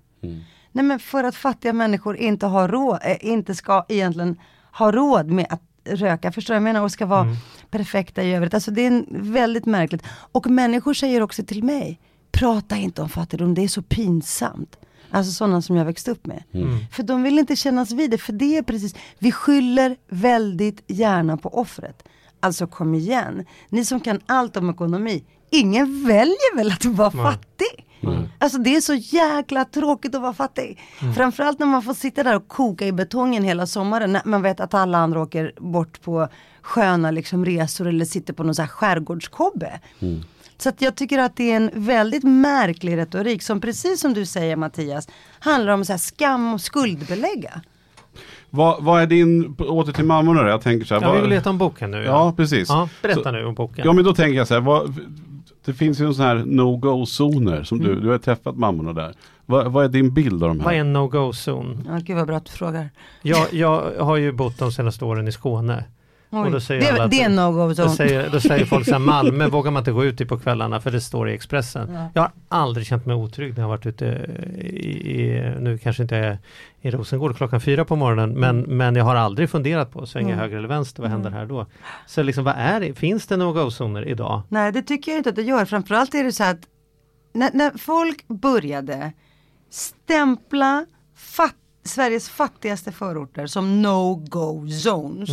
Nej 0.72 0.84
men 0.84 0.98
för 0.98 1.24
att 1.24 1.36
fattiga 1.36 1.72
människor 1.72 2.16
inte 2.16 2.46
har 2.46 2.68
råd, 2.68 2.98
eh, 3.02 3.16
inte 3.20 3.54
ska 3.54 3.84
egentligen 3.88 4.38
ha 4.72 4.92
råd 4.92 5.30
med 5.30 5.46
att 5.50 5.62
röka, 5.84 6.32
förstår 6.32 6.54
jag 6.54 6.62
menar? 6.62 6.82
Och 6.82 6.92
ska 6.92 7.06
vara 7.06 7.36
perfekta 7.70 8.22
i 8.22 8.34
övrigt. 8.34 8.54
Alltså 8.54 8.70
det 8.70 8.82
är 8.82 8.86
en, 8.86 9.06
väldigt 9.10 9.66
märkligt. 9.66 10.02
Och 10.08 10.46
människor 10.46 10.94
säger 10.94 11.20
också 11.20 11.44
till 11.44 11.64
mig, 11.64 12.00
prata 12.32 12.76
inte 12.76 13.02
om 13.02 13.08
fattigdom, 13.08 13.54
det 13.54 13.64
är 13.64 13.68
så 13.68 13.82
pinsamt. 13.82 14.76
Alltså 15.10 15.32
sådana 15.32 15.62
som 15.62 15.76
jag 15.76 15.84
växt 15.84 16.08
upp 16.08 16.26
med. 16.26 16.42
För 16.92 17.02
de 17.02 17.22
vill 17.22 17.38
inte 17.38 17.56
kännas 17.56 17.92
vid 17.92 18.10
det, 18.10 18.18
för 18.18 18.32
det 18.32 18.56
är 18.56 18.62
precis, 18.62 18.94
vi 19.18 19.32
skyller 19.32 19.96
väldigt 20.08 20.84
gärna 20.86 21.36
på 21.36 21.48
offret. 21.48 22.02
Alltså 22.40 22.66
kom 22.66 22.94
igen, 22.94 23.44
ni 23.68 23.84
som 23.84 24.00
kan 24.00 24.20
allt 24.26 24.56
om 24.56 24.70
ekonomi, 24.70 25.24
ingen 25.50 26.06
väljer 26.06 26.56
väl 26.56 26.72
att 26.72 26.84
vara 26.84 27.10
fattig? 27.10 27.86
Alltså 28.38 28.58
det 28.58 28.76
är 28.76 28.80
så 28.80 28.94
jäkla 28.94 29.64
tråkigt 29.64 30.14
att 30.14 30.22
vara 30.22 30.32
fattig. 30.32 30.80
Framförallt 31.16 31.58
när 31.58 31.66
man 31.66 31.82
får 31.82 31.94
sitta 31.94 32.22
där 32.22 32.36
och 32.36 32.48
koka 32.48 32.86
i 32.86 32.92
betongen 32.92 33.44
hela 33.44 33.66
sommaren. 33.66 34.12
När 34.12 34.22
man 34.24 34.42
vet 34.42 34.60
att 34.60 34.74
alla 34.74 34.98
andra 34.98 35.22
åker 35.22 35.52
bort 35.58 36.02
på 36.02 36.28
sköna 36.62 37.10
liksom, 37.10 37.44
resor 37.44 37.86
eller 37.88 38.04
sitter 38.04 38.32
på 38.32 38.42
någon 38.44 38.54
så 38.54 38.62
här 38.62 38.68
skärgårdskobbe. 38.68 39.80
Så 40.58 40.68
att 40.68 40.82
jag 40.82 40.94
tycker 40.96 41.18
att 41.18 41.36
det 41.36 41.52
är 41.52 41.56
en 41.56 41.70
väldigt 41.74 42.24
märklig 42.24 42.96
retorik 42.96 43.42
som 43.42 43.60
precis 43.60 44.00
som 44.00 44.14
du 44.14 44.26
säger 44.26 44.56
Mattias 44.56 45.08
handlar 45.38 45.72
om 45.72 45.84
så 45.84 45.92
här 45.92 45.98
skam 45.98 46.54
och 46.54 46.60
skuldbelägga. 46.60 47.60
Vad, 48.50 48.84
vad 48.84 49.02
är 49.02 49.06
din, 49.06 49.56
åter 49.58 49.92
till 49.92 50.04
mammorna 50.04 50.42
då, 50.42 50.48
jag 50.48 50.62
tänker 50.62 50.86
så 50.86 50.94
här. 50.94 51.02
Ja, 51.02 51.08
vad, 51.08 51.16
vi 51.16 51.22
vill 51.22 51.30
veta 51.30 51.50
om 51.50 51.58
boken 51.58 51.90
nu. 51.90 52.02
Ja, 52.04 52.34
precis. 52.36 52.68
Ja, 52.68 52.88
berätta 53.02 53.22
Så- 53.22 53.30
nu 53.30 53.44
om 53.44 53.54
boken. 53.54 53.84
Ja 53.86 53.92
men 53.92 54.04
då 54.04 54.14
tänker 54.14 54.38
jag 54.38 54.48
så 54.48 54.54
här, 54.54 54.60
vad, 54.60 54.94
det 55.64 55.74
finns 55.74 56.00
ju 56.00 56.06
en 56.06 56.14
sån 56.14 56.24
här 56.24 56.34
no-go-zoner 56.46 57.62
som 57.64 57.78
du, 57.78 58.00
du 58.00 58.08
har 58.08 58.18
träffat 58.18 58.56
mammorna 58.56 58.92
där. 58.92 59.14
Vad, 59.46 59.72
vad 59.72 59.84
är 59.84 59.88
din 59.88 60.14
bild 60.14 60.42
av 60.42 60.48
de 60.48 60.58
här? 60.60 60.64
Vad 60.64 60.74
är 60.74 60.78
en 60.78 60.92
no-go-zon? 60.92 61.84
Ja, 61.88 61.98
gud 62.02 62.16
vad 62.16 62.26
bra 62.26 62.36
att 62.36 62.44
du 62.44 62.52
frågar. 62.52 62.90
Jag, 63.22 63.46
jag 63.50 63.92
har 64.00 64.16
ju 64.16 64.32
bott 64.32 64.58
de 64.58 64.72
senaste 64.72 65.04
åren 65.04 65.28
i 65.28 65.32
Skåne. 65.32 65.84
Och 66.32 66.50
då 66.50 66.60
säger 66.60 66.80
det, 66.82 66.90
alla 66.90 67.04
att- 67.04 67.10
det 67.10 67.22
är 67.22 67.28
no-go 67.28 67.74
Då 67.74 67.88
säger, 67.88 68.30
då 68.30 68.40
säger 68.40 68.64
folk 68.66 68.84
så 68.86 68.92
här, 68.92 68.98
Malmö 69.12 69.48
vågar 69.48 69.70
man 69.70 69.80
inte 69.80 69.92
gå 69.92 70.04
ut 70.04 70.20
i 70.20 70.24
på 70.24 70.38
kvällarna 70.38 70.80
för 70.80 70.90
det 70.90 71.00
står 71.00 71.28
i 71.30 71.34
Expressen. 71.34 71.90
Ja. 71.94 72.08
Jag 72.14 72.22
har 72.22 72.30
aldrig 72.48 72.86
känt 72.86 73.06
mig 73.06 73.16
otrygg 73.16 73.50
när 73.52 73.58
jag 73.58 73.64
har 73.64 73.76
varit 73.76 73.86
ute 73.86 74.04
i, 74.60 75.20
i 75.22 75.54
nu 75.60 75.78
kanske 75.78 76.02
inte 76.02 76.16
är 76.16 76.38
i 76.80 76.90
Rosengård 76.90 77.36
klockan 77.36 77.60
fyra 77.60 77.84
på 77.84 77.96
morgonen 77.96 78.30
men, 78.32 78.60
men 78.60 78.96
jag 78.96 79.04
har 79.04 79.14
aldrig 79.16 79.50
funderat 79.50 79.92
på 79.92 80.00
att 80.02 80.08
svänga 80.08 80.28
Mm. 80.28 80.38
höger 80.38 80.56
eller 80.56 80.68
vänster, 80.68 81.02
vad 81.02 81.10
händer 81.10 81.30
här 81.30 81.46
då? 81.46 81.66
Så 82.06 82.22
liksom 82.22 82.44
vad 82.44 82.54
är 82.58 82.80
det, 82.80 82.94
finns 82.94 83.26
det 83.26 83.36
no-go-zoner 83.36 84.08
idag? 84.08 84.42
Nej 84.48 84.72
det 84.72 84.82
tycker 84.82 85.12
jag 85.12 85.18
inte 85.18 85.30
att 85.30 85.36
det 85.36 85.42
gör. 85.42 85.64
Framförallt 85.64 86.14
är 86.14 86.24
det 86.24 86.32
så 86.32 86.44
att 86.44 86.58
när, 87.34 87.50
när 87.52 87.70
folk 87.78 88.28
började 88.28 89.12
stämpla 89.70 90.86
fat, 91.16 91.54
Sveriges 91.84 92.28
fattigaste 92.28 92.92
förorter 92.92 93.46
som 93.46 93.82
no-go 93.82 94.66
zones 94.68 95.30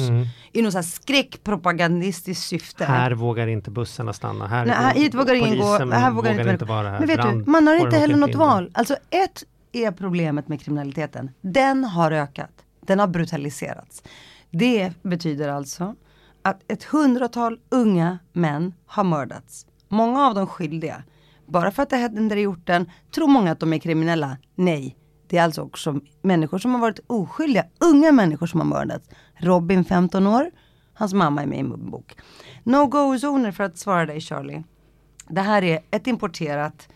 i 0.51 0.61
något 0.61 0.85
skräckpropagandistiskt 0.85 2.47
syfte. 2.47 2.85
Här 2.85 3.11
vågar 3.11 3.47
inte 3.47 3.71
bussarna 3.71 4.13
stanna. 4.13 4.47
Här, 4.47 4.65
Nej, 4.65 4.75
här, 4.75 4.93
hit 4.93 5.13
vågar 5.13 5.33
ingen 5.33 5.57
gå, 5.59 5.77
här 5.91 6.11
vågar 6.11 6.31
inte, 6.31 6.49
inte 6.49 6.65
vara 6.65 6.89
här. 6.89 6.99
Men 6.99 7.07
vet 7.07 7.17
Brand- 7.17 7.45
du, 7.45 7.51
man 7.51 7.67
har 7.67 7.75
inte 7.75 7.97
heller 7.97 8.15
något 8.15 8.29
in. 8.29 8.37
val. 8.37 8.71
Alltså 8.73 8.95
ett 9.09 9.43
är 9.71 9.91
problemet 9.91 10.47
med 10.47 10.61
kriminaliteten. 10.61 11.31
Den 11.41 11.83
har 11.83 12.11
ökat. 12.11 12.51
Den 12.81 12.99
har 12.99 13.07
brutaliserats. 13.07 14.03
Det 14.51 14.93
betyder 15.01 15.49
alltså 15.49 15.95
att 16.41 16.71
ett 16.71 16.83
hundratal 16.83 17.59
unga 17.69 18.19
män 18.33 18.73
har 18.85 19.03
mördats. 19.03 19.65
Många 19.87 20.27
av 20.27 20.35
dem 20.35 20.47
skyldiga. 20.47 21.03
Bara 21.45 21.71
för 21.71 21.83
att 21.83 21.89
det 21.89 21.97
händer 21.97 22.37
i 22.37 22.47
orten 22.47 22.89
tror 23.15 23.27
många 23.27 23.51
att 23.51 23.59
de 23.59 23.73
är 23.73 23.77
kriminella. 23.77 24.37
Nej, 24.55 24.95
det 25.29 25.37
är 25.37 25.43
alltså 25.43 25.61
också 25.61 25.99
människor 26.21 26.57
som 26.57 26.73
har 26.73 26.81
varit 26.81 26.99
oskyldiga. 27.07 27.65
Unga 27.79 28.11
människor 28.11 28.47
som 28.47 28.59
har 28.59 28.67
mördats. 28.67 29.09
Robin 29.37 29.85
15 29.85 30.27
år, 30.27 30.51
hans 30.93 31.13
mamma 31.13 31.41
är 31.41 31.45
med 31.45 31.59
i 31.59 31.63
min 31.63 31.91
bok. 31.91 32.15
No-go-zoner 32.63 33.51
för 33.51 33.63
att 33.63 33.77
svara 33.77 34.05
dig 34.05 34.21
Charlie. 34.21 34.63
Det 35.27 35.41
här 35.41 35.63
är 35.63 35.79
ett 35.91 36.07
importerat 36.07 36.89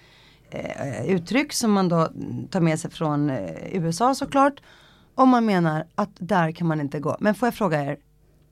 eh, 0.49 1.05
uttryck 1.05 1.53
som 1.53 1.71
man 1.71 1.89
då 1.89 1.95
mm, 1.95 2.47
tar 2.47 2.61
med 2.61 2.79
sig 2.79 2.91
från 2.91 3.29
eh, 3.29 3.75
USA 3.75 4.15
såklart. 4.15 4.61
Om 5.15 5.29
man 5.29 5.45
menar 5.45 5.85
att 5.95 6.11
där 6.19 6.51
kan 6.51 6.67
man 6.67 6.81
inte 6.81 6.99
gå. 6.99 7.17
Men 7.19 7.35
får 7.35 7.47
jag 7.47 7.53
fråga 7.53 7.83
er, 7.83 7.97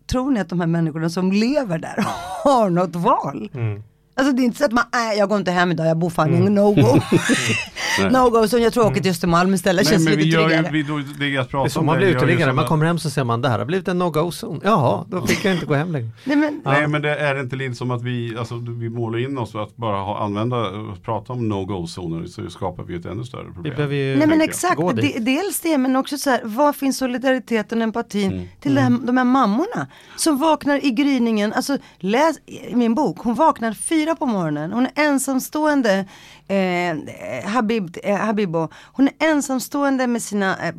tror 0.08 0.32
ni 0.32 0.40
att 0.40 0.50
de 0.50 0.60
här 0.60 0.68
människorna 0.68 1.10
som 1.10 1.32
lever 1.32 1.78
där 1.78 2.06
har 2.44 2.70
något 2.70 2.96
val? 2.96 3.50
Mm. 3.54 3.84
Alltså 4.16 4.34
det 4.34 4.42
är 4.42 4.46
inte 4.46 4.58
så 4.58 4.66
att 4.66 4.72
man, 4.72 4.84
nej 4.94 5.18
jag 5.18 5.30
går 5.30 5.38
inte 5.38 5.52
hem 5.52 5.72
idag, 5.72 5.88
jag 5.88 5.98
bor 5.98 6.10
fan 6.10 6.34
i 6.34 6.38
en 6.38 6.56
no-go. 6.56 6.82
no-go, 8.00 8.48
så 8.48 8.58
jag 8.58 8.74
tror 8.74 8.86
jag 8.86 8.92
åker 8.92 9.02
till 9.02 9.12
Östermalm 9.12 9.54
istället, 9.54 9.84
Nej 9.86 9.94
känns 9.94 10.06
men 10.06 10.14
lite 10.14 10.26
vi 10.26 10.32
gör 10.34 10.42
ju, 10.42 10.48
tryggare. 10.48 10.70
vi, 10.74 10.84
då, 10.84 11.02
det 11.20 11.36
är 11.36 11.40
att 11.40 11.48
Det 11.48 11.52
prata 11.52 11.66
är 11.66 11.70
så 11.70 11.80
om 11.80 11.86
man 11.86 11.96
det, 11.96 12.00
blir 12.00 12.08
vi 12.08 12.16
uteliggare, 12.16 12.54
man 12.54 12.66
kommer 12.66 12.86
hem 12.86 13.00
så 13.00 13.10
ser 13.10 13.24
man 13.24 13.42
det 13.42 13.50
här 13.50 13.60
har 13.60 13.66
blivit 13.66 13.88
en 13.88 13.98
no-go-zon. 14.00 14.62
Jaha, 14.64 15.06
då 15.08 15.28
fick 15.28 15.46
jag 15.46 15.54
inte 15.54 15.66
gå 15.66 15.74
hem 15.74 15.92
längre. 15.92 16.10
Nej, 16.24 16.38
men, 16.38 16.62
Nej 16.66 16.88
men 16.88 17.02
det 17.02 17.16
är 17.18 17.40
inte 17.40 17.56
lite 17.56 17.76
som 17.76 17.92
att 17.92 18.02
vi, 18.02 18.36
alltså, 18.40 18.56
vi 18.80 18.90
målar 18.90 19.20
in 19.20 19.38
oss 19.38 19.52
för 19.52 19.64
att 19.64 19.76
bara 19.76 19.98
ha, 19.98 20.20
använda, 20.24 20.66
prata 21.04 21.34
om 21.34 21.50
no-go-zoner 21.50 22.26
så 22.28 22.50
skapar 22.50 22.84
vi 22.84 22.96
ett 22.96 23.06
ännu 23.06 23.24
större 23.24 23.44
Vi 23.48 23.54
problem. 23.54 23.76
behöver 23.76 23.96
ju 23.96 24.16
Nej 24.16 24.28
men 24.28 24.42
exakt, 24.42 24.82
de, 24.96 25.20
dels 25.20 25.60
det 25.60 25.78
men 25.78 25.96
också 25.96 26.18
så 26.18 26.30
här, 26.30 26.42
var 26.44 26.74
finns 26.74 26.98
solidariteten 26.98 27.78
och 27.78 27.84
empatin 27.84 28.32
Mm. 28.32 28.48
till 28.60 28.76
det 28.76 28.82
här, 28.82 28.98
de 29.04 29.18
här 29.18 29.24
mammorna 29.26 29.88
som 30.16 30.38
vaknar 30.38 30.86
i 30.86 30.92
gryningen, 30.92 31.54
alltså 31.54 31.78
läs 32.00 32.38
i 32.46 32.76
min 32.76 32.96
bok, 32.96 33.18
hon 33.20 33.36
vaknar 33.36 33.74
fyra 33.74 34.16
på 34.16 34.26
morgonen, 34.26 34.72
hon 34.72 34.86
är 34.86 34.92
ensamstående, 34.96 36.06
eh, 36.52 37.50
Habib, 37.50 37.98
eh, 38.04 38.18
Habibo, 38.18 38.70
hon 38.94 39.08
är 39.08 39.14
ensamstående 39.20 40.08
med 40.08 40.22
sina 40.22 40.58
eh, 40.68 40.74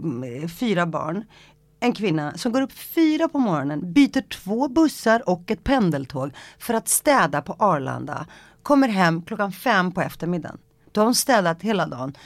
fyra 0.58 0.86
barn. 0.86 1.24
En 1.80 1.92
kvinna 1.92 2.36
som 2.36 2.52
går 2.52 2.62
upp 2.62 2.72
fyra 2.72 3.28
på 3.28 3.38
morgonen, 3.38 3.92
byter 3.92 4.28
två 4.28 4.68
bussar 4.68 5.28
och 5.28 5.50
ett 5.50 5.64
pendeltåg 5.64 6.30
för 6.58 6.74
att 6.74 6.88
städa 6.88 7.42
på 7.42 7.56
Arlanda. 7.58 8.26
Kommer 8.62 8.88
hem 8.88 9.22
klockan 9.22 9.52
fem 9.52 9.92
på 9.92 10.00
eftermiddagen. 10.00 10.58
Då 10.92 11.00
har 11.00 11.06
hon 11.06 11.14
städat 11.14 11.62
hela 11.62 11.86
dagen. 11.86 12.16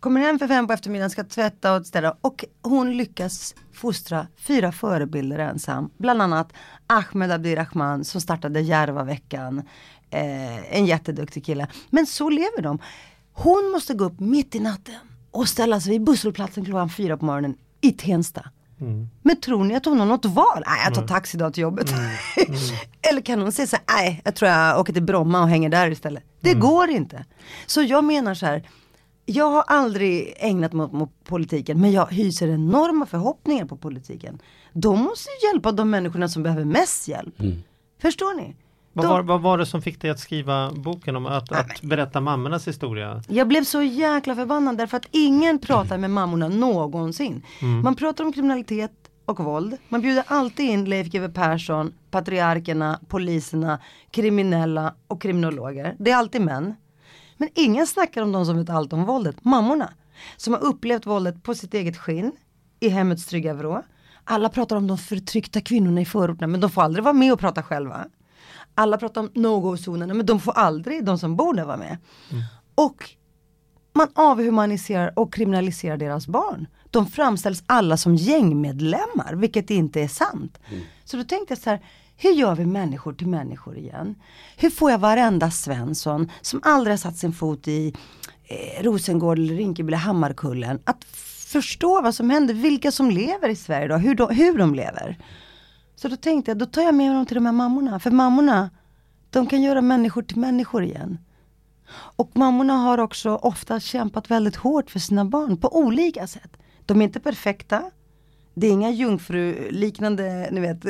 Kommer 0.00 0.20
hem 0.20 0.38
för 0.38 0.48
fem 0.48 0.66
på 0.66 0.72
eftermiddagen, 0.72 1.10
ska 1.10 1.24
tvätta 1.24 1.76
och 1.76 1.86
städa 1.86 2.16
och 2.20 2.44
hon 2.62 2.96
lyckas 2.96 3.54
fostra 3.72 4.26
fyra 4.36 4.72
förebilder 4.72 5.38
ensam. 5.38 5.90
Bland 5.98 6.22
annat 6.22 6.52
Ahmed 6.86 7.32
Abdirahman 7.32 8.04
som 8.04 8.20
startade 8.20 8.60
Järvaveckan. 8.60 9.62
Eh, 10.14 10.76
en 10.78 10.86
jätteduktig 10.86 11.44
kille. 11.44 11.66
Men 11.90 12.06
så 12.06 12.30
lever 12.30 12.62
de. 12.62 12.78
Hon 13.32 13.70
måste 13.72 13.94
gå 13.94 14.04
upp 14.04 14.20
mitt 14.20 14.54
i 14.54 14.60
natten 14.60 14.94
och 15.30 15.48
ställa 15.48 15.80
sig 15.80 15.92
vid 15.92 16.04
busshållplatsen 16.04 16.64
klockan 16.64 16.90
fyra 16.90 17.16
på 17.16 17.24
morgonen 17.24 17.54
i 17.80 17.92
Tensta. 17.92 18.50
Men 19.22 19.40
tror 19.40 19.64
ni 19.64 19.74
att 19.74 19.84
hon 19.84 19.98
har 19.98 20.06
något 20.06 20.24
val? 20.24 20.62
Nej, 20.66 20.80
jag 20.84 20.94
tar 20.94 21.06
taxi 21.06 21.36
idag 21.36 21.54
till 21.54 21.62
jobbet. 21.62 21.90
Eller 23.10 23.20
kan 23.20 23.42
hon 23.42 23.52
säga 23.52 23.66
så 23.66 23.76
här, 23.76 23.84
nej, 23.96 24.20
jag 24.24 24.34
tror 24.34 24.50
jag 24.50 24.80
åker 24.80 24.92
till 24.92 25.02
Bromma 25.02 25.40
och 25.42 25.48
hänger 25.48 25.68
där 25.68 25.90
istället. 25.90 26.22
Det 26.40 26.54
går 26.54 26.90
inte. 26.90 27.24
Så 27.66 27.82
jag 27.82 28.04
menar 28.04 28.34
så 28.34 28.46
här, 28.46 28.68
jag 29.26 29.50
har 29.50 29.62
aldrig 29.62 30.34
ägnat 30.36 30.72
mig 30.72 30.88
mot 30.92 31.24
politiken, 31.24 31.80
men 31.80 31.92
jag 31.92 32.06
hyser 32.12 32.48
enorma 32.48 33.06
förhoppningar 33.06 33.64
på 33.64 33.76
politiken. 33.76 34.38
De 34.72 35.00
måste 35.00 35.28
hjälpa 35.46 35.72
de 35.72 35.90
människorna 35.90 36.28
som 36.28 36.42
behöver 36.42 36.64
mest 36.64 37.08
hjälp. 37.08 37.34
Förstår 38.02 38.34
ni? 38.36 38.56
Vad 38.96 39.06
var, 39.06 39.22
vad 39.22 39.40
var 39.40 39.58
det 39.58 39.66
som 39.66 39.82
fick 39.82 40.00
dig 40.00 40.10
att 40.10 40.18
skriva 40.18 40.70
boken 40.70 41.16
om 41.16 41.26
att, 41.26 41.52
att 41.52 41.82
berätta 41.82 42.20
mammornas 42.20 42.68
historia? 42.68 43.22
Jag 43.28 43.48
blev 43.48 43.64
så 43.64 43.82
jäkla 43.82 44.34
förbannad 44.34 44.78
därför 44.78 44.96
att 44.96 45.08
ingen 45.10 45.58
pratar 45.62 45.98
med 45.98 46.10
mammorna 46.10 46.48
någonsin. 46.48 47.42
Man 47.82 47.94
pratar 47.94 48.24
om 48.24 48.32
kriminalitet 48.32 48.92
och 49.26 49.40
våld. 49.40 49.76
Man 49.88 50.00
bjuder 50.00 50.24
alltid 50.26 50.70
in 50.70 50.84
Leif 50.84 51.06
GW 51.06 51.28
Persson, 51.28 51.92
patriarkerna, 52.10 53.00
poliserna, 53.08 53.78
kriminella 54.10 54.94
och 55.08 55.22
kriminologer. 55.22 55.96
Det 55.98 56.10
är 56.10 56.16
alltid 56.16 56.40
män. 56.40 56.74
Men 57.36 57.48
ingen 57.54 57.86
snackar 57.86 58.22
om 58.22 58.32
de 58.32 58.46
som 58.46 58.58
vet 58.58 58.70
allt 58.70 58.92
om 58.92 59.04
våldet, 59.04 59.44
mammorna. 59.44 59.90
Som 60.36 60.52
har 60.52 60.60
upplevt 60.60 61.06
våldet 61.06 61.42
på 61.42 61.54
sitt 61.54 61.74
eget 61.74 61.96
skinn, 61.96 62.32
i 62.80 62.88
hemmets 62.88 63.26
trygga 63.26 63.54
vrå. 63.54 63.82
Alla 64.24 64.48
pratar 64.48 64.76
om 64.76 64.86
de 64.86 64.98
förtryckta 64.98 65.60
kvinnorna 65.60 66.00
i 66.00 66.04
förorterna 66.04 66.46
men 66.46 66.60
de 66.60 66.70
får 66.70 66.82
aldrig 66.82 67.04
vara 67.04 67.14
med 67.14 67.32
och 67.32 67.40
prata 67.40 67.62
själva. 67.62 68.06
Alla 68.74 68.98
pratar 68.98 69.20
om 69.20 69.30
no-go-zonerna 69.34 70.14
men 70.14 70.26
de 70.26 70.40
får 70.40 70.52
aldrig, 70.52 71.04
de 71.04 71.18
som 71.18 71.36
bor 71.36 71.54
där, 71.54 71.64
vara 71.64 71.76
med. 71.76 71.96
Och 72.74 73.10
man 73.92 74.08
avhumaniserar 74.14 75.18
och 75.18 75.32
kriminaliserar 75.34 75.96
deras 75.96 76.26
barn. 76.26 76.66
De 76.90 77.06
framställs 77.06 77.62
alla 77.66 77.96
som 77.96 78.14
gängmedlemmar, 78.14 79.34
vilket 79.34 79.70
inte 79.70 80.00
är 80.00 80.08
sant. 80.08 80.58
Så 81.04 81.16
då 81.16 81.24
tänkte 81.24 81.52
jag 81.52 81.58
så 81.58 81.70
här, 81.70 81.80
hur 82.16 82.30
gör 82.30 82.54
vi 82.54 82.66
människor 82.66 83.12
till 83.12 83.26
människor 83.26 83.76
igen? 83.76 84.14
Hur 84.56 84.70
får 84.70 84.90
jag 84.90 84.98
varenda 84.98 85.50
Svensson 85.50 86.30
som 86.40 86.60
aldrig 86.64 86.92
har 86.92 86.98
satt 86.98 87.16
sin 87.16 87.32
fot 87.32 87.68
i 87.68 87.94
eh, 88.44 88.82
Rosengård 88.82 89.38
Rinkeby 89.38 89.88
eller 89.88 89.98
Hammarkullen 89.98 90.80
att 90.84 91.04
förstå 91.46 92.00
vad 92.00 92.14
som 92.14 92.30
händer, 92.30 92.54
vilka 92.54 92.90
som 92.90 93.10
lever 93.10 93.48
i 93.48 93.56
Sverige 93.56 93.88
då, 93.88 93.96
hur 93.96 94.14
de, 94.14 94.34
hur 94.34 94.58
de 94.58 94.74
lever. 94.74 95.18
Så 96.04 96.08
då 96.08 96.16
tänkte 96.16 96.50
jag, 96.50 96.58
då 96.58 96.66
tar 96.66 96.82
jag 96.82 96.94
med 96.94 97.14
dem 97.14 97.26
till 97.26 97.34
de 97.34 97.46
här 97.46 97.52
mammorna, 97.52 98.00
för 98.00 98.10
mammorna, 98.10 98.70
de 99.30 99.46
kan 99.46 99.62
göra 99.62 99.80
människor 99.80 100.22
till 100.22 100.36
människor 100.36 100.84
igen. 100.84 101.18
Och 102.16 102.30
mammorna 102.34 102.72
har 102.72 102.98
också 102.98 103.34
ofta 103.34 103.80
kämpat 103.80 104.30
väldigt 104.30 104.56
hårt 104.56 104.90
för 104.90 104.98
sina 104.98 105.24
barn 105.24 105.56
på 105.56 105.76
olika 105.76 106.26
sätt. 106.26 106.56
De 106.86 107.00
är 107.00 107.04
inte 107.04 107.20
perfekta. 107.20 107.90
Det 108.54 108.66
är 108.66 108.70
inga 108.70 108.90
jungfruliknande, 108.90 110.48
ni 110.52 110.60
vet, 110.60 110.82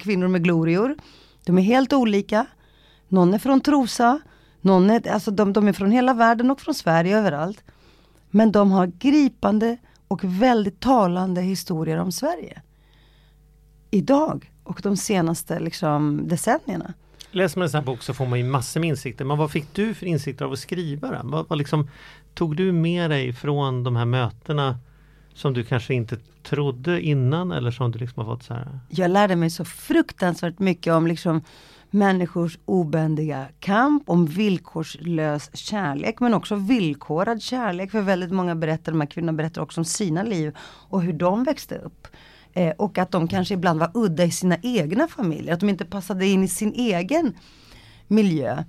kvinnor 0.00 0.28
med 0.28 0.44
glorior. 0.44 0.96
De 1.46 1.58
är 1.58 1.62
helt 1.62 1.92
olika. 1.92 2.46
Någon 3.08 3.34
är 3.34 3.38
från 3.38 3.60
Trosa, 3.60 4.20
någon 4.60 4.90
är, 4.90 5.08
alltså 5.08 5.30
de, 5.30 5.52
de 5.52 5.68
är 5.68 5.72
från 5.72 5.90
hela 5.90 6.14
världen 6.14 6.50
och 6.50 6.60
från 6.60 6.74
Sverige 6.74 7.18
överallt. 7.18 7.64
Men 8.30 8.52
de 8.52 8.70
har 8.70 8.86
gripande 8.86 9.76
och 10.08 10.24
väldigt 10.24 10.80
talande 10.80 11.40
historier 11.40 11.96
om 11.98 12.12
Sverige. 12.12 12.62
Idag 13.96 14.52
och 14.64 14.80
de 14.82 14.96
senaste 14.96 15.60
liksom, 15.60 16.28
decennierna. 16.28 16.94
Läser 17.30 17.58
man 17.58 17.64
en 17.64 17.70
sån 17.70 17.78
här 17.78 17.84
bok 17.84 18.02
så 18.02 18.14
får 18.14 18.26
man 18.26 18.38
ju 18.38 18.44
massor 18.44 18.80
med 18.80 18.88
insikter. 18.88 19.24
Men 19.24 19.38
vad 19.38 19.50
fick 19.50 19.74
du 19.74 19.94
för 19.94 20.06
insikter 20.06 20.44
av 20.44 20.52
att 20.52 20.58
skriva 20.58 21.10
den? 21.10 21.30
Vad, 21.30 21.48
vad 21.48 21.58
liksom, 21.58 21.90
tog 22.34 22.56
du 22.56 22.72
med 22.72 23.10
dig 23.10 23.32
från 23.32 23.84
de 23.84 23.96
här 23.96 24.04
mötena 24.04 24.78
som 25.34 25.54
du 25.54 25.64
kanske 25.64 25.94
inte 25.94 26.16
trodde 26.42 27.00
innan 27.00 27.52
eller 27.52 27.70
som 27.70 27.90
du 27.90 27.98
liksom 27.98 28.26
har 28.26 28.34
fått 28.34 28.42
så 28.42 28.54
här? 28.54 28.80
jag 28.88 29.10
lärde 29.10 29.36
mig 29.36 29.50
så 29.50 29.64
fruktansvärt 29.64 30.58
mycket 30.58 30.92
om 30.92 31.06
liksom 31.06 31.42
människors 31.90 32.58
obändiga 32.64 33.46
kamp, 33.60 34.02
om 34.06 34.26
villkorslös 34.26 35.50
kärlek 35.56 36.20
men 36.20 36.34
också 36.34 36.54
villkorad 36.54 37.42
kärlek. 37.42 37.90
För 37.90 38.00
väldigt 38.00 38.32
många 38.32 38.54
berättar, 38.54 38.92
de 38.92 39.00
här 39.00 39.08
kvinnorna 39.08 39.36
berättar 39.36 39.62
också 39.62 39.80
om 39.80 39.84
sina 39.84 40.22
liv 40.22 40.56
och 40.60 41.02
hur 41.02 41.12
de 41.12 41.44
växte 41.44 41.78
upp. 41.78 42.08
Eh, 42.56 42.70
och 42.70 42.98
att 42.98 43.10
de 43.10 43.28
kanske 43.28 43.54
ibland 43.54 43.80
var 43.80 43.90
udda 43.94 44.24
i 44.24 44.30
sina 44.30 44.56
egna 44.62 45.08
familjer, 45.08 45.54
att 45.54 45.60
de 45.60 45.68
inte 45.68 45.84
passade 45.84 46.26
in 46.26 46.44
i 46.44 46.48
sin 46.48 46.72
egen 46.72 47.36
miljö. 48.06 48.64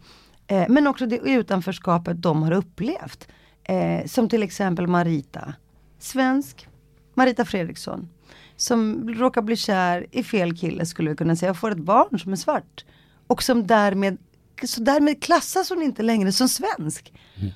Eh, 0.48 0.66
men 0.70 0.88
också 0.88 1.06
det 1.06 1.18
utanförskapet 1.18 2.22
de 2.22 2.44
har 2.44 2.52
upplevt. 2.52 3.28
Eh, 3.64 4.06
som 4.06 4.30
till 4.30 4.44
exempel 4.44 4.88
Marita, 4.88 5.54
svensk, 6.00 6.68
Marita 7.14 7.46
Fredriksson. 7.46 8.10
Som 8.56 9.10
råkar 9.10 9.42
bli 9.42 9.56
kär 9.56 10.06
i 10.12 10.24
fel 10.24 10.58
kille 10.58 10.86
skulle 10.86 11.10
vi 11.10 11.16
kunna 11.16 11.36
säga 11.36 11.52
och 11.52 11.58
får 11.58 11.72
ett 11.72 11.78
barn 11.78 12.20
som 12.20 12.32
är 12.32 12.36
svart. 12.36 12.86
Och 13.28 13.44
som 13.44 13.68
därmed, 13.68 14.18
så 14.64 14.82
därmed 14.82 15.24
klassas 15.24 15.70
hon 15.70 15.82
inte 15.82 16.04
längre 16.04 16.32
som 16.32 16.50
svensk. 16.50 17.14
Mm. 17.36 17.52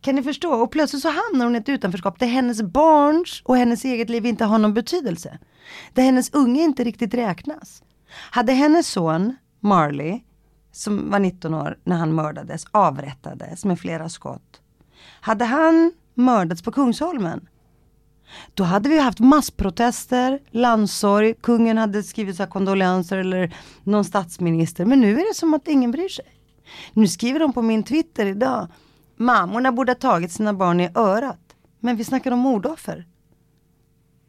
Kan 0.00 0.14
ni 0.14 0.22
förstå? 0.22 0.52
Och 0.52 0.70
plötsligt 0.70 1.02
så 1.02 1.08
hamnar 1.08 1.44
hon 1.44 1.54
i 1.54 1.58
ett 1.58 1.68
utanförskap 1.68 2.18
där 2.18 2.26
hennes 2.26 2.62
barns 2.62 3.42
och 3.44 3.56
hennes 3.56 3.84
eget 3.84 4.10
liv 4.10 4.26
inte 4.26 4.44
har 4.44 4.58
någon 4.58 4.74
betydelse. 4.74 5.38
Där 5.92 6.02
hennes 6.02 6.34
unge 6.34 6.62
inte 6.62 6.84
riktigt 6.84 7.14
räknas. 7.14 7.82
Hade 8.30 8.52
hennes 8.52 8.88
son 8.88 9.36
Marley, 9.60 10.20
som 10.72 11.10
var 11.10 11.18
19 11.18 11.54
år 11.54 11.78
när 11.84 11.96
han 11.96 12.14
mördades, 12.14 12.64
avrättades 12.70 13.64
med 13.64 13.80
flera 13.80 14.08
skott. 14.08 14.60
Hade 15.20 15.44
han 15.44 15.92
mördats 16.14 16.62
på 16.62 16.72
Kungsholmen, 16.72 17.48
då 18.54 18.64
hade 18.64 18.88
vi 18.88 18.98
haft 18.98 19.18
massprotester, 19.18 20.40
landsorg, 20.50 21.34
kungen 21.34 21.78
hade 21.78 22.02
skrivit 22.02 22.36
så 22.36 22.46
kondolenser 22.46 23.18
eller 23.18 23.56
någon 23.82 24.04
statsminister. 24.04 24.84
Men 24.84 25.00
nu 25.00 25.12
är 25.20 25.28
det 25.28 25.34
som 25.34 25.54
att 25.54 25.68
ingen 25.68 25.90
bryr 25.90 26.08
sig. 26.08 26.26
Nu 26.92 27.08
skriver 27.08 27.40
de 27.40 27.52
på 27.52 27.62
min 27.62 27.82
Twitter 27.82 28.26
idag, 28.26 28.68
mammorna 29.16 29.72
borde 29.72 29.92
ha 29.92 29.96
tagit 29.96 30.32
sina 30.32 30.52
barn 30.52 30.80
i 30.80 30.90
örat. 30.94 31.56
Men 31.80 31.96
vi 31.96 32.04
snackar 32.04 32.30
om 32.30 32.38
mordoffer. 32.38 33.06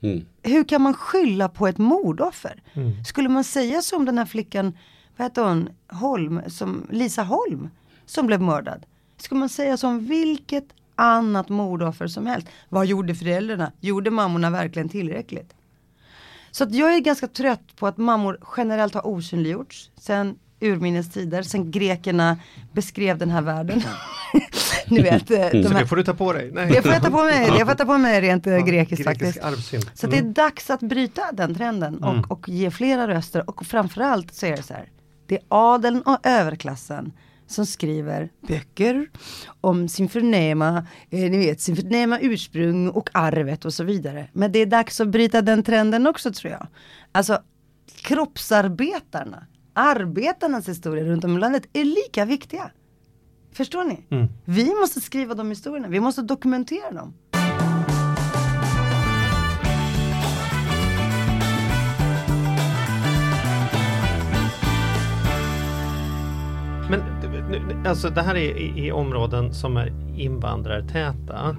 Mm. 0.01 0.25
Hur 0.43 0.63
kan 0.63 0.81
man 0.81 0.93
skylla 0.93 1.49
på 1.49 1.67
ett 1.67 1.77
mordoffer? 1.77 2.63
Skulle 3.05 3.29
man 3.29 3.43
säga 3.43 3.81
så 3.81 3.97
om 3.97 4.05
den 4.05 4.17
här 4.17 4.25
flickan, 4.25 4.77
vad 5.17 5.25
heter 5.25 5.43
hon, 5.43 5.69
Holm, 5.87 6.41
som, 6.47 6.87
Lisa 6.89 7.23
Holm, 7.23 7.69
som 8.05 8.27
blev 8.27 8.41
mördad? 8.41 8.85
Skulle 9.17 9.39
man 9.39 9.49
säga 9.49 9.77
så 9.77 9.87
om 9.87 10.05
vilket 10.05 10.67
annat 10.95 11.49
mordoffer 11.49 12.07
som 12.07 12.25
helst? 12.25 12.47
Vad 12.69 12.85
gjorde 12.85 13.15
föräldrarna? 13.15 13.71
Gjorde 13.79 14.11
mammorna 14.11 14.49
verkligen 14.49 14.89
tillräckligt? 14.89 15.53
Så 16.51 16.63
att 16.63 16.73
jag 16.73 16.95
är 16.95 16.99
ganska 16.99 17.27
trött 17.27 17.75
på 17.75 17.87
att 17.87 17.97
mammor 17.97 18.39
generellt 18.57 18.93
har 18.93 19.07
osynliggjorts 19.07 19.91
sen 19.97 20.39
urminnes 20.65 21.09
tider, 21.09 21.41
sen 21.43 21.71
grekerna 21.71 22.37
beskrev 22.73 23.17
den 23.17 23.31
här 23.31 23.41
världen. 23.41 23.81
Ni 24.87 25.01
vet, 25.01 25.31
eh, 25.31 25.37
de 25.51 25.63
Så 25.63 25.69
här, 25.69 25.79
det 25.81 25.87
får 25.87 25.95
du 25.95 26.03
ta 26.03 26.13
på 26.13 26.33
dig. 26.33 26.51
Nej. 26.53 26.67
det 26.71 26.81
får 26.81 26.91
jag 26.91 27.01
ta 27.03 27.09
på 27.09 27.23
mig, 27.23 27.45
det 27.45 27.59
får 27.59 27.67
jag 27.67 27.77
ta 27.77 27.85
på 27.85 27.97
mig 27.97 28.21
rent 28.21 28.47
eh, 28.47 28.53
Ja, 28.53 28.59
grekiskt 28.59 28.89
grekisk 28.89 29.03
faktiskt. 29.03 29.43
arvsynd. 29.43 29.85
Så 29.93 30.07
det 30.07 30.17
är 30.17 30.21
dags 30.21 30.69
att 30.69 30.79
bryta 30.79 31.21
den 31.33 31.55
trenden 31.55 32.03
och, 32.03 32.31
och 32.31 32.49
ge 32.49 32.71
flera 32.71 33.07
röster 33.07 33.49
och 33.49 33.65
framförallt 33.65 34.33
så 34.33 34.45
är 34.45 34.55
det 34.57 34.63
så 34.63 34.73
här. 34.73 34.89
Det 35.27 35.35
är 35.35 35.43
adeln 35.47 36.01
och 36.01 36.19
överklassen 36.23 37.13
som 37.47 37.65
skriver 37.65 38.29
böcker 38.47 39.07
om 39.61 39.89
sin 39.89 40.09
förnäma, 40.09 40.87
eh, 41.09 41.19
ni 41.31 41.37
vet, 41.37 41.61
sin 41.61 41.75
förnäma 41.75 42.19
ursprung 42.21 42.89
och 42.89 43.09
arvet 43.13 43.65
och 43.65 43.73
så 43.73 43.83
vidare. 43.83 44.27
Men 44.33 44.51
det 44.51 44.59
är 44.59 44.65
dags 44.65 45.01
att 45.01 45.07
bryta 45.07 45.41
den 45.41 45.63
trenden 45.63 46.07
också 46.07 46.33
tror 46.33 46.51
jag. 46.51 46.67
Alltså 47.11 47.39
kroppsarbetarna, 48.01 49.45
arbetarnas 49.75 50.69
historia 50.69 51.03
runt 51.03 51.23
om 51.23 51.37
i 51.37 51.39
landet 51.39 51.67
är 51.73 51.85
lika 51.85 52.25
viktiga. 52.25 52.71
Förstår 53.51 53.83
ni? 53.83 54.27
Vi 54.45 54.75
måste 54.81 55.01
skriva 55.01 55.33
de 55.33 55.49
historierna, 55.49 55.87
vi 55.87 55.99
måste 55.99 56.21
dokumentera 56.21 56.91
dem. 56.91 57.13
Men 66.89 67.87
alltså 67.87 68.09
det 68.09 68.21
här 68.21 68.35
är 68.35 68.57
i, 68.57 68.85
i 68.85 68.91
områden 68.91 69.53
som 69.53 69.77
är 69.77 69.93
invandrartäta, 70.17 71.57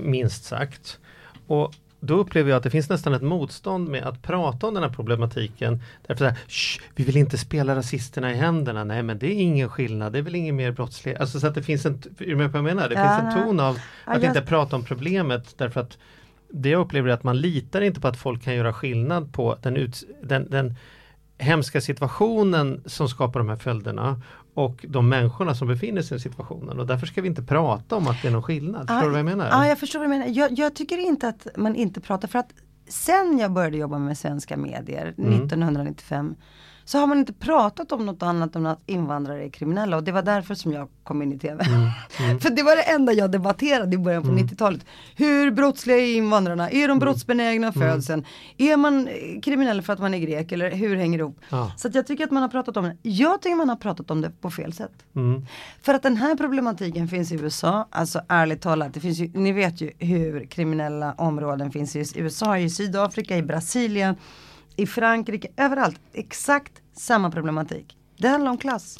minst 0.00 0.44
sagt. 0.44 0.98
Och 1.46 1.74
då 2.06 2.14
upplever 2.14 2.50
jag 2.50 2.56
att 2.56 2.62
det 2.62 2.70
finns 2.70 2.88
nästan 2.88 3.14
ett 3.14 3.22
motstånd 3.22 3.88
med 3.88 4.04
att 4.04 4.22
prata 4.22 4.66
om 4.66 4.74
den 4.74 4.82
här 4.82 4.90
problematiken. 4.90 5.82
Därför 6.06 6.18
så 6.18 6.28
här, 6.30 6.38
"Shh, 6.48 6.82
vi 6.94 7.04
vill 7.04 7.16
inte 7.16 7.38
spela 7.38 7.76
rasisterna 7.76 8.32
i 8.32 8.34
händerna. 8.34 8.84
Nej 8.84 9.02
men 9.02 9.18
det 9.18 9.26
är 9.26 9.34
ingen 9.42 9.68
skillnad, 9.68 10.12
det 10.12 10.18
är 10.18 10.22
väl 10.22 10.34
ingen 10.34 10.56
mer 10.56 10.70
brottslighet. 10.72 11.20
Alltså 11.20 11.40
så 11.40 11.46
att 11.46 11.54
det 11.54 11.62
finns 11.62 11.86
en, 11.86 11.94
är 12.18 12.26
du 12.26 12.36
med 12.36 12.52
på 12.52 12.58
vad 12.62 12.70
jag 12.70 12.76
menar? 12.76 12.88
Det 12.88 12.94
Ja, 12.94 13.20
finns 13.20 13.34
en 13.36 13.42
ton 13.42 13.60
av 13.60 13.74
Ja, 14.06 14.12
att 14.12 14.22
jag- 14.22 14.30
inte 14.30 14.42
prata 14.42 14.76
om 14.76 14.84
problemet 14.84 15.54
därför 15.58 15.80
att 15.80 15.98
det 16.50 16.68
jag 16.68 16.80
upplever 16.80 17.08
är 17.08 17.12
att 17.14 17.24
man 17.24 17.40
litar 17.40 17.80
inte 17.80 18.00
på 18.00 18.08
att 18.08 18.16
folk 18.16 18.42
kan 18.42 18.54
göra 18.54 18.72
skillnad 18.72 19.32
på 19.32 19.56
den, 19.62 19.76
ut, 19.76 20.04
den, 20.22 20.50
den 20.50 20.74
hemska 21.38 21.80
situationen 21.80 22.82
som 22.86 23.08
skapar 23.08 23.40
de 23.40 23.48
här 23.48 23.56
följderna 23.56 24.20
och 24.56 24.86
de 24.88 25.08
människorna 25.08 25.54
som 25.54 25.68
befinner 25.68 26.02
sig 26.02 26.16
i 26.16 26.20
situationen 26.20 26.80
och 26.80 26.86
därför 26.86 27.06
ska 27.06 27.22
vi 27.22 27.28
inte 27.28 27.42
prata 27.42 27.96
om 27.96 28.08
att 28.08 28.22
det 28.22 28.28
är 28.28 28.32
någon 28.32 28.42
skillnad. 28.42 28.88
Förstår 28.88 29.02
du 29.02 29.10
vad 29.10 29.18
jag 29.18 29.24
menar? 29.24 29.48
Ja, 29.50 29.68
jag 29.68 29.78
förstår 29.78 29.98
vad 29.98 30.08
du 30.08 30.10
menar. 30.10 30.26
Jag, 30.26 30.58
jag 30.58 30.74
tycker 30.74 30.98
inte 30.98 31.28
att 31.28 31.46
man 31.56 31.74
inte 31.74 32.00
pratar 32.00 32.28
för 32.28 32.38
att 32.38 32.52
sen 32.88 33.38
jag 33.38 33.52
började 33.52 33.76
jobba 33.76 33.98
med 33.98 34.18
svenska 34.18 34.56
medier 34.56 35.14
Mm. 35.18 35.32
1995 35.32 36.34
så 36.86 36.98
har 36.98 37.06
man 37.06 37.18
inte 37.18 37.32
pratat 37.32 37.92
om 37.92 38.06
något 38.06 38.22
annat 38.22 38.56
än 38.56 38.66
att 38.66 38.80
invandrare 38.86 39.44
är 39.44 39.48
kriminella 39.48 39.96
och 39.96 40.04
det 40.04 40.12
var 40.12 40.22
därför 40.22 40.54
som 40.54 40.72
jag 40.72 40.88
kom 41.04 41.22
in 41.22 41.32
i 41.32 41.38
TV. 41.38 41.64
Mm. 41.64 42.40
för 42.40 42.50
det 42.50 42.62
var 42.62 42.76
det 42.76 42.82
enda 42.82 43.12
jag 43.12 43.30
debatterade 43.30 43.94
i 43.94 43.98
början 43.98 44.22
på 44.22 44.28
90-talet. 44.28 44.84
Hur 45.16 45.50
brottsliga 45.50 45.96
är 45.98 46.16
invandrarna? 46.16 46.70
Är 46.70 46.76
Mm. 46.86 46.88
de 46.88 46.98
brottsbenägna 46.98 47.72
födseln? 47.72 48.24
Är 48.58 48.76
man 48.76 49.08
kriminell 49.42 49.82
för 49.82 49.92
att 49.92 49.98
man 49.98 50.14
är 50.14 50.18
grek 50.18 50.52
eller 50.52 50.70
hur 50.70 50.96
hänger 50.96 51.18
det 51.18 51.22
ihop? 51.22 51.38
Ja. 51.50 51.72
Så 51.76 51.88
jag 51.92 52.06
tycker 52.06 52.24
att 52.24 52.30
man 52.30 52.42
har 52.42 52.48
pratat 52.50 52.76
om 52.76 52.84
det. 52.84 52.96
Jag 53.02 53.42
tycker 53.42 53.56
man 53.56 53.68
har 53.68 53.76
pratat 53.76 54.10
om 54.10 54.20
det 54.20 54.30
på 54.40 54.50
fel 54.50 54.72
sätt. 54.72 54.92
Mm. 55.16 55.46
För 55.82 55.94
att 55.94 56.02
den 56.02 56.16
här 56.16 56.34
problematiken 56.36 57.08
finns 57.08 57.32
i 57.32 57.34
USA, 57.34 57.88
alltså 57.90 58.20
ärligt 58.28 58.60
talat, 58.62 58.94
det 58.94 59.00
finns 59.00 59.18
ju, 59.18 59.30
ni 59.34 59.52
vet 59.52 59.80
ju 59.80 59.90
hur 59.98 60.44
kriminella 60.46 61.12
områden 61.12 61.70
finns 61.72 61.96
i 61.96 62.04
USA, 62.16 62.58
i 62.58 62.70
Sydafrika, 62.70 63.36
i 63.36 63.42
Brasilien, 63.42 64.14
i 64.76 64.86
Frankrike, 64.86 65.48
överallt. 65.56 66.00
Exakt 66.12 66.72
samma 66.92 67.30
problematik. 67.30 67.96
Det 68.18 68.28
handlar 68.28 68.50
om 68.50 68.58
klass. 68.58 68.98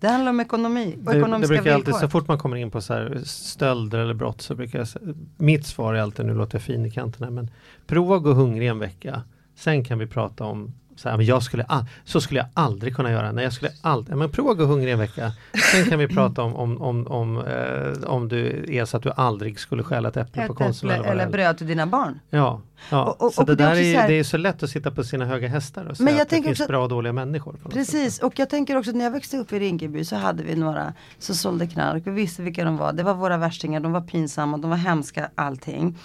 Det 0.00 0.08
handlar 0.08 0.30
om 0.30 0.40
ekonomi 0.40 0.94
och 0.98 1.04
Det, 1.04 1.12
det 1.12 1.18
ekonomiska 1.18 1.54
brukar 1.54 1.74
alltid, 1.74 1.86
villkor. 1.86 2.00
så 2.00 2.08
fort 2.08 2.28
man 2.28 2.38
kommer 2.38 2.56
in 2.56 2.70
på 2.70 2.80
så 2.80 2.94
här 2.94 3.20
stölder 3.24 3.98
eller 3.98 4.14
brott 4.14 4.40
så 4.40 4.54
brukar 4.54 4.78
jag 4.78 4.88
Mitt 5.36 5.66
svar 5.66 5.94
är 5.94 6.00
alltid, 6.00 6.26
nu 6.26 6.34
låter 6.34 6.54
jag 6.54 6.62
fin 6.62 6.86
i 6.86 6.90
kanterna, 6.90 7.30
men 7.30 7.50
prova 7.86 8.16
att 8.16 8.22
gå 8.22 8.32
hungrig 8.32 8.68
en 8.68 8.78
vecka. 8.78 9.22
Sen 9.54 9.84
kan 9.84 9.98
vi 9.98 10.06
prata 10.06 10.44
om 10.44 10.74
så, 10.98 11.08
här, 11.08 11.16
men 11.16 11.26
jag 11.26 11.42
skulle, 11.42 11.66
så 12.04 12.20
skulle 12.20 12.40
jag 12.40 12.48
aldrig 12.54 12.96
kunna 12.96 13.10
göra. 13.10 13.32
Nej, 13.32 13.44
jag 13.44 13.52
skulle 13.52 13.70
aldrig, 13.80 14.16
men 14.16 14.30
prova 14.30 14.50
att 14.50 14.58
gå 14.58 14.64
hungrig 14.64 14.92
en 14.92 14.98
vecka. 14.98 15.32
Sen 15.72 15.84
kan 15.84 15.98
vi 15.98 16.08
prata 16.14 16.42
om, 16.42 16.56
om, 16.56 16.82
om, 16.82 17.06
om, 17.06 17.36
eh, 17.46 18.08
om 18.10 18.28
du 18.28 18.64
är 18.68 18.84
så 18.84 18.96
att 18.96 19.02
du 19.02 19.10
aldrig 19.16 19.60
skulle 19.60 19.82
stjäla 19.82 20.08
ett 20.08 20.16
äpple 20.16 20.46
på 20.46 20.54
Konsum 20.54 20.90
eller 20.90 21.16
är. 21.26 21.30
bröd 21.30 21.58
till 21.58 21.66
dina 21.66 21.86
barn. 21.86 22.20
Ja, 22.30 22.60
ja. 22.90 23.04
Och- 23.04 23.22
och- 23.26 23.32
så 23.34 23.40
och 23.40 23.46
det 23.46 23.54
det 23.54 23.64
är 23.64 23.74
där 23.74 23.80
är, 23.82 23.94
så 23.94 24.00
här- 24.00 24.08
det 24.08 24.14
är 24.14 24.24
så 24.24 24.36
lätt 24.36 24.62
att 24.62 24.70
sitta 24.70 24.90
på 24.90 25.04
sina 25.04 25.24
höga 25.24 25.48
hästar 25.48 25.84
och 25.84 25.96
säga 25.96 26.04
Men 26.04 26.14
jag 26.14 26.22
att 26.22 26.28
det 26.30 26.36
finns 26.42 26.60
också- 26.60 26.66
bra 26.68 26.82
och 26.82 26.88
dåliga 26.88 27.12
människor. 27.12 27.52
något 27.52 27.62
sätt. 27.62 27.72
Precis, 27.72 28.18
och 28.18 28.38
jag 28.38 28.50
tänker 28.50 28.76
också 28.76 28.90
att 28.90 28.96
när 28.96 29.04
jag 29.04 29.12
växte 29.12 29.36
upp 29.36 29.52
i 29.52 29.58
Rinkeby 29.58 30.04
så 30.04 30.16
hade 30.16 30.42
vi 30.42 30.56
några 30.56 30.92
som 31.18 31.34
sålde 31.34 31.66
knark. 31.66 32.02
Vi 32.06 32.10
visste 32.10 32.42
vilka 32.42 32.64
de 32.64 32.76
var. 32.76 32.92
Det 32.92 33.02
var 33.02 33.14
våra 33.14 33.36
värstingar, 33.36 33.80
de 33.80 33.92
var 33.92 34.00
pinsamma, 34.00 34.56
de 34.58 34.70
var 34.70 34.76
hemska, 34.76 35.30
allting. 35.34 35.98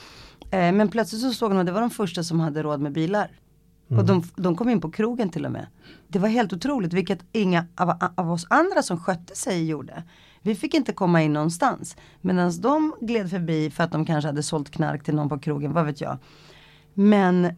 Eh, 0.52 0.72
men 0.72 0.88
plötsligt 0.89 1.22
så 1.22 1.32
såg 1.32 1.52
de 1.52 1.58
att 1.60 1.66
det 1.66 1.72
var 1.72 1.82
de 1.82 1.89
första 1.89 2.24
som 2.24 2.39
hade 2.39 2.64
råd 2.64 2.80
med 2.82 2.91
bilar. 2.91 3.28
Och 3.88 4.06
de, 4.06 4.24
de 4.36 4.56
kom 4.56 4.70
in 4.70 4.82
på 4.82 4.92
krogen 4.92 5.30
till 5.30 5.46
och 5.46 5.52
med. 5.52 5.68
Det 6.08 6.20
var 6.20 6.30
helt 6.30 6.54
otroligt, 6.54 6.94
vilket 6.94 7.20
inga 7.32 7.66
av, 7.76 7.94
av 8.16 8.32
oss 8.32 8.48
andra 8.50 8.84
som 8.84 9.00
skötte 9.00 9.36
sig 9.36 9.66
gjorde. 9.66 10.04
Vi 10.42 10.56
fick 10.56 10.74
inte 10.74 10.94
komma 10.94 11.22
in 11.22 11.34
någonstans. 11.34 11.98
Medan 12.22 12.62
de 12.62 12.96
gled 13.02 13.30
förbi 13.30 13.70
för 13.70 13.84
att 13.84 13.92
de 13.92 14.06
kanske 14.06 14.28
hade 14.28 14.44
sålt 14.44 14.70
knark 14.70 15.04
till 15.04 15.16
någon 15.16 15.30
på 15.30 15.40
krogen, 15.40 15.74
vad 15.74 15.86
vet 15.86 16.02
jag. 16.02 16.18
Men 16.94 17.56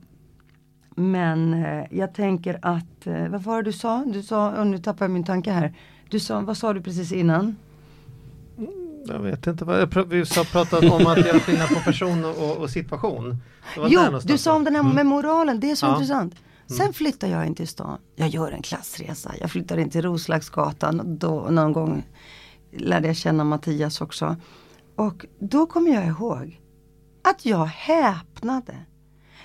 men 0.96 1.54
eh, 1.54 1.86
jag 1.92 2.14
tänker 2.14 2.60
att, 2.62 3.08
eh, 3.08 3.28
vad 3.28 3.44
var 3.44 3.58
det 3.58 3.64
du 3.64 3.74
sa? 3.74 4.06
Du 4.06 4.24
sa, 4.24 4.52
och 4.52 4.68
nu 4.68 4.78
tappar 4.78 5.06
jag 5.06 5.12
min 5.12 5.24
tanke 5.24 5.52
här. 5.52 5.74
Du 6.10 6.20
sa, 6.20 6.40
vad 6.40 6.58
sa 6.58 6.74
du 6.74 6.82
precis 6.82 7.12
innan? 7.12 7.56
Jag 9.08 9.20
vet 9.20 9.48
inte 9.48 9.66
vad 9.66 9.82
jag 9.82 10.06
vi 10.08 10.18
har 10.20 10.52
pratat 10.52 10.84
om 10.84 11.08
att 11.08 11.18
göra 11.26 11.40
skillnad 11.40 11.70
på 11.70 11.80
person 11.80 12.26
och, 12.26 12.58
och, 12.58 12.70
situation. 12.70 13.30
Det 13.76 13.82
Jo, 13.88 14.02
du 14.24 14.38
sa 14.38 14.56
om 14.56 14.64
den 14.64 14.76
här 14.76 14.84
med 14.84 15.06
moralen, 15.06 15.60
det 15.60 15.72
är 15.72 15.76
så 15.76 15.86
Ja. 15.86 15.92
intressant. 15.92 16.36
Sen 16.78 16.94
flyttar 16.94 17.28
jag 17.28 17.46
in 17.46 17.56
till 17.56 17.68
stan. 17.68 17.98
Jag 18.16 18.30
gör 18.30 18.52
en 18.52 18.62
klassresa. 18.62 19.32
Jag 19.40 19.52
flyttar 19.52 19.78
in 19.78 19.90
till 19.90 20.02
Roslagsgatan. 20.02 21.18
Då, 21.20 21.48
någon 21.50 21.74
gång 21.74 22.04
lärde 22.72 23.08
jag 23.08 23.16
känna 23.16 23.44
Mattias 23.44 24.02
också. 24.02 24.36
Och 24.96 25.26
då 25.40 25.66
kommer 25.66 25.92
jag 25.92 26.06
ihåg 26.08 26.62
att 27.24 27.46
jag 27.46 27.66
häpnade 27.66 28.76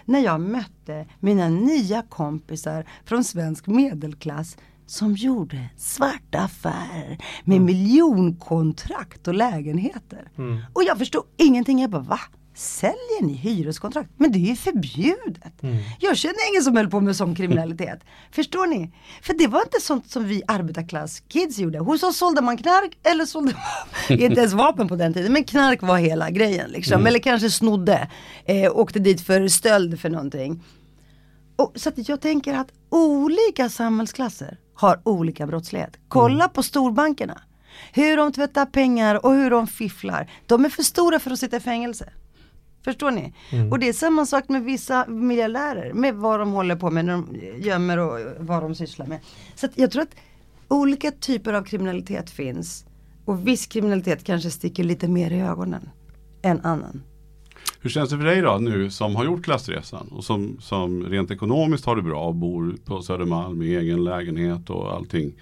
när 0.05 0.21
jag 0.21 0.41
mötte 0.41 1.07
mina 1.21 1.49
nya 1.49 2.03
kompisar 2.03 2.85
från 3.05 3.25
svensk 3.25 3.67
medelklass 3.67 4.57
som 4.91 5.15
gjorde 5.15 5.69
svarta 5.77 6.39
affärer 6.39 7.19
med 7.45 7.61
miljonkontrakt 7.61 9.29
och 9.29 9.35
lägenheter. 9.35 10.31
Och 10.73 10.85
jag 10.85 10.99
förstod 10.99 11.25
ingenting. 11.37 11.81
Jag 11.81 11.91
bara 11.91 12.03
va? 12.03 12.21
Säljer 12.55 13.23
ni 13.23 13.33
hyreskontrakt? 13.33 14.11
Men 14.17 14.33
det 14.33 14.39
är 14.39 14.49
ju 14.49 14.57
förbjudet. 14.57 15.53
Jag 15.99 16.17
känner 16.17 16.51
ingen 16.51 16.63
som 16.63 16.77
höll 16.77 16.91
på 16.91 17.01
med 17.01 17.17
sån 17.17 17.35
kriminalitet. 17.35 18.01
Förstår 18.31 18.67
ni? 18.67 18.93
För 19.23 19.35
det 19.35 19.47
var 19.47 19.61
inte 19.61 19.81
sånt 19.81 20.11
som 20.11 20.25
vi 20.25 20.43
arbetarklasskids 20.47 21.59
gjorde. 21.59 21.79
Hos 21.79 22.03
oss 22.03 22.17
sålde 22.17 22.43
man 22.43 22.57
knark 22.57 22.99
eller 23.03 23.25
sålde 23.25 23.53
man, 23.53 24.19
inte 24.21 24.41
ens 24.41 24.53
vapen 24.53 24.89
på 24.89 24.97
den 24.97 25.15
tiden, 25.15 25.33
men 25.33 25.45
knark 25.45 25.83
var 25.83 25.99
hela 25.99 26.31
grejen 26.31 26.71
liksom. 26.71 27.07
Eller 27.07 27.19
kanske 27.19 27.51
snodde. 27.51 28.09
Eh, 28.45 28.77
åkte 28.77 28.99
dit 28.99 29.21
för 29.21 29.49
stöld 29.49 30.01
för 30.01 30.11
någonting. 30.11 30.63
Och, 31.57 31.73
så 31.75 31.89
att 31.89 32.09
jag 32.09 32.21
tänker 32.21 32.55
att 32.55 32.69
olika 32.91 33.69
samhällsklasser 33.69 34.59
har 34.81 35.01
olika 35.05 35.47
brottslighet. 35.47 35.99
Kolla 36.09 36.49
på 36.49 36.63
storbankerna. 36.63 37.41
Hur 37.93 38.17
de 38.17 38.33
tvättar 38.33 38.67
pengar 38.67 39.27
och 39.27 39.33
hur 39.33 39.51
de 39.51 39.67
fifflar. 39.67 40.31
De 40.47 40.65
är 40.65 40.69
för 40.69 40.83
stora 40.83 41.19
för 41.19 41.31
att 41.31 41.39
sitta 41.39 41.57
i 41.57 41.61
fängelse. 41.61 42.13
Förstår 42.85 43.11
ni? 43.11 43.33
Och 43.71 43.79
det 43.79 43.89
är 43.89 43.93
samma 43.93 44.27
sak 44.27 44.49
med 44.49 44.63
vissa 44.63 45.07
miljardärer. 45.07 45.93
Med 45.93 46.15
vad 46.15 46.41
de 46.41 46.53
håller 46.53 46.77
på 46.77 46.91
med 46.91 47.05
när 47.05 47.13
de 47.13 47.37
gömmer 47.59 47.99
och 47.99 48.19
vad 48.39 48.63
de 48.63 48.75
sysslar 48.75 49.07
med. 49.07 49.21
Så 49.55 49.69
jag 49.75 49.91
tror 49.91 50.03
att 50.03 50.15
olika 50.69 51.11
typer 51.11 51.53
av 51.53 51.63
kriminalitet 51.65 52.31
finns. 52.31 52.85
Och 53.25 53.49
viss 53.49 53.67
kriminalitet 53.67 54.25
kanske 54.25 54.51
sticker 54.51 54.85
lite 54.85 55.09
mer 55.09 55.31
i 55.31 55.41
ögonen 55.41 55.91
än 56.43 56.61
annan. 56.61 57.03
Hur 57.83 57.91
känns 57.91 58.11
det 58.11 58.17
för 58.17 58.25
dig 58.25 58.41
då 58.41 58.59
nu 58.59 58.91
som 58.91 59.17
har 59.17 59.25
gjort 59.25 59.45
klassresan 59.45 60.09
och 60.09 60.25
som, 60.25 60.57
som 60.61 61.03
rent 61.05 61.31
ekonomiskt 61.31 61.85
har 61.87 61.97
det 61.97 62.03
bra 62.03 62.25
och 62.27 62.35
bor 62.35 62.75
på 62.85 63.03
Södermalm 63.03 63.59
med 63.59 63.69
egen 63.69 64.05
lägenhet 64.05 64.71
och 64.71 64.93
allting. 64.95 65.33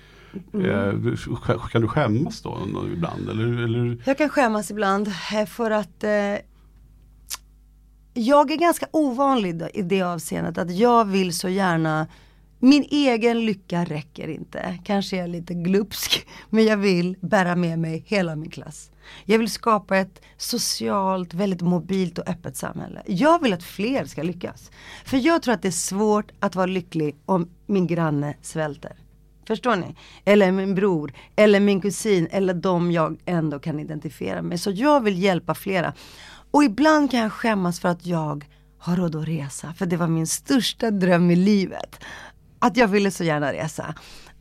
Eh, 0.55 0.59
sk- 0.59 1.69
kan 1.69 1.83
du 1.83 1.89
skämmas 1.89 2.43
då 2.43 2.59
ibland? 2.93 3.29
Eller, 3.31 3.63
eller? 3.65 4.03
Jag 4.05 4.19
kan 4.19 4.29
skämmas 4.29 4.71
ibland 4.71 5.09
eh, 5.09 5.47
för 5.47 5.71
att 5.71 6.05
eh, 6.05 6.11
jag 8.15 8.51
är 8.51 8.57
ganska 8.57 8.87
ovanlig 8.91 9.63
i 9.75 9.83
det 9.83 10.03
avseendet 10.03 10.59
att 10.59 10.77
jag 10.77 11.05
vill 11.05 11.33
så 11.39 11.49
gärna 11.49 12.07
min 12.59 12.87
egen 12.91 13.47
lycka 13.47 13.85
räcker 13.85 14.29
inte. 14.29 14.79
Kanske 14.85 15.17
är 15.17 15.21
jag 15.21 15.31
lite 15.31 15.55
glupsk. 15.55 16.27
Men 16.51 16.65
jag 16.65 16.77
vill 16.77 17.17
bära 17.21 17.57
med 17.57 17.79
mig 17.79 18.05
hela 18.07 18.37
min 18.37 18.51
klass. 18.51 18.91
Jag 19.25 19.39
vill 19.39 19.51
skapa 19.51 19.97
ett 19.97 20.23
socialt, 20.37 21.35
väldigt 21.35 21.61
mobilt 21.61 22.19
och 22.19 22.29
öppet 22.29 22.57
samhälle. 22.57 23.03
Jag 23.07 23.43
vill 23.43 23.53
att 23.53 23.63
fler 23.63 24.05
ska 24.05 24.23
lyckas. 24.23 24.71
För 25.05 25.17
jag 25.17 25.43
tror 25.43 25.55
att 25.55 25.63
det 25.63 25.69
är 25.69 25.73
svårt 25.73 26.33
att 26.41 26.55
vara 26.55 26.67
lycklig 26.67 27.17
om 27.27 27.49
min 27.67 27.87
granne 27.87 28.35
svälter. 28.43 28.93
Förstår 29.47 29.77
ni? 29.77 29.95
Eller 30.25 30.53
min 30.53 30.75
bror, 30.75 31.13
eller 31.37 31.61
min 31.61 31.81
kusin, 31.81 32.29
eller 32.31 32.55
de 32.55 32.93
jag 32.93 33.19
ändå 33.25 33.59
kan 33.59 33.81
identifiera 33.81 34.43
mig. 34.43 34.59
Så 34.59 34.71
jag 34.71 35.01
vill 35.01 35.23
hjälpa 35.23 35.55
flera. 35.55 35.93
Och 36.51 36.65
ibland 36.65 37.11
kan 37.11 37.21
jag 37.21 37.33
skämmas 37.33 37.81
för 37.81 37.89
att 37.89 38.07
jag 38.07 38.45
har 38.79 38.97
råd 38.97 39.17
att 39.17 39.29
resa. 39.29 39.73
För 39.73 39.87
det 39.87 39.97
var 39.97 40.07
min 40.07 40.27
största 40.27 40.91
dröm 40.91 41.31
i 41.31 41.37
livet. 41.37 42.05
Att 42.59 42.77
jag 42.77 42.89
ville 42.89 43.11
så 43.11 43.25
gärna 43.25 43.53
resa. 43.53 43.95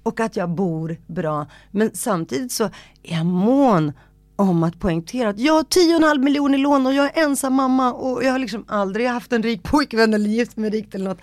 Och 0.04 0.20
att 0.20 0.36
jag 0.36 0.50
bor 0.50 0.98
bra. 1.08 1.48
Men 1.72 1.92
samtidigt 1.94 2.52
så 2.52 2.64
är 2.64 3.18
jag 3.18 3.26
mån 3.26 3.94
om 4.36 4.64
att 4.64 4.80
poängtera 4.80 5.30
att 5.30 5.40
jag 5.40 5.54
har 5.54 5.64
10,5 5.64 6.24
miljoner 6.24 6.58
i 6.58 6.62
lån 6.62 6.88
och 6.88 6.94
jag 6.94 7.18
är 7.18 7.24
ensam 7.24 7.54
mamma 7.54 7.94
och 7.94 8.24
jag 8.24 8.32
har 8.32 8.40
liksom 8.40 8.66
aldrig 8.68 9.08
haft 9.08 9.34
en 9.34 9.44
rik 9.44 9.64
pojkvän 9.64 10.14
eller 10.14 10.30
gift 10.30 10.58
mig 10.58 10.70
rikt 10.70 10.96
eller 10.96 11.10
något. 11.10 11.22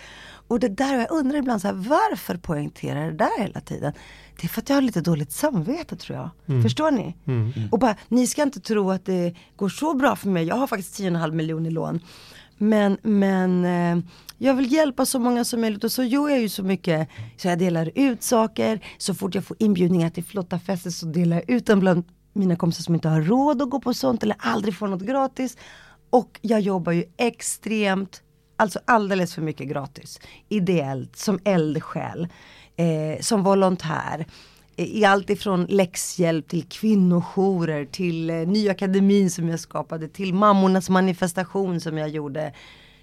Och 0.48 0.60
det 0.60 0.68
där, 0.68 0.98
jag 0.98 1.10
undrar 1.10 1.38
ibland 1.38 1.60
så 1.60 1.68
här, 1.68 1.74
varför 1.74 2.36
poängterar 2.36 3.00
jag 3.04 3.12
det 3.12 3.16
där 3.16 3.42
hela 3.42 3.60
tiden? 3.60 3.92
Det 4.40 4.46
är 4.46 4.48
för 4.48 4.60
att 4.60 4.68
jag 4.68 4.76
har 4.76 4.82
lite 4.82 5.00
dåligt 5.00 5.32
samvete 5.32 5.96
tror 5.96 6.18
jag. 6.18 6.62
Förstår 6.62 6.90
ni? 6.90 7.16
Och 7.70 7.78
bara, 7.78 7.96
ni 8.08 8.26
ska 8.26 8.42
inte 8.42 8.60
tro 8.60 8.90
att 8.90 9.04
det 9.04 9.34
går 9.56 9.68
så 9.68 9.94
bra 9.94 10.16
för 10.16 10.28
mig. 10.28 10.44
Jag 10.44 10.56
har 10.56 10.66
faktiskt 10.66 11.00
10,5 11.00 11.32
miljoner 11.32 11.70
i 11.70 11.72
lån. 11.72 12.00
Men, 12.58 12.98
men 13.02 13.64
eh, 13.64 14.04
jag 14.38 14.54
vill 14.54 14.72
hjälpa 14.72 15.06
så 15.06 15.18
många 15.18 15.44
som 15.44 15.60
möjligt 15.60 15.84
och 15.84 15.92
så 15.92 16.02
gör 16.02 16.28
jag 16.28 16.40
ju 16.40 16.48
så 16.48 16.62
mycket. 16.62 17.08
Så 17.36 17.48
jag 17.48 17.58
delar 17.58 17.90
ut 17.94 18.22
saker. 18.22 18.80
Så 18.98 19.14
fort 19.14 19.34
jag 19.34 19.44
får 19.44 19.56
inbjudningar 19.60 20.10
till 20.10 20.24
flotta 20.24 20.58
fester 20.58 20.90
så 20.90 21.06
delar 21.06 21.36
jag 21.36 21.50
ut 21.50 21.66
dem 21.66 21.80
bland 21.80 22.04
mina 22.32 22.56
kompisar 22.56 22.82
som 22.82 22.94
inte 22.94 23.08
har 23.08 23.22
råd 23.22 23.62
att 23.62 23.70
gå 23.70 23.80
på 23.80 23.94
sånt 23.94 24.22
eller 24.22 24.36
aldrig 24.38 24.76
får 24.76 24.88
något 24.88 25.02
gratis. 25.02 25.56
Och 26.10 26.38
jag 26.42 26.60
jobbar 26.60 26.92
ju 26.92 27.04
extremt, 27.16 28.22
alltså 28.56 28.80
alldeles 28.84 29.34
för 29.34 29.42
mycket 29.42 29.68
gratis. 29.68 30.20
Ideellt, 30.48 31.16
som 31.16 31.38
eldsjäl, 31.44 32.28
eh, 32.76 33.20
som 33.20 33.42
volontär. 33.42 34.26
I 34.76 35.04
allt 35.04 35.30
ifrån 35.30 35.66
läxhjälp 35.68 36.48
till 36.48 36.64
kvinnojourer, 36.64 37.84
till 37.84 38.30
eh, 38.30 38.36
Nya 38.36 38.70
Akademin 38.70 39.30
som 39.30 39.48
jag 39.48 39.60
skapade, 39.60 40.08
till 40.08 40.34
Mammornas 40.34 40.90
manifestation 40.90 41.80
som 41.80 41.98
jag 41.98 42.08
gjorde. 42.08 42.52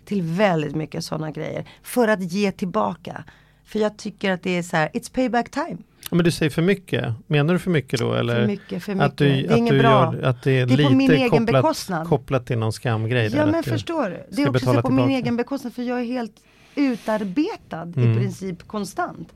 Till 0.05 0.21
väldigt 0.21 0.75
mycket 0.75 1.03
sådana 1.05 1.31
grejer. 1.31 1.65
För 1.83 2.07
att 2.07 2.21
ge 2.31 2.51
tillbaka. 2.51 3.23
För 3.65 3.79
jag 3.79 3.97
tycker 3.97 4.31
att 4.31 4.43
det 4.43 4.57
är 4.57 4.63
så 4.63 4.77
här, 4.77 4.89
it's 4.93 5.13
payback 5.13 5.49
time. 5.51 5.77
Ja, 6.09 6.15
Men 6.15 6.25
du 6.25 6.31
säger 6.31 6.49
för 6.49 6.61
mycket, 6.61 7.13
menar 7.27 7.53
du 7.53 7.59
för 7.59 7.71
mycket 7.71 7.99
då? 7.99 8.13
Eller 8.13 8.35
För 8.41 8.47
mycket, 8.47 8.83
för 8.83 8.99
Att 9.01 9.17
du, 9.17 9.25
mycket. 9.25 9.47
Det 9.47 9.49
är 9.49 9.53
att 9.53 9.57
inget 9.57 9.73
du 9.73 9.79
bra. 9.79 10.13
Gör, 10.15 10.23
att 10.23 10.43
det 10.43 10.51
är, 10.51 10.65
Det 10.65 10.73
är 10.73 10.75
på 10.75 10.81
lite 10.81 10.95
min 10.95 11.11
egen 11.11 11.29
kopplat, 11.29 11.45
bekostnad. 11.47 12.07
kopplat 12.07 12.45
till 12.47 12.57
någon 12.57 12.73
skamgrej? 12.73 13.31
Ja 13.35 13.45
men 13.45 13.63
förstår 13.63 14.09
du. 14.09 14.35
Det 14.35 14.41
är 14.43 14.49
också 14.49 14.65
på 14.65 14.73
min 14.73 14.83
tillbaka. 14.97 15.11
egen 15.13 15.37
bekostnad 15.37 15.73
för 15.73 15.83
jag 15.83 15.99
är 15.99 16.03
helt 16.05 16.33
utarbetad 16.75 17.81
Mm. 17.81 18.11
i 18.11 18.15
princip 18.15 18.67
konstant. 18.67 19.33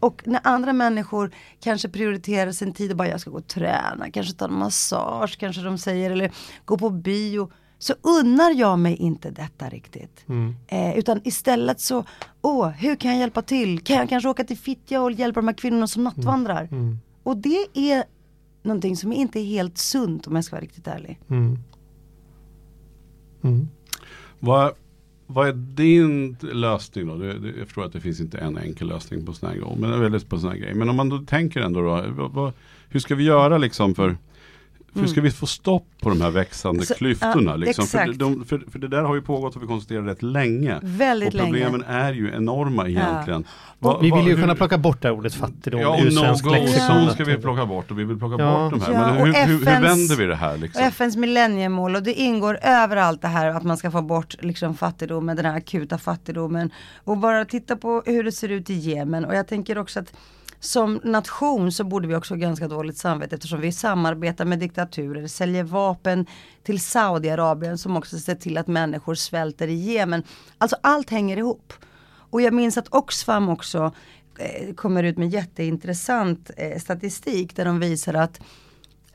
Och 0.00 0.22
när 0.26 0.40
andra 0.44 0.72
människor 0.72 1.30
kanske 1.60 1.88
prioriterar 1.88 2.52
sin 2.52 2.72
tid 2.72 2.90
och 2.90 2.96
bara 2.96 3.08
jag 3.08 3.20
ska 3.20 3.30
gå 3.30 3.36
och 3.38 3.46
träna, 3.46 4.10
kanske 4.12 4.32
ta 4.34 4.44
en 4.44 4.54
massage, 4.58 5.36
kanske 5.38 5.62
de 5.62 5.78
säger 5.78 6.10
eller 6.10 6.30
gå 6.64 6.78
på 6.78 6.90
bio. 6.90 7.50
Så 7.78 7.94
unnar 8.02 8.50
jag 8.50 8.78
mig 8.78 8.96
inte 8.96 9.30
detta 9.30 9.68
riktigt. 9.68 10.24
Mm. 10.28 10.54
Eh, 10.68 10.98
utan 10.98 11.20
istället 11.24 11.80
så, 11.80 12.04
åh, 12.42 12.68
hur 12.68 12.96
kan 12.96 13.10
jag 13.10 13.20
hjälpa 13.20 13.42
till? 13.42 13.80
Kan 13.80 13.96
jag 13.96 14.08
kanske 14.08 14.28
åka 14.28 14.44
till 14.44 14.58
Fittja 14.58 15.02
och 15.02 15.12
hjälpa 15.12 15.40
de 15.40 15.48
här 15.48 15.54
kvinnorna 15.54 15.86
som 15.86 16.04
nattvandrar? 16.04 16.68
Mm. 16.70 16.98
Och 17.22 17.36
det 17.36 17.66
är 17.74 18.04
någonting 18.62 18.96
som 18.96 19.12
inte 19.12 19.40
är 19.40 19.44
helt 19.44 19.78
sunt 19.78 20.26
om 20.26 20.34
jag 20.34 20.44
ska 20.44 20.56
vara 20.56 20.64
riktigt 20.64 20.86
ärlig. 20.86 21.20
Mm. 21.30 21.58
Mm. 23.42 23.68
Vad, 24.40 24.72
vad 25.32 25.48
är 25.48 25.52
din 25.52 26.36
lösning 26.40 27.06
då? 27.06 27.26
Jag 27.26 27.66
förstår 27.66 27.84
att 27.84 27.92
det 27.92 28.00
finns 28.00 28.20
inte 28.20 28.38
en 28.38 28.58
enkel 28.58 28.88
lösning 28.88 29.26
på 29.26 29.32
sådana 29.32 29.54
här. 29.54 29.76
Men, 29.76 29.92
eller 30.02 30.18
på 30.18 30.38
såna 30.38 30.52
här 30.52 30.58
grejer. 30.58 30.74
men 30.74 30.88
om 30.88 30.96
man 30.96 31.08
då 31.08 31.18
tänker 31.18 31.60
ändå 31.60 31.80
då. 31.80 32.04
Vad, 32.08 32.30
vad, 32.32 32.52
hur 32.88 33.00
ska 33.00 33.14
vi 33.14 33.24
göra 33.24 33.58
liksom 33.58 33.94
för 33.94 34.16
hur 34.94 35.06
ska 35.06 35.20
vi 35.20 35.30
få 35.30 35.46
stopp 35.46 35.84
på 36.00 36.08
de 36.08 36.20
här 36.20 36.30
växande 36.30 36.86
Så- 36.86 36.94
klyftorna? 36.94 37.50
ja, 37.50 37.56
liksom? 37.56 37.86
för, 37.86 38.12
de, 38.12 38.44
för, 38.44 38.62
för 38.70 38.78
det 38.78 38.88
där 38.88 39.02
har 39.02 39.14
ju 39.14 39.22
pågått 39.22 39.56
och 39.56 39.62
vi 39.62 39.66
konstaterar 39.66 40.02
rätt 40.02 40.22
länge. 40.22 40.78
Väldigt 40.82 41.34
och 41.34 41.40
problemen 41.40 41.80
länge. 41.80 41.92
är 41.92 42.12
ju 42.12 42.34
enorma 42.34 42.88
egentligen. 42.88 43.44
Och- 43.78 43.84
Va- 43.92 43.98
Vi 44.02 44.10
va- 44.10 44.16
vill 44.16 44.26
ju 44.26 44.34
hur- 44.34 44.40
kunna 44.42 44.54
plocka 44.54 44.78
bort 44.78 45.02
det 45.02 45.08
här 45.08 45.14
ordet 45.14 45.34
fattigdom 45.34 45.80
Ja, 45.80 45.98
ur 46.00 46.10
svensk 46.10 46.44
no-go 46.44 46.52
lexikon. 46.54 46.96
zone 46.96 47.12
ska 47.12 47.24
vi 47.24 47.36
plocka 47.36 47.66
bort 47.66 47.90
och 47.90 47.98
vi 47.98 48.04
vill 48.04 48.18
plocka 48.18 48.42
Ja. 48.42 48.70
bort 48.70 48.80
de 48.80 48.80
här. 48.80 48.92
Ja, 48.92 49.14
Men 49.14 49.26
hur, 49.26 49.34
hur, 49.34 49.58
hur 49.58 49.68
FNs 49.68 49.84
vänder 49.84 50.16
vi 50.16 50.24
det 50.26 50.36
här 50.36 50.52
Och 50.52 50.58
liksom? 50.60 50.82
FNs 50.84 51.16
millenniemål 51.16 51.96
och 51.96 52.02
det 52.02 52.14
ingår 52.14 52.58
överallt 52.62 53.22
det 53.22 53.28
här 53.28 53.46
att 53.46 53.62
man 53.62 53.76
ska 53.76 53.90
få 53.90 54.02
bort 54.02 54.34
liksom 54.40 54.76
fattigdomen, 54.76 55.36
den 55.36 55.44
här 55.44 55.56
akuta 55.56 55.98
fattigdomen. 55.98 56.70
Och 57.04 57.16
bara 57.18 57.44
titta 57.44 57.76
på 57.76 58.02
hur 58.06 58.24
det 58.24 58.32
ser 58.32 58.48
ut 58.48 58.70
i 58.70 58.74
Jemen 58.74 59.24
och 59.24 59.34
jag 59.34 59.46
tänker 59.48 59.78
också 59.78 60.00
att 60.00 60.12
som 60.60 61.00
nation 61.04 61.72
så 61.72 61.84
borde 61.84 62.08
vi 62.08 62.14
också 62.14 62.34
ha 62.34 62.38
ganska 62.38 62.68
dåligt 62.68 62.96
samvete 62.98 63.34
eftersom 63.34 63.60
vi 63.60 63.72
samarbetar 63.72 64.44
med 64.44 64.58
diktaturer, 64.58 65.26
säljer 65.26 65.64
vapen 65.64 66.26
till 66.62 66.80
Saudiarabien 66.80 67.78
som 67.78 67.96
också 67.96 68.18
ser 68.18 68.34
till 68.34 68.58
att 68.58 68.66
människor 68.66 69.14
svälter 69.14 69.68
i 69.68 69.74
Jemen. 69.74 70.22
Alltså 70.58 70.76
allt 70.80 71.10
hänger 71.10 71.36
ihop. 71.36 71.72
Och 72.30 72.42
jag 72.42 72.54
minns 72.54 72.78
att 72.78 72.94
Oxfam 72.94 73.48
också 73.48 73.92
eh, 74.38 74.74
kommer 74.74 75.02
ut 75.02 75.18
med 75.18 75.28
jätteintressant 75.28 76.50
eh, 76.56 76.78
statistik 76.78 77.56
där 77.56 77.64
de 77.64 77.80
visar 77.80 78.14
att 78.14 78.40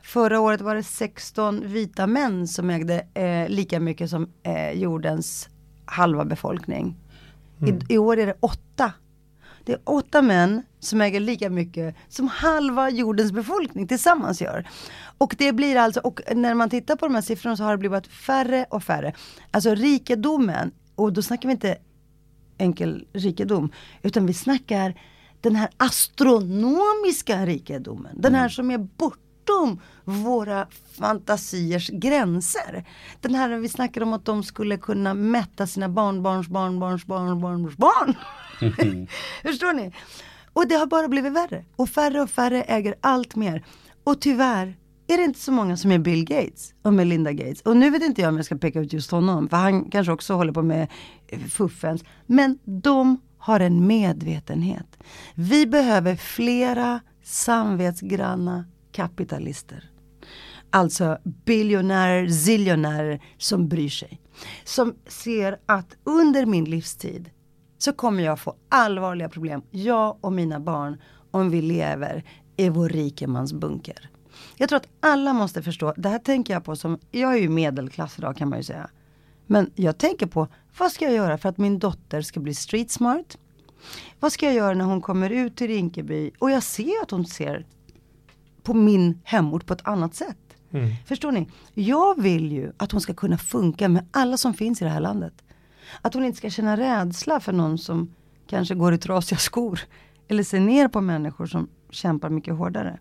Förra 0.02 0.40
året 0.40 0.60
var 0.60 0.74
det 0.74 0.82
16 0.82 1.68
vita 1.68 2.06
män 2.06 2.48
som 2.48 2.70
ägde 2.70 3.06
eh, 3.14 3.48
lika 3.48 3.80
mycket 3.80 4.10
som 4.10 4.28
eh, 4.42 4.70
jordens 4.70 5.48
halva 5.84 6.24
befolkning. 6.24 6.96
I, 7.66 7.94
I 7.94 7.98
år 7.98 8.18
är 8.18 8.26
det 8.26 8.36
åtta. 8.40 8.92
Det 9.66 9.72
är 9.72 9.78
åtta 9.84 10.22
män 10.22 10.62
som 10.80 11.00
äger 11.00 11.20
lika 11.20 11.50
mycket 11.50 11.96
som 12.08 12.28
halva 12.28 12.90
jordens 12.90 13.32
befolkning 13.32 13.88
tillsammans 13.88 14.40
gör. 14.40 14.68
Och 15.18 15.34
det 15.38 15.52
blir 15.52 15.76
alltså, 15.76 16.00
och 16.00 16.20
när 16.34 16.54
man 16.54 16.70
tittar 16.70 16.96
på 16.96 17.06
de 17.06 17.14
här 17.14 17.22
siffrorna 17.22 17.56
så 17.56 17.64
har 17.64 17.70
det 17.70 17.78
blivit 17.78 18.06
färre 18.06 18.66
och 18.70 18.82
färre. 18.82 19.14
Alltså 19.50 19.74
rikedomen, 19.74 20.70
och 20.94 21.12
då 21.12 21.22
snackar 21.22 21.48
vi 21.48 21.52
inte 21.52 21.78
enkel 22.58 23.06
rikedom, 23.12 23.72
utan 24.02 24.26
vi 24.26 24.34
snackar 24.34 25.00
den 25.40 25.56
här 25.56 25.68
astronomiska 25.76 27.46
rikedomen. 27.46 28.20
Den 28.20 28.34
här 28.34 28.48
som 28.48 28.70
är 28.70 28.78
bortom 29.46 29.80
våra 30.04 30.66
fantasiers 30.98 31.88
gränser. 31.88 32.84
Den 33.20 33.34
här 33.34 33.58
vi 33.58 33.68
snackar 33.68 34.00
om 34.00 34.12
att 34.12 34.24
de 34.24 34.42
skulle 34.42 34.76
kunna 34.76 35.14
mätta 35.14 35.66
sina 35.66 35.88
barnbarns 35.88 36.48
barnbarns 36.48 37.06
barnbarns 37.06 37.76
barn. 37.76 38.14
Förstår 39.42 39.72
ni? 39.72 39.92
Och 40.52 40.68
det 40.68 40.74
har 40.74 40.86
bara 40.86 41.08
blivit 41.08 41.32
värre. 41.32 41.64
Och 41.76 41.88
färre 41.88 42.22
och 42.22 42.30
färre 42.30 42.62
äger 42.62 42.94
allt 43.00 43.36
mer. 43.36 43.64
Och 44.04 44.20
tyvärr 44.20 44.76
är 45.06 45.16
det 45.16 45.24
inte 45.24 45.40
så 45.40 45.52
många 45.52 45.76
som 45.76 45.92
är 45.92 45.98
Bill 45.98 46.24
Gates 46.24 46.74
och 46.82 46.92
Melinda 46.92 47.32
Gates. 47.32 47.60
Och 47.60 47.76
nu 47.76 47.90
vet 47.90 48.02
inte 48.02 48.20
jag 48.20 48.28
om 48.28 48.36
jag 48.36 48.46
ska 48.46 48.56
peka 48.56 48.80
ut 48.80 48.92
just 48.92 49.10
honom, 49.10 49.48
för 49.48 49.56
han 49.56 49.90
kanske 49.90 50.12
också 50.12 50.34
håller 50.34 50.52
på 50.52 50.62
med 50.62 50.88
eh, 51.28 51.40
fuffens. 51.40 52.04
Men 52.26 52.58
de 52.64 53.20
har 53.38 53.60
en 53.60 53.86
medvetenhet. 53.86 54.98
Vi 55.34 55.66
behöver 55.66 56.16
flera 56.16 57.00
samvetsgranna 57.22 58.64
kapitalister. 58.96 59.90
Alltså 60.70 61.18
biljonärer, 61.24 62.28
ziljonärer 62.28 63.22
som 63.38 63.68
bryr 63.68 63.88
sig. 63.88 64.20
Som 64.64 64.94
ser 65.06 65.58
att 65.66 65.96
under 66.04 66.46
min 66.46 66.64
livstid 66.64 67.30
så 67.78 67.92
kommer 67.92 68.22
jag 68.22 68.40
få 68.40 68.54
allvarliga 68.68 69.28
problem, 69.28 69.62
jag 69.70 70.18
och 70.20 70.32
mina 70.32 70.60
barn, 70.60 71.00
om 71.30 71.50
vi 71.50 71.62
lever 71.62 72.24
i 72.56 72.68
vår 72.68 72.88
rikemansbunker. 72.88 74.10
Jag 74.56 74.68
tror 74.68 74.76
att 74.76 74.88
alla 75.00 75.32
måste 75.32 75.62
förstå, 75.62 75.94
det 75.96 76.08
här 76.08 76.18
tänker 76.18 76.54
jag 76.54 76.64
på 76.64 76.76
som, 76.76 76.98
jag 77.10 77.34
är 77.34 77.38
ju 77.38 77.48
medelklass 77.48 78.18
idag 78.18 78.36
kan 78.36 78.48
man 78.48 78.58
ju 78.58 78.64
säga. 78.64 78.90
Men 79.46 79.70
jag 79.74 79.98
tänker 79.98 80.26
på, 80.26 80.48
vad 80.78 80.92
ska 80.92 81.04
jag 81.04 81.14
göra 81.14 81.38
för 81.38 81.48
att 81.48 81.58
min 81.58 81.78
dotter 81.78 82.22
ska 82.22 82.40
bli 82.40 82.54
street 82.54 82.90
smart? 82.90 83.38
Vad 84.20 84.32
ska 84.32 84.46
jag 84.46 84.54
göra 84.54 84.74
när 84.74 84.84
hon 84.84 85.00
kommer 85.00 85.30
ut 85.30 85.56
till 85.56 85.66
Rinkeby 85.66 86.30
och 86.38 86.50
jag 86.50 86.62
ser 86.62 87.02
att 87.02 87.10
hon 87.10 87.26
ser 87.26 87.66
på 88.66 88.74
min 88.74 89.20
hemort 89.24 89.66
på 89.66 89.72
ett 89.72 89.86
annat 89.86 90.14
sätt. 90.14 90.38
Mm. 90.70 90.94
Förstår 91.06 91.32
ni? 91.32 91.48
Jag 91.74 92.22
vill 92.22 92.52
ju 92.52 92.72
att 92.76 92.92
hon 92.92 93.00
ska 93.00 93.14
kunna 93.14 93.38
funka 93.38 93.88
med 93.88 94.06
alla 94.10 94.36
som 94.36 94.54
finns 94.54 94.82
i 94.82 94.84
det 94.84 94.90
här 94.90 95.00
landet. 95.00 95.34
Att 96.02 96.14
hon 96.14 96.24
inte 96.24 96.38
ska 96.38 96.50
känna 96.50 96.76
rädsla 96.76 97.40
för 97.40 97.52
någon 97.52 97.78
som 97.78 98.14
kanske 98.46 98.74
går 98.74 98.94
i 98.94 98.98
trasiga 98.98 99.38
skor. 99.38 99.80
Eller 100.28 100.42
ser 100.42 100.60
ner 100.60 100.88
på 100.88 101.00
människor 101.00 101.46
som 101.46 101.68
kämpar 101.90 102.30
mycket 102.30 102.54
hårdare. 102.54 102.98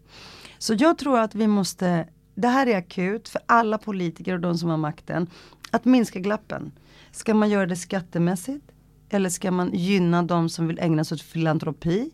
Så 0.57 0.73
jag 0.73 0.97
tror 0.97 1.19
att 1.19 1.35
vi 1.35 1.47
måste, 1.47 2.07
det 2.35 2.47
här 2.47 2.67
är 2.67 2.77
akut 2.77 3.29
för 3.29 3.41
alla 3.45 3.77
politiker 3.77 4.33
och 4.33 4.39
de 4.39 4.57
som 4.57 4.69
har 4.69 4.77
makten. 4.77 5.27
Att 5.71 5.85
minska 5.85 6.19
glappen. 6.19 6.71
Ska 7.11 7.33
man 7.33 7.49
göra 7.49 7.65
det 7.65 7.75
skattemässigt? 7.75 8.71
Eller 9.09 9.29
ska 9.29 9.51
man 9.51 9.71
gynna 9.73 10.23
de 10.23 10.49
som 10.49 10.67
vill 10.67 10.79
ägna 10.79 11.03
sig 11.03 11.15
åt 11.15 11.21
filantropi? 11.21 12.11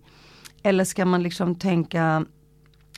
Eller 0.63 0.83
ska 0.83 1.05
man 1.05 1.23
liksom 1.23 1.55
tänka 1.55 2.25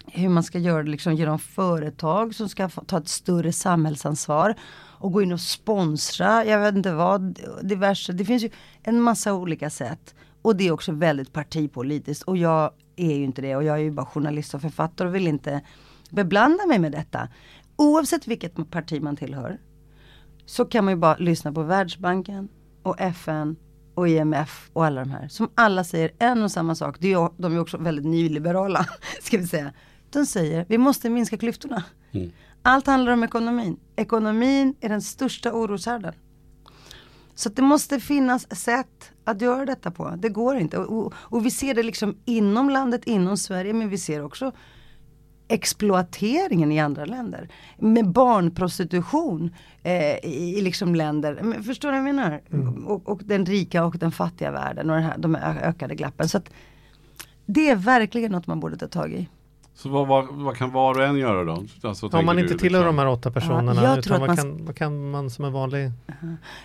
hur 0.05 0.29
man 0.29 0.43
ska 0.43 0.59
göra 0.59 0.83
det 0.83 0.91
liksom 0.91 1.13
genom 1.13 1.39
företag 1.39 2.35
som 2.35 2.49
ska 2.49 2.69
ta 2.69 2.97
ett 2.97 3.07
större 3.07 3.53
samhällsansvar 3.53 4.55
och 5.03 5.11
gå 5.11 5.21
in 5.21 5.31
och 5.31 5.41
sponsra, 5.41 6.45
jag 6.45 6.59
vet 6.59 6.75
inte 6.75 6.93
vad, 6.93 7.39
diverse. 7.61 8.13
Det 8.13 8.25
finns 8.25 8.43
ju 8.43 8.49
en 8.83 9.01
massa 9.01 9.33
olika 9.33 9.69
sätt. 9.69 10.15
Och 10.41 10.55
det 10.55 10.67
är 10.67 10.71
också 10.71 10.91
väldigt 10.91 11.33
partipolitiskt 11.33 12.23
och 12.23 12.37
jag 12.37 12.71
är 12.95 13.15
ju 13.15 13.23
inte 13.23 13.41
det 13.41 13.55
och 13.55 13.63
jag 13.63 13.75
är 13.75 13.81
ju 13.81 13.91
bara 13.91 14.05
journalist 14.05 14.53
och 14.53 14.61
författare 14.61 15.07
och 15.07 15.15
vill 15.15 15.27
inte 15.27 15.61
beblanda 16.09 16.65
mig 16.65 16.79
med 16.79 16.91
detta. 16.91 17.27
Oavsett 17.75 18.27
vilket 18.27 18.69
parti 18.69 19.01
man 19.01 19.15
tillhör 19.15 19.59
så 20.45 20.65
kan 20.65 20.85
man 20.85 20.93
ju 20.93 20.99
bara 20.99 21.17
lyssna 21.17 21.51
på 21.51 21.63
Världsbanken 21.63 22.49
och 22.83 23.01
FN 23.01 23.55
och 23.95 24.09
IMF 24.09 24.69
och 24.73 24.85
alla 24.85 25.01
de 25.01 25.11
här 25.11 25.27
som 25.27 25.49
alla 25.55 25.83
säger 25.83 26.11
en 26.19 26.43
och 26.43 26.51
samma 26.51 26.75
sak. 26.75 26.97
Det 26.99 27.13
är, 27.13 27.29
de 27.41 27.53
är 27.53 27.59
också 27.59 27.77
väldigt 27.77 28.05
nyliberala 28.05 28.85
ska 29.21 29.37
vi 29.37 29.47
säga. 29.47 29.73
De 30.13 30.25
säger 30.25 30.65
vi 30.69 30.77
måste 30.77 31.09
minska 31.09 31.37
klyftorna. 31.37 31.83
Mm. 32.11 32.31
Allt 32.61 32.87
handlar 32.87 33.11
om 33.11 33.23
ekonomin. 33.23 33.77
Ekonomin 33.95 34.75
är 34.81 34.89
den 34.89 35.01
största 35.01 35.53
oroshärden. 35.53 36.13
Så 37.35 37.49
det 37.49 37.61
måste 37.61 37.99
finnas 37.99 38.55
sätt 38.55 39.11
att 39.23 39.41
göra 39.41 39.65
detta 39.65 39.91
på. 39.91 40.13
Det 40.17 40.29
går 40.29 40.57
inte. 40.57 40.77
Och, 40.77 41.13
och, 41.15 41.45
vi 41.45 41.51
ser 41.51 41.73
det 41.73 41.83
liksom 41.83 42.17
inom 42.25 42.69
landet, 42.69 43.07
inom 43.07 43.37
Sverige, 43.37 43.73
men 43.73 43.89
vi 43.89 43.97
ser 43.97 44.23
också 44.23 44.51
exploateringen 45.47 46.71
i 46.71 46.79
andra 46.79 47.05
länder. 47.05 47.49
Med 47.77 48.11
barnprostitution 48.11 49.55
eh, 49.83 50.25
i, 50.25 50.55
i 50.57 50.61
liksom 50.61 50.95
länder. 50.95 51.39
Men 51.43 51.63
förstår 51.63 51.91
du 51.91 51.99
vad 51.99 52.07
jag 52.07 52.15
menar? 52.15 52.41
Mm. 52.51 52.87
Och, 52.87 53.09
och, 53.09 53.21
den 53.23 53.45
rika 53.45 53.85
och 53.85 53.97
den 53.97 54.11
fattiga 54.11 54.51
världen 54.51 54.89
och 54.89 54.95
den 54.95 55.05
här, 55.05 55.17
de 55.17 55.35
ökade 55.35 55.95
glappen. 55.95 56.29
Så 56.29 56.37
att, 56.37 56.49
det 57.45 57.69
är 57.69 57.75
verkligen 57.75 58.31
något 58.31 58.47
man 58.47 58.59
borde 58.59 58.77
ta 58.77 58.87
tag 58.87 59.13
i. 59.13 59.27
Så 59.75 59.89
vad, 59.89 60.07
vad, 60.07 60.27
vad 60.27 60.57
kan 60.57 60.71
var 60.71 60.97
och 60.97 61.03
en 61.03 61.17
göra 61.17 61.43
då? 61.43 61.63
Alltså, 61.81 62.07
Om 62.07 62.25
man 62.25 62.39
inte 62.39 62.53
du, 62.53 62.59
tillhör 62.59 62.81
liksom? 62.81 62.95
de 62.95 63.01
här 63.01 63.07
åtta 63.07 63.31
personerna, 63.31 63.83
Ja, 63.83 63.95
jag 63.95 64.03
tror 64.03 64.15
att 64.15 64.19
vad, 64.21 64.29
man 64.29 64.37
kan, 64.37 64.65
vad 64.65 64.75
kan 64.75 65.11
man 65.11 65.29
som 65.29 65.45
en 65.45 65.53
vanlig 65.53 65.91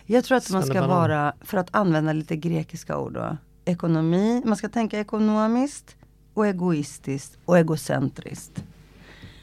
Jag 0.04 0.24
tror 0.24 0.38
att 0.38 0.50
man 0.50 0.62
ska 0.62 0.86
vara, 0.86 1.32
för 1.40 1.58
att 1.58 1.68
använda 1.70 2.12
lite 2.12 2.36
grekiska 2.36 2.98
ord 2.98 3.12
då, 3.12 3.36
ekonomi, 3.64 4.42
man 4.46 4.56
ska 4.56 4.68
tänka 4.68 5.00
ekonomiskt 5.00 5.96
och 6.34 6.46
egoistiskt 6.46 7.38
och 7.44 7.58
egocentriskt. 7.58 8.64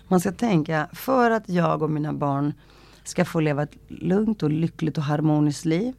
Man 0.07 0.19
ska 0.19 0.31
tänka, 0.31 0.87
för 0.93 1.31
att 1.31 1.49
jag 1.49 1.81
och 1.81 1.89
mina 1.89 2.13
barn 2.13 2.53
ska 3.03 3.25
få 3.25 3.39
leva 3.39 3.63
ett 3.63 3.77
lugnt 3.87 4.43
och 4.43 4.49
lyckligt 4.49 4.97
och 4.97 5.03
harmoniskt 5.03 5.65
liv, 5.65 5.93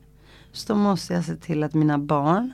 så 0.52 0.74
måste 0.74 1.14
jag 1.14 1.24
se 1.24 1.36
till 1.36 1.62
att 1.62 1.74
mina 1.74 1.98
barn 1.98 2.52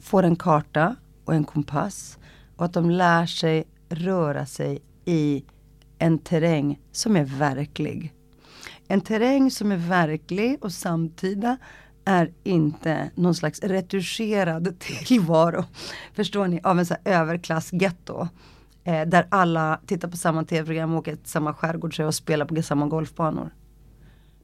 får 0.00 0.22
en 0.22 0.36
karta 0.36 0.96
och 1.24 1.34
en 1.34 1.44
kompass 1.44 2.17
och 2.58 2.64
att 2.64 2.72
de 2.72 2.90
lär 2.90 3.26
sig 3.26 3.64
röra 3.88 4.46
sig 4.46 4.82
i 5.04 5.44
en 5.98 6.18
terräng 6.18 6.80
som 6.92 7.16
är 7.16 7.24
verklig. 7.24 8.14
En 8.88 9.00
terräng 9.00 9.50
som 9.50 9.72
är 9.72 9.76
verklig 9.76 10.64
och 10.64 10.72
samtida 10.72 11.56
är 12.04 12.32
inte 12.44 13.10
någon 13.14 13.34
slags 13.34 13.60
retuscherad 13.60 14.80
tillvaro. 15.06 15.64
Förstår 16.14 16.46
ni? 16.46 16.60
Av 16.64 16.78
en 16.78 16.86
så 16.86 16.94
här 17.04 17.20
överklassgetto. 17.20 18.28
Eh, 18.84 19.08
där 19.08 19.26
alla 19.30 19.80
tittar 19.86 20.08
på 20.08 20.16
samma 20.16 20.44
tv-program, 20.44 20.94
åker 20.94 21.16
till 21.16 21.30
samma 21.30 21.54
skärgårdsö 21.54 22.04
och 22.04 22.14
spelar 22.14 22.46
på 22.46 22.62
samma 22.62 22.86
golfbanor. 22.86 23.50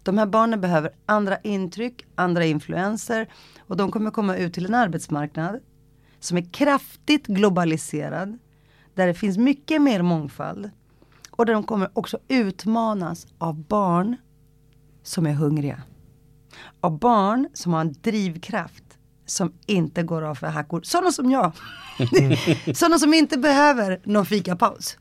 De 0.02 0.18
här 0.18 0.26
barnen 0.26 0.60
behöver 0.60 0.90
andra 1.06 1.38
intryck, 1.38 2.06
andra 2.14 2.44
influenser 2.44 3.28
och 3.58 3.76
de 3.76 3.90
kommer 3.90 4.10
komma 4.10 4.36
ut 4.36 4.54
till 4.54 4.66
en 4.66 4.74
arbetsmarknad 4.74 5.60
som 6.24 6.36
är 6.36 6.52
kraftigt 6.52 7.26
globaliserad. 7.26 8.38
Där 8.94 9.06
det 9.06 9.14
finns 9.14 9.38
mycket 9.38 9.82
mer 9.82 10.02
mångfald. 10.02 10.70
Och 11.30 11.46
där 11.46 11.52
de 11.52 11.62
kommer 11.62 11.90
också 11.92 12.18
utmanas 12.28 13.26
av 13.38 13.62
barn 13.62 14.16
som 15.02 15.26
är 15.26 15.32
hungriga. 15.32 15.82
Av 16.80 16.98
barn 16.98 17.48
som 17.54 17.72
har 17.72 17.80
en 17.80 17.92
drivkraft 17.92 18.84
som 19.26 19.52
inte 19.66 20.02
går 20.02 20.22
av 20.22 20.34
för 20.34 20.46
hackor. 20.46 20.80
Sådana 20.82 21.12
som 21.12 21.30
jag. 21.30 21.52
Sådana 22.76 22.98
som 22.98 23.14
inte 23.14 23.38
behöver 23.38 24.00
någon 24.04 24.26
fikapaus. 24.26 24.96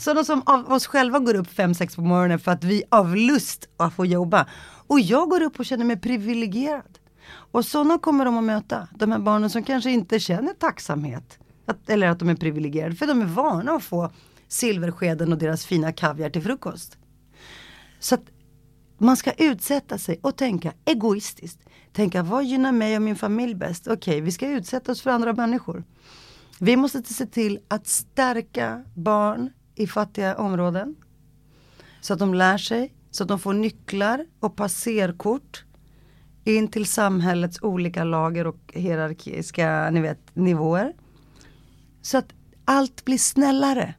Sådana 0.00 0.24
som 0.24 0.42
av 0.46 0.72
oss 0.72 0.86
själva 0.86 1.18
går 1.18 1.34
upp 1.34 1.48
5-6 1.48 1.96
på 1.96 2.02
morgonen 2.02 2.38
för 2.38 2.52
att 2.52 2.64
vi 2.64 2.82
av 2.88 3.16
lust 3.16 3.68
att 3.76 3.94
få 3.94 4.06
jobba. 4.06 4.46
Och 4.86 5.00
jag 5.00 5.28
går 5.28 5.42
upp 5.42 5.58
och 5.58 5.66
känner 5.66 5.84
mig 5.84 5.96
privilegierad. 5.96 6.98
Och 7.28 7.64
sådana 7.64 7.98
kommer 7.98 8.24
de 8.24 8.38
att 8.38 8.44
möta. 8.44 8.88
De 8.94 9.12
här 9.12 9.18
barnen 9.18 9.50
som 9.50 9.62
kanske 9.62 9.90
inte 9.90 10.20
känner 10.20 10.52
tacksamhet. 10.52 11.38
Att, 11.66 11.90
eller 11.90 12.08
att 12.08 12.18
de 12.18 12.28
är 12.28 12.34
privilegierade. 12.34 12.96
För 12.96 13.06
de 13.06 13.20
är 13.20 13.26
vana 13.26 13.72
att 13.72 13.84
få 13.84 14.10
silverskeden 14.48 15.32
och 15.32 15.38
deras 15.38 15.66
fina 15.66 15.92
kaviar 15.92 16.30
till 16.30 16.42
frukost. 16.42 16.98
Så 18.00 18.14
att 18.14 18.24
man 18.98 19.16
ska 19.16 19.32
utsätta 19.32 19.98
sig 19.98 20.18
och 20.22 20.36
tänka 20.36 20.72
egoistiskt. 20.84 21.60
Tänka 21.92 22.22
vad 22.22 22.44
gynnar 22.44 22.72
mig 22.72 22.96
och 22.96 23.02
min 23.02 23.16
familj 23.16 23.54
bäst? 23.54 23.86
Okej, 23.86 24.20
vi 24.20 24.32
ska 24.32 24.48
utsätta 24.48 24.92
oss 24.92 25.02
för 25.02 25.10
andra 25.10 25.32
människor. 25.32 25.84
Vi 26.60 26.76
måste 26.76 27.02
se 27.02 27.26
till 27.26 27.58
att 27.68 27.86
stärka 27.86 28.84
barn 28.94 29.50
i 29.74 29.86
fattiga 29.86 30.36
områden. 30.36 30.96
Så 32.00 32.12
att 32.12 32.18
de 32.18 32.34
lär 32.34 32.58
sig, 32.58 32.94
så 33.10 33.22
att 33.22 33.28
de 33.28 33.38
får 33.38 33.52
nycklar 33.52 34.26
och 34.40 34.56
passerkort 34.56 35.64
in 36.46 36.68
till 36.68 36.86
samhällets 36.86 37.58
olika 37.62 38.04
lager 38.04 38.46
och 38.46 38.58
hierarkiska 38.72 39.90
ni 39.90 40.00
vet, 40.00 40.18
nivåer. 40.34 40.92
Så 42.02 42.18
att 42.18 42.32
allt 42.64 43.04
blir 43.04 43.18
snällare. 43.18 43.94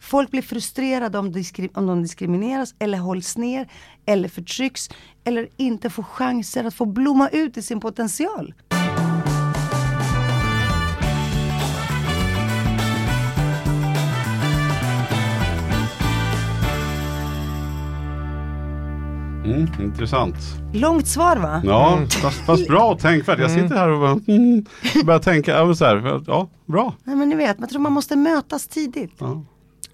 Folk 0.00 0.30
blir 0.30 0.42
frustrerade 0.42 1.18
om, 1.18 1.32
diskri- 1.32 1.70
om 1.74 1.86
de 1.86 2.02
diskrimineras 2.02 2.74
eller 2.78 2.98
hålls 2.98 3.36
ner 3.36 3.68
eller 4.06 4.28
förtrycks 4.28 4.88
eller 5.24 5.48
inte 5.56 5.90
får 5.90 6.02
chanser 6.02 6.64
att 6.64 6.74
få 6.74 6.86
blomma 6.86 7.28
ut 7.28 7.56
i 7.56 7.62
sin 7.62 7.80
potential. 7.80 8.54
Mm, 19.44 19.66
intressant. 19.80 20.36
Långt 20.72 21.06
svar 21.06 21.36
va? 21.36 21.62
Ja, 21.64 21.98
fast, 22.10 22.46
fast 22.46 22.68
bra 22.68 22.92
och 22.92 22.98
tänkvärt. 22.98 23.38
Jag 23.38 23.50
sitter 23.50 23.74
här 23.74 23.88
och 23.88 24.00
bara, 24.00 24.20
mm, 24.36 24.64
börjar 25.04 25.18
tänka, 25.20 25.50
ja, 25.50 25.74
så 25.74 25.84
här, 25.84 26.22
ja, 26.26 26.48
bra. 26.66 26.94
Nej 27.04 27.16
men 27.16 27.28
ni 27.28 27.34
vet, 27.34 27.58
man 27.58 27.68
tror 27.68 27.80
man 27.80 27.92
måste 27.92 28.16
mötas 28.16 28.68
tidigt. 28.68 29.14
Ja. 29.18 29.44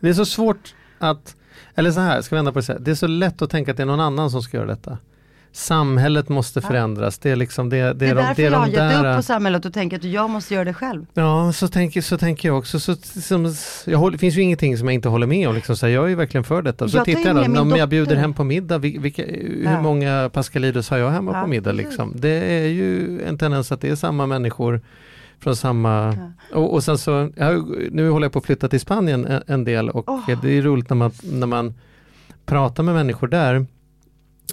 Det 0.01 0.09
är 0.09 0.13
så 0.13 0.25
svårt 0.25 0.75
att, 0.99 1.37
eller 1.75 1.91
så 1.91 2.01
här, 2.01 2.23
ska 2.23 2.35
vi 2.35 2.39
vända 2.39 2.53
på 2.53 2.59
det 2.59 2.63
så 2.63 2.73
här. 2.73 2.79
Det 2.81 2.91
är 2.91 2.95
så 2.95 3.07
lätt 3.07 3.43
att 3.43 3.51
tänka 3.51 3.71
att 3.71 3.77
det 3.77 3.83
är 3.83 3.87
någon 3.87 4.01
annan 4.01 4.31
som 4.31 4.43
ska 4.43 4.57
göra 4.57 4.67
detta. 4.67 4.99
Samhället 5.53 6.29
måste 6.29 6.61
förändras. 6.61 7.19
Det 7.19 7.31
är 7.31 7.37
liksom 7.37 7.69
det, 7.69 7.77
det, 7.77 7.93
Det 7.95 8.07
är 8.07 8.15
de, 8.15 8.21
därför 8.23 8.35
det 8.43 8.49
är 8.49 8.51
jag 8.51 8.59
har 8.59 8.67
de 8.67 8.71
gett 8.73 8.79
där, 9.03 9.11
upp 9.11 9.17
på 9.17 9.23
samhället 9.23 9.65
och 9.65 9.73
tänker 9.75 9.97
att 9.97 10.05
jag 10.05 10.31
måste 10.31 10.55
göra 10.55 10.65
det 10.65 10.75
själv. 10.75 11.07
Ja, 11.15 11.53
så 11.53 11.69
tänker, 11.69 12.01
så 12.03 12.19
tänker 12.19 12.49
jag 12.49 12.59
också. 12.59 12.81
Så, 12.81 12.95
som, 12.97 13.55
jag 13.87 14.13
det 14.13 14.19
finns 14.19 14.37
ju 14.37 14.43
ingenting 14.43 14.79
som 14.79 14.89
jag 14.89 14.95
inte 14.95 15.09
håller 15.09 15.27
med 15.27 15.49
om. 15.49 15.55
Liksom, 15.55 15.77
så 15.77 15.87
här, 15.87 15.93
jag 15.93 16.05
är 16.05 16.09
ju 16.09 16.15
verkligen 16.15 16.45
för 16.45 16.63
detta. 16.63 16.89
Så 16.89 16.97
Jag 16.97 17.05
tar 17.07 17.13
tittar 17.15 17.35
jag 17.35 17.61
om 17.61 17.71
jag 17.77 17.89
bjuder 17.89 18.07
dotter. 18.07 18.17
hem 18.21 18.35
på 18.35 18.45
middag, 18.45 18.79
vil- 18.79 19.01
vilka, 19.01 19.23
hur 19.23 19.63
Ja. 19.65 19.81
många 19.83 20.31
Pascalidos 20.33 20.91
har 20.91 20.99
jag 20.99 21.11
hemma 21.11 21.33
Ja, 21.35 21.43
på 21.43 21.49
middag? 21.49 21.73
Liksom? 21.73 22.13
Det 22.17 22.31
är 22.63 22.67
ju 22.67 23.21
en 23.23 23.39
tendens 23.39 23.73
att 23.73 23.81
det 23.81 23.89
är 23.89 23.95
samma 23.97 24.27
människor 24.27 24.81
från 25.41 25.57
samma... 25.57 26.17
Och, 26.53 26.75
och 26.75 26.85
sen 26.85 26.99
så, 26.99 27.31
nu 27.91 28.11
håller 28.11 28.25
jag 28.25 28.33
på 28.33 28.39
att 28.39 28.47
flytta 28.47 28.69
till 28.69 28.81
Spanien 28.81 29.25
en, 29.27 29.43
en 29.47 29.65
del 29.65 29.91
och 29.91 30.09
Åh. 30.09 30.31
det 30.43 30.59
är 30.59 30.63
roligt 30.63 30.89
när 30.91 30.97
man, 30.97 31.11
när 31.23 31.47
man 31.47 31.75
pratar 32.47 32.83
med 32.83 32.95
människor 32.95 33.29
där. 33.29 33.67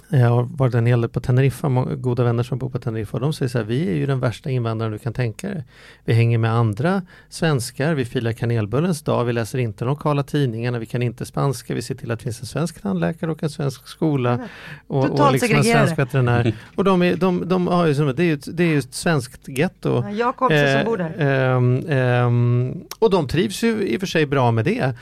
Jag 0.08 0.28
har 0.28 0.42
varit 0.42 0.74
en 0.74 0.86
hel 0.86 1.00
del 1.00 1.10
på 1.10 1.20
Teneriffa, 1.20 1.68
många 1.68 1.94
goda 1.94 2.24
vänner 2.24 2.42
som 2.42 2.58
bor 2.58 2.70
på 2.70 2.78
Teneriffa 2.78 3.16
och 3.16 3.20
de 3.20 3.32
säger 3.32 3.48
så 3.48 3.58
här, 3.58 3.64
vi 3.64 3.88
är 3.88 3.94
ju 3.94 4.06
den 4.06 4.20
värsta 4.20 4.50
invandraren 4.50 4.92
du 4.92 4.98
kan 4.98 5.12
tänka 5.12 5.48
dig. 5.48 5.64
Vi 6.04 6.12
hänger 6.12 6.38
med 6.38 6.50
andra 6.52 7.02
svenskar, 7.28 7.94
vi 7.94 8.04
firar 8.04 8.32
kanelbullens 8.32 9.02
dag, 9.02 9.24
vi 9.24 9.32
läser 9.32 9.58
inte 9.58 9.84
de 9.84 9.88
lokala 9.88 10.22
tidningarna, 10.22 10.78
vi 10.78 10.86
kan 10.86 11.02
inte 11.02 11.24
spanska, 11.26 11.74
vi 11.74 11.82
ser 11.82 11.94
till 11.94 12.10
att 12.10 12.18
det 12.18 12.22
finns 12.22 12.40
en 12.40 12.46
svensk 12.46 12.82
tandläkare 12.82 13.30
och 13.30 13.42
en 13.42 13.50
svensk 13.50 13.88
skola. 13.88 14.38
Och, 14.86 14.98
och 15.04 15.06
Totalt 15.10 15.32
liksom 15.32 15.56
en 15.56 15.64
svensk 15.64 15.98
veterinär. 15.98 16.52
Och 16.74 16.84
de, 16.84 17.02
är, 17.02 17.16
de, 17.16 17.48
de 17.48 17.66
har 17.66 17.86
ju 17.86 17.94
som, 17.94 18.06
det 18.16 18.22
är 18.22 18.26
ju 18.26 18.34
ett, 18.34 18.56
det 18.56 18.62
är 18.62 18.68
ju 18.68 18.78
ett 18.78 18.94
svenskt 18.94 19.48
getto. 19.48 19.88
Ja, 20.04 20.10
Jag 20.10 20.26
har 20.26 20.32
kompisar 20.32 20.66
som 20.66 20.78
Eh, 20.78 20.84
bor 20.84 20.96
där. 20.96 21.14
ehm, 21.18 21.82
ehm, 21.88 22.74
och 22.98 23.10
de 23.10 23.28
trivs 23.28 23.62
ju 23.62 23.88
i 23.88 23.96
och 23.96 24.00
för 24.00 24.06
sig 24.06 24.26
bra 24.26 24.50
med 24.50 24.64
det. 24.64 24.94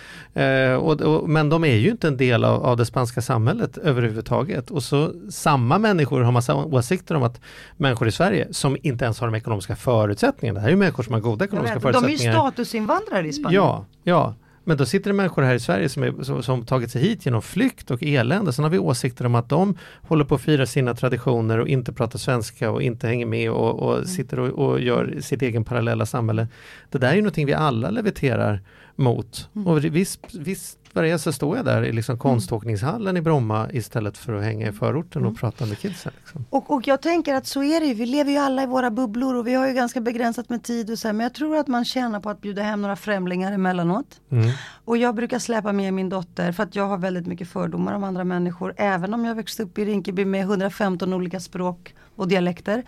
Eh, 0.42 0.74
och, 0.74 1.00
och, 1.00 1.28
men 1.28 1.48
de 1.48 1.64
är 1.64 1.76
ju 1.76 1.90
inte 1.90 2.08
en 2.08 2.16
del 2.16 2.44
av, 2.44 2.62
av 2.66 2.76
det 2.76 2.84
spanska 2.86 3.22
samhället 3.22 3.78
överhuvudtaget. 3.78 4.70
Och 4.70 4.82
så 4.86 5.12
samma 5.30 5.78
människor 5.78 6.20
har 6.20 6.32
massa 6.32 6.54
åsikter 6.54 7.14
om 7.14 7.22
att 7.22 7.40
människor 7.76 8.08
i 8.08 8.12
Sverige 8.12 8.48
som 8.50 8.76
inte 8.82 9.04
ens 9.04 9.20
har 9.20 9.26
de 9.26 9.34
ekonomiska 9.34 9.76
förutsättningarna. 9.76 10.56
Det 10.58 10.60
här 10.60 10.68
är 10.68 10.72
ju 10.72 10.76
människor 10.76 11.02
som 11.02 11.12
har 11.14 11.20
goda 11.20 11.44
ekonomiska 11.44 11.74
vet, 11.74 11.82
de 11.82 11.88
är 11.88 11.92
ju 11.92 12.02
förutsättningar. 12.02 12.32
statusinvandrare 12.32 13.28
i 13.28 13.32
Spanien. 13.32 13.62
Ja, 13.62 13.84
ja. 14.02 14.34
Men 14.68 14.76
då 14.76 14.86
sitter 14.86 15.10
det 15.10 15.14
människor 15.14 15.42
här 15.42 15.54
i 15.54 15.60
Sverige 15.60 15.88
som, 15.88 16.02
är, 16.02 16.22
som, 16.22 16.42
som 16.42 16.64
tagit 16.64 16.90
sig 16.90 17.02
hit 17.02 17.26
genom 17.26 17.42
flykt 17.42 17.90
och 17.90 18.02
elände. 18.02 18.52
Sen 18.52 18.62
har 18.64 18.70
vi 18.70 18.78
åsikter 18.78 19.26
om 19.26 19.34
att 19.34 19.48
de 19.48 19.78
håller 20.02 20.24
på 20.24 20.34
att 20.34 20.40
fira 20.40 20.66
sina 20.66 20.94
traditioner 20.94 21.58
och 21.58 21.68
inte 21.68 21.92
pratar 21.92 22.18
svenska 22.18 22.70
och 22.70 22.82
inte 22.82 23.06
hänger 23.06 23.26
med 23.26 23.50
och, 23.50 23.82
och 23.82 23.94
Mm. 23.94 24.06
sitter 24.06 24.38
och, 24.40 24.66
och 24.68 24.80
gör 24.80 25.16
sitt 25.20 25.42
egen 25.42 25.64
parallella 25.64 26.06
samhälle. 26.06 26.48
Det 26.90 26.98
där 26.98 27.10
är 27.10 27.14
ju 27.14 27.20
någonting 27.22 27.46
vi 27.46 27.54
alla 27.54 27.90
leviterar 27.90 28.60
mot. 28.96 29.48
Mm. 29.54 29.66
Och 29.66 29.84
visst, 29.84 30.34
visst 30.34 30.78
är 31.04 31.16
så 31.16 31.32
står 31.32 31.56
jag 31.56 31.64
där 31.64 31.84
i 31.84 31.92
liksom 31.92 32.18
konståkningshallen 32.18 33.16
i 33.16 33.20
Bromma 33.20 33.68
istället 33.72 34.18
för 34.18 34.34
att 34.34 34.44
hänga 34.44 34.68
i 34.68 34.72
förorten 34.72 35.22
Mm. 35.22 35.32
och 35.32 35.38
prata 35.38 35.66
med 35.66 35.78
kidsen. 35.78 36.12
Liksom. 36.18 36.44
Och, 36.50 36.70
och 36.70 36.88
jag 36.88 37.02
tänker 37.02 37.34
att 37.34 37.46
så 37.46 37.62
är 37.62 37.80
det 37.80 37.86
ju. 37.86 37.94
Vi 37.94 38.06
lever 38.06 38.30
ju 38.32 38.38
alla 38.38 38.62
i 38.62 38.66
våra 38.66 38.90
bubblor 38.90 39.34
och 39.34 39.46
vi 39.46 39.54
har 39.54 39.66
ju 39.66 39.74
ganska 39.74 40.00
begränsat 40.00 40.48
med 40.48 40.62
tid 40.62 40.90
och 40.90 40.98
så 40.98 41.08
här. 41.08 41.12
Men 41.12 41.24
jag 41.24 41.34
tror 41.34 41.56
att 41.56 41.68
man 41.68 41.84
tjänar 41.84 42.20
på 42.20 42.30
att 42.30 42.40
bjuda 42.40 42.62
hem 42.62 42.82
några 42.82 42.96
främlingar 42.96 43.52
emellanåt. 43.52 44.20
Mm. 44.30 44.50
Och 44.84 44.96
jag 44.96 45.14
brukar 45.14 45.38
släpa 45.38 45.72
med 45.72 45.94
min 45.94 46.08
dotter 46.08 46.52
för 46.52 46.62
att 46.62 46.76
jag 46.76 46.86
har 46.88 46.98
väldigt 46.98 47.26
mycket 47.26 47.48
fördomar 47.48 47.94
om 47.94 48.04
andra 48.04 48.24
människor. 48.24 48.74
Även 48.76 49.14
om 49.14 49.24
jag 49.24 49.34
växte 49.34 49.62
upp 49.62 49.78
i 49.78 49.84
Rinkeby 49.84 50.24
med 50.24 50.40
115 50.40 51.12
olika 51.12 51.40
språk 51.40 51.94
och 52.16 52.28
dialekter. 52.28 52.84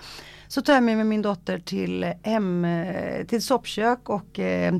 Så 0.48 0.62
tar 0.62 0.74
jag 0.74 0.82
med 0.82 0.96
mig 0.96 1.04
min 1.04 1.22
dotter 1.22 1.58
till, 1.58 2.12
hem, 2.22 2.64
eh, 2.64 3.26
till 3.26 3.42
soppkök 3.42 4.08
och 4.08 4.38
eh, 4.38 4.74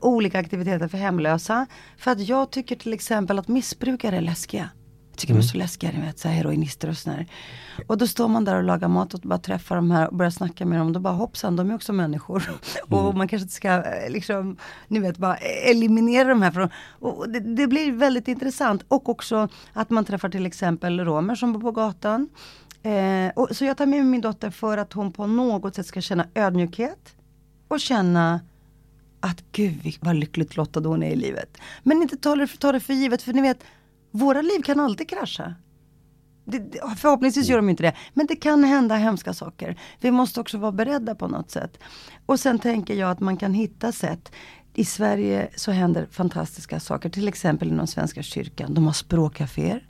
olika 0.00 0.38
aktiviteter 0.38 0.88
för 0.88 0.98
hemlösa. 0.98 1.66
För 1.98 2.10
att 2.10 2.28
jag 2.28 2.50
tycker 2.50 2.76
till 2.76 2.92
exempel 2.92 3.38
att 3.38 3.48
missbrukare 3.48 4.16
är 4.16 4.20
läskiga. 4.20 4.70
Jag 5.10 5.20
tycker 5.20 5.34
de 5.34 5.38
är 5.38 5.42
så 5.42 5.58
läskiga, 5.58 5.90
ni 5.92 6.00
vet, 6.06 6.18
så 6.18 6.28
här 6.28 6.34
heroinister 6.34 6.88
och 6.88 6.96
sådär. 6.96 7.26
Och 7.86 7.98
då 7.98 8.06
står 8.06 8.28
man 8.28 8.44
där 8.44 8.56
och 8.56 8.62
lagar 8.62 8.88
mat 8.88 9.14
och 9.14 9.20
bara 9.20 9.38
träffar 9.38 9.76
de 9.76 9.90
här 9.90 10.08
och 10.08 10.14
börjar 10.14 10.30
snacka 10.30 10.66
med 10.66 10.78
dem. 10.78 10.92
Då 10.92 11.00
bara 11.00 11.14
hoppsan, 11.14 11.56
de 11.56 11.70
är 11.70 11.74
också 11.74 11.92
människor. 11.92 12.42
och 12.88 13.14
man 13.14 13.28
kanske 13.28 13.42
inte 13.42 13.54
ska, 13.54 13.68
eh, 13.68 14.10
liksom, 14.10 14.56
ni 14.88 14.98
vet, 14.98 15.18
bara 15.18 15.36
eliminera 15.36 16.28
de 16.28 16.42
här. 16.42 16.50
Från, 16.50 16.68
och 17.00 17.28
det, 17.28 17.40
det 17.40 17.66
blir 17.66 17.92
väldigt 17.92 18.28
intressant. 18.28 18.84
Och 18.88 19.08
också 19.08 19.48
att 19.72 19.90
man 19.90 20.04
träffar 20.04 20.28
till 20.28 20.46
exempel 20.46 21.00
romer 21.00 21.34
som 21.34 21.52
bor 21.52 21.60
på 21.60 21.72
gatan. 21.72 22.28
Eh, 22.86 23.30
och, 23.34 23.56
så 23.56 23.64
jag 23.64 23.76
tar 23.76 23.86
med 23.86 23.98
mig 23.98 24.08
min 24.08 24.20
dotter 24.20 24.50
för 24.50 24.78
att 24.78 24.92
hon 24.92 25.12
på 25.12 25.26
något 25.26 25.74
sätt 25.74 25.86
ska 25.86 26.00
känna 26.00 26.26
ödmjukhet. 26.34 27.16
Och 27.68 27.80
känna 27.80 28.40
att 29.20 29.44
gud 29.52 29.96
vad 30.00 30.16
lyckligt 30.16 30.56
lottad 30.56 30.80
hon 30.80 31.02
är 31.02 31.10
i 31.10 31.16
livet. 31.16 31.58
Men 31.82 32.02
inte 32.02 32.16
ta 32.16 32.36
det, 32.36 32.46
ta 32.46 32.72
det 32.72 32.80
för 32.80 32.94
givet, 32.94 33.22
för 33.22 33.32
ni 33.32 33.42
vet, 33.42 33.58
våra 34.10 34.42
liv 34.42 34.62
kan 34.62 34.80
alltid 34.80 35.08
krascha. 35.08 35.54
Det, 36.44 36.58
det, 36.58 36.80
förhoppningsvis 36.96 37.48
gör 37.48 37.56
de 37.56 37.68
inte 37.68 37.82
det. 37.82 37.92
Men 38.14 38.26
det 38.26 38.36
kan 38.36 38.64
hända 38.64 38.94
hemska 38.94 39.34
saker. 39.34 39.80
Vi 40.00 40.10
måste 40.10 40.40
också 40.40 40.58
vara 40.58 40.72
beredda 40.72 41.14
på 41.14 41.28
något 41.28 41.50
sätt. 41.50 41.78
Och 42.26 42.40
sen 42.40 42.58
tänker 42.58 42.94
jag 42.94 43.10
att 43.10 43.20
man 43.20 43.36
kan 43.36 43.54
hitta 43.54 43.92
sätt. 43.92 44.32
I 44.74 44.84
Sverige 44.84 45.48
så 45.56 45.70
händer 45.70 46.06
fantastiska 46.10 46.80
saker. 46.80 47.08
Till 47.08 47.28
exempel 47.28 47.68
inom 47.68 47.86
Svenska 47.86 48.22
kyrkan. 48.22 48.74
De 48.74 48.86
har 48.86 48.92
språkcaféer. 48.92 49.86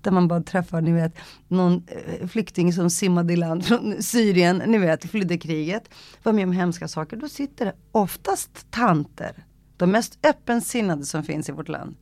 Där 0.00 0.10
man 0.10 0.28
bara 0.28 0.42
träffar, 0.42 0.80
ni 0.80 0.92
vet, 0.92 1.18
någon 1.48 1.82
eh, 1.86 2.26
flykting 2.26 2.72
som 2.72 2.90
simmade 2.90 3.32
i 3.32 3.36
land 3.36 3.64
från 3.64 4.02
Syrien, 4.02 4.62
ni 4.66 4.78
vet, 4.78 5.10
flydde 5.10 5.38
kriget. 5.38 5.90
Var 6.22 6.32
med 6.32 6.44
om 6.44 6.52
hemska 6.52 6.88
saker. 6.88 7.16
Då 7.16 7.28
sitter 7.28 7.64
det 7.64 7.74
oftast 7.92 8.70
tanter. 8.70 9.44
De 9.76 9.90
mest 9.90 10.18
öppensinnade 10.26 11.04
som 11.04 11.22
finns 11.24 11.48
i 11.48 11.52
vårt 11.52 11.68
land. 11.68 11.96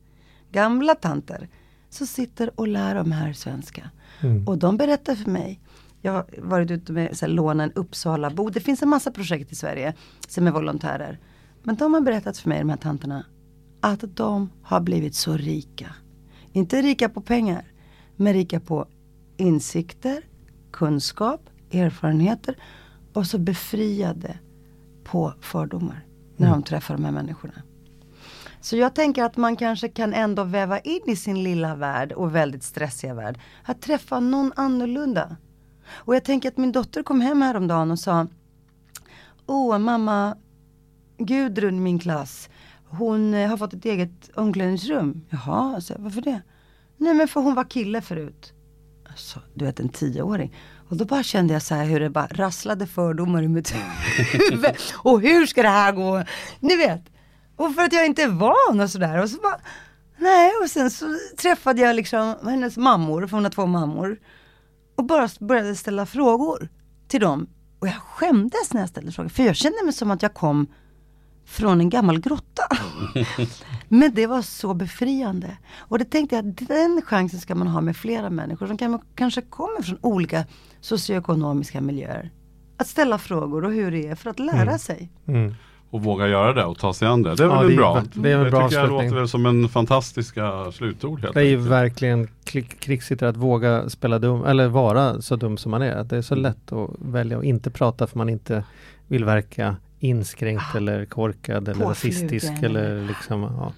Gamla 0.51 0.95
tanter. 0.95 1.49
Som 1.89 2.07
sitter 2.07 2.59
och 2.59 2.67
lär 2.67 2.95
de 2.95 3.11
här 3.11 3.33
svenska. 3.33 3.89
Och 4.47 4.57
de 4.57 4.77
berättar 4.77 5.15
för 5.15 5.31
mig. 5.31 5.61
Jag 6.01 6.11
har 6.11 6.25
varit 6.37 6.71
ute 6.71 6.91
med 6.91 7.17
så 7.17 7.25
här, 7.25 7.33
låna 7.33 7.63
en 7.63 7.71
Uppsala-bo. 7.71 8.49
Det 8.49 8.59
finns 8.59 8.83
en 8.83 8.89
massa 8.89 9.11
projekt 9.11 9.51
i 9.51 9.55
Sverige 9.55 9.93
som 10.27 10.47
är 10.47 10.51
volontärer. 10.51 11.19
Men 11.63 11.75
de 11.75 11.93
har 11.93 12.01
berättat 12.01 12.37
för 12.37 12.49
mig, 12.49 12.59
de 12.59 12.69
här 12.69 12.77
tanterna, 12.77 13.25
att 13.81 14.03
de 14.15 14.49
har 14.63 14.81
blivit 14.81 15.15
så 15.15 15.37
rika. 15.37 15.95
Inte 16.51 16.81
rika 16.81 17.09
på 17.09 17.21
pengar, 17.21 17.65
men 18.17 18.33
rika 18.33 18.59
på 18.59 18.87
insikter, 19.37 20.23
kunskap, 20.71 21.49
erfarenheter 21.71 22.57
och 23.13 23.27
så 23.27 23.37
befriade 23.37 24.37
på 25.03 25.33
fördomar 25.41 26.05
när 26.37 26.49
de 26.49 26.63
träffar 26.63 26.93
de 26.95 27.05
här 27.05 27.11
människorna. 27.11 27.53
Så 28.61 28.77
jag 28.77 28.95
tänker 28.95 29.23
att 29.23 29.37
man 29.37 29.55
kanske 29.55 29.89
kan 29.89 30.13
ändå 30.13 30.43
väva 30.43 30.79
in 30.79 31.01
i 31.05 31.15
sin 31.15 31.43
lilla 31.43 31.75
värld 31.75 32.11
och 32.11 32.35
väldigt 32.35 32.63
stressiga 32.63 33.13
värld 33.13 33.39
att 33.63 33.81
träffa 33.81 34.19
någon 34.19 34.53
annorlunda. 34.55 35.35
Och 35.89 36.15
jag 36.15 36.23
tänker 36.23 36.49
att 36.49 36.57
min 36.57 36.71
dotter 36.71 37.03
kom 37.03 37.21
hem 37.21 37.41
häromdagen 37.41 37.91
och 37.91 37.99
sa 37.99 38.27
Åh 39.45 39.77
mamma, 39.77 40.37
Gudrun 41.17 41.83
min 41.83 41.99
klass, 41.99 42.49
hon 42.89 43.33
eh, 43.33 43.49
har 43.49 43.57
fått 43.57 43.73
ett 43.73 43.85
eget 43.85 44.29
omklädningsrum. 44.35 45.25
Jaha, 45.29 45.81
så 45.81 45.93
varför 45.97 46.21
det? 46.21 46.41
Nej 46.97 47.13
men 47.13 47.27
för 47.27 47.41
hon 47.41 47.55
var 47.55 47.69
kille 47.69 48.01
förut. 48.01 48.53
Alltså, 49.09 49.41
du 49.53 49.65
vet 49.65 49.79
en 49.79 49.89
tioåring. 49.89 50.55
Och 50.89 50.97
då 50.97 51.05
bara 51.05 51.23
kände 51.23 51.53
jag 51.53 51.61
så 51.61 51.75
här 51.75 51.85
hur 51.85 51.99
det 51.99 52.09
bara 52.09 52.27
rasslade 52.27 52.87
fördomar 52.87 53.43
i 53.43 53.47
mitt 53.47 53.75
huvud. 54.33 54.65
Och 54.95 55.21
hur 55.21 55.45
ska 55.45 55.61
det 55.61 55.69
här 55.69 55.91
gå? 55.91 56.23
Ni 56.59 56.75
vet. 56.75 57.01
Och 57.55 57.75
för 57.75 57.81
att 57.81 57.93
jag 57.93 58.05
inte 58.05 58.23
är 58.23 58.27
van 58.27 58.79
och 58.79 58.89
sådär. 58.89 59.21
Och 59.21 59.29
så 59.29 59.37
bara, 59.37 59.59
nej 60.17 60.51
och 60.63 60.69
sen 60.69 60.91
så 60.91 61.05
träffade 61.37 61.81
jag 61.81 61.95
liksom 61.95 62.35
hennes 62.43 62.77
mammor, 62.77 63.27
för 63.27 63.37
hon 63.37 63.43
har 63.43 63.51
två 63.51 63.65
mammor. 63.65 64.19
Och 64.95 65.05
bara 65.05 65.29
började 65.39 65.75
ställa 65.75 66.05
frågor 66.05 66.69
till 67.07 67.21
dem. 67.21 67.49
Och 67.79 67.87
jag 67.87 67.95
skämdes 67.95 68.73
när 68.73 68.81
jag 68.81 68.89
ställde 68.89 69.11
frågor. 69.11 69.29
För 69.29 69.43
jag 69.43 69.55
kände 69.55 69.83
mig 69.83 69.93
som 69.93 70.11
att 70.11 70.21
jag 70.21 70.33
kom 70.33 70.67
från 71.45 71.81
en 71.81 71.89
gammal 71.89 72.19
grotta. 72.19 72.63
Men 73.87 74.13
det 74.13 74.27
var 74.27 74.41
så 74.41 74.73
befriande. 74.73 75.57
Och 75.77 75.99
det 75.99 76.05
tänkte 76.05 76.35
jag 76.35 76.49
att 76.49 76.57
den 76.67 77.01
chansen 77.05 77.39
ska 77.39 77.55
man 77.55 77.67
ha 77.67 77.81
med 77.81 77.97
flera 77.97 78.29
människor 78.29 78.67
som 78.67 78.77
kan, 78.77 78.99
kanske 79.15 79.41
kommer 79.41 79.81
från 79.81 79.97
olika 80.01 80.45
socioekonomiska 80.81 81.81
miljöer. 81.81 82.31
Att 82.77 82.87
ställa 82.87 83.17
frågor 83.17 83.65
och 83.65 83.71
hur 83.71 83.91
det 83.91 84.07
är 84.07 84.15
för 84.15 84.29
att 84.29 84.39
lära 84.39 84.77
sig. 84.77 85.09
Mm. 85.27 85.55
Och 85.89 86.03
våga 86.03 86.27
göra 86.27 86.53
det 86.53 86.65
och 86.65 86.77
ta 86.77 86.93
sig 86.93 87.07
an 87.07 87.23
det. 87.23 87.35
Det 87.35 87.43
är 87.43 87.47
Ja, 87.47 87.59
väl 87.59 87.67
det 87.67 87.73
är 87.73 87.77
bra. 87.77 88.03
det 88.13 88.31
är 88.31 88.37
en 88.37 88.51
bra 88.51 88.67
tycker 88.69 88.81
jag 88.81 88.89
låter 88.89 89.15
väl 89.15 89.27
som 89.27 89.45
en 89.45 89.69
fantastiska 89.69 90.71
slutord 90.71 91.21
helt 91.21 91.33
Det 91.33 91.39
är 91.39 91.43
ju 91.45 91.55
verkligen 91.57 92.27
krigsigt 92.79 93.21
att 93.21 93.37
våga 93.37 93.89
spela 93.89 94.19
dum, 94.19 94.45
eller 94.45 94.67
vara 94.67 95.21
så 95.21 95.35
dum 95.35 95.57
som 95.57 95.71
man 95.71 95.81
är. 95.81 95.95
Att 95.95 96.09
Det 96.09 96.17
är 96.17 96.21
så 96.21 96.35
lätt 96.35 96.71
att 96.71 96.89
välja 96.99 97.37
att 97.37 97.43
inte 97.43 97.71
prata 97.71 98.07
för 98.07 98.17
man 98.17 98.29
inte 98.29 98.63
vill 99.07 99.25
verka 99.25 99.75
inskränkt 99.99 100.75
eller 100.75 101.05
korkad 101.05 101.67
eller 101.69 101.85
rasistisk 101.85 102.53
eller- 102.63 103.07
liksom, 103.07 103.41
ja. 103.43 103.71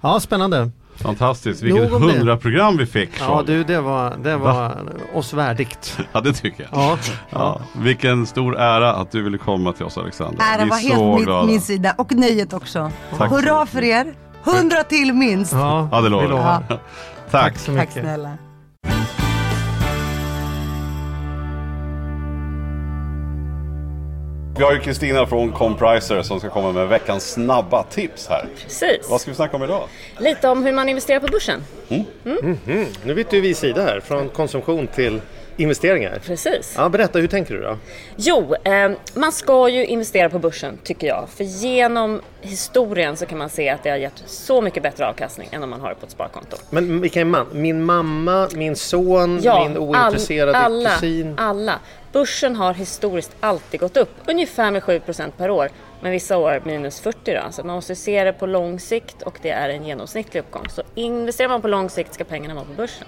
Ja, 0.00 0.20
spännande. 0.20 0.70
Fantastiskt, 0.96 1.62
vilket 1.62 1.90
hundraprogram 1.90 2.76
vi 2.76 2.86
fick. 2.86 3.10
Ja 3.20 3.42
du, 3.46 3.64
det 3.64 3.80
var, 3.80 4.16
det 4.22 4.36
var 4.36 4.76
oss 5.14 5.32
värdigt. 5.32 5.98
ja, 6.12 6.20
det 6.20 6.32
tycker 6.32 6.62
jag. 6.70 6.80
Ja, 6.82 6.98
Ja, 7.30 7.60
vilken 7.72 8.26
stor 8.26 8.56
ära 8.58 8.92
att 8.94 9.10
du 9.10 9.22
ville 9.22 9.38
komma 9.38 9.72
till 9.72 9.84
oss 9.84 9.98
Alexander. 9.98 10.42
Äran 10.54 10.64
Vi 10.64 10.70
var 10.70 10.76
helt 10.78 11.00
min, 11.02 11.24
glada. 11.24 11.46
min 11.46 11.60
sida 11.60 11.94
och 11.98 12.12
nöjet 12.12 12.52
också. 12.52 12.90
Tack 13.18 13.30
Hurra 13.30 13.66
för 13.66 13.82
er! 13.84 14.14
Hundra 14.44 14.82
till 14.82 15.12
minst! 15.12 15.52
ja, 15.52 15.88
Ja, 15.92 15.96
det 15.96 16.02
vi 16.04 16.10
lovar 16.10 16.24
jag. 16.28 16.38
Ja. 16.38 16.62
Tack. 16.68 16.78
Tack 17.30 17.58
så 17.58 17.64
Tack 17.76 17.88
mycket. 17.88 18.02
snälla. 18.02 18.30
Vi 24.58 24.64
har 24.64 24.72
ju 24.72 24.80
Kristina 24.80 25.26
från 25.26 25.52
Compricer 25.52 26.22
som 26.22 26.38
ska 26.40 26.50
komma 26.50 26.72
med 26.72 26.88
veckans 26.88 27.32
snabba 27.32 27.82
tips 27.82 28.28
här. 28.28 28.46
Precis. 28.62 29.10
Vad 29.10 29.20
ska 29.20 29.30
vi 29.30 29.34
snacka 29.34 29.56
om 29.56 29.62
idag? 29.62 29.88
Lite 30.18 30.48
om 30.48 30.64
hur 30.64 30.72
man 30.72 30.88
investerar 30.88 31.20
på 31.20 31.26
börsen. 31.26 31.64
Nu 33.04 33.14
byter 33.14 33.40
vi 33.40 33.54
sida 33.54 33.82
här, 33.82 34.00
från 34.00 34.28
konsumtion 34.28 34.86
till 34.86 35.20
investeringar. 35.56 36.18
Precis. 36.26 36.74
Ja, 36.76 36.88
berätta, 36.88 37.18
hur 37.18 37.28
tänker 37.28 37.54
du 37.54 37.60
då? 37.60 37.78
Jo, 38.16 38.54
eh, 38.64 38.90
man 39.14 39.32
ska 39.32 39.68
ju 39.68 39.86
investera 39.86 40.30
på 40.30 40.38
börsen 40.38 40.78
tycker 40.84 41.06
jag. 41.06 41.28
För 41.36 41.44
genom 41.44 42.20
historien 42.40 43.16
så 43.16 43.26
kan 43.26 43.38
man 43.38 43.50
se 43.50 43.68
att 43.68 43.82
det 43.82 43.90
har 43.90 43.96
gett 43.96 44.22
så 44.26 44.60
mycket 44.60 44.82
bättre 44.82 45.06
avkastning 45.06 45.48
än 45.52 45.62
om 45.62 45.70
man 45.70 45.80
har 45.80 45.88
det 45.88 45.94
på 45.94 46.06
ett 46.06 46.12
sparkonto. 46.12 46.56
Men 46.70 47.00
vilka 47.00 47.20
är 47.20 47.24
man? 47.24 47.46
Min 47.52 47.84
mamma, 47.84 48.48
min 48.54 48.76
son, 48.76 49.34
min 49.34 49.78
ointresserade 49.78 50.58
all, 50.58 50.72
alla, 50.72 50.90
kusin? 50.90 51.34
alla. 51.38 51.78
Börsen 52.14 52.56
har 52.56 52.74
historiskt 52.74 53.36
alltid 53.40 53.80
gått 53.80 53.96
upp, 53.96 54.10
ungefär 54.26 54.70
med 54.70 54.82
7% 54.82 55.30
per 55.36 55.50
år. 55.50 55.68
Men 56.00 56.12
vissa 56.12 56.36
år 56.36 56.62
minus 56.64 57.00
40 57.00 57.34
då. 57.34 57.52
Så 57.52 57.64
man 57.64 57.74
måste 57.74 57.96
se 57.96 58.24
det 58.24 58.32
på 58.32 58.46
lång 58.46 58.80
sikt 58.80 59.22
och 59.22 59.38
det 59.42 59.50
är 59.50 59.68
en 59.68 59.84
genomsnittlig 59.84 60.40
uppgång. 60.40 60.68
Så 60.68 60.82
investerar 60.94 61.48
man 61.48 61.62
på 61.62 61.68
lång 61.68 61.90
sikt 61.90 62.14
ska 62.14 62.24
pengarna 62.24 62.54
vara 62.54 62.64
på 62.64 62.72
börsen. 62.72 63.06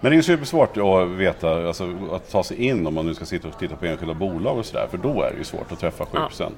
Men 0.00 0.12
det 0.12 0.16
är 0.16 0.22
supersvårt 0.22 0.76
att 0.76 1.08
veta, 1.08 1.66
alltså, 1.66 1.96
att 2.12 2.30
ta 2.30 2.44
sig 2.44 2.56
in 2.56 2.86
om 2.86 2.94
man 2.94 3.06
nu 3.06 3.14
ska 3.14 3.24
sitta 3.24 3.48
och 3.48 3.58
titta 3.58 3.76
på 3.76 3.86
enskilda 3.86 4.14
bolag 4.14 4.58
och 4.58 4.66
sådär. 4.66 4.86
För 4.90 4.98
då 4.98 5.22
är 5.22 5.30
det 5.30 5.38
ju 5.38 5.44
svårt 5.44 5.72
att 5.72 5.80
träffa 5.80 6.04
7%. 6.04 6.28
så, 6.30 6.52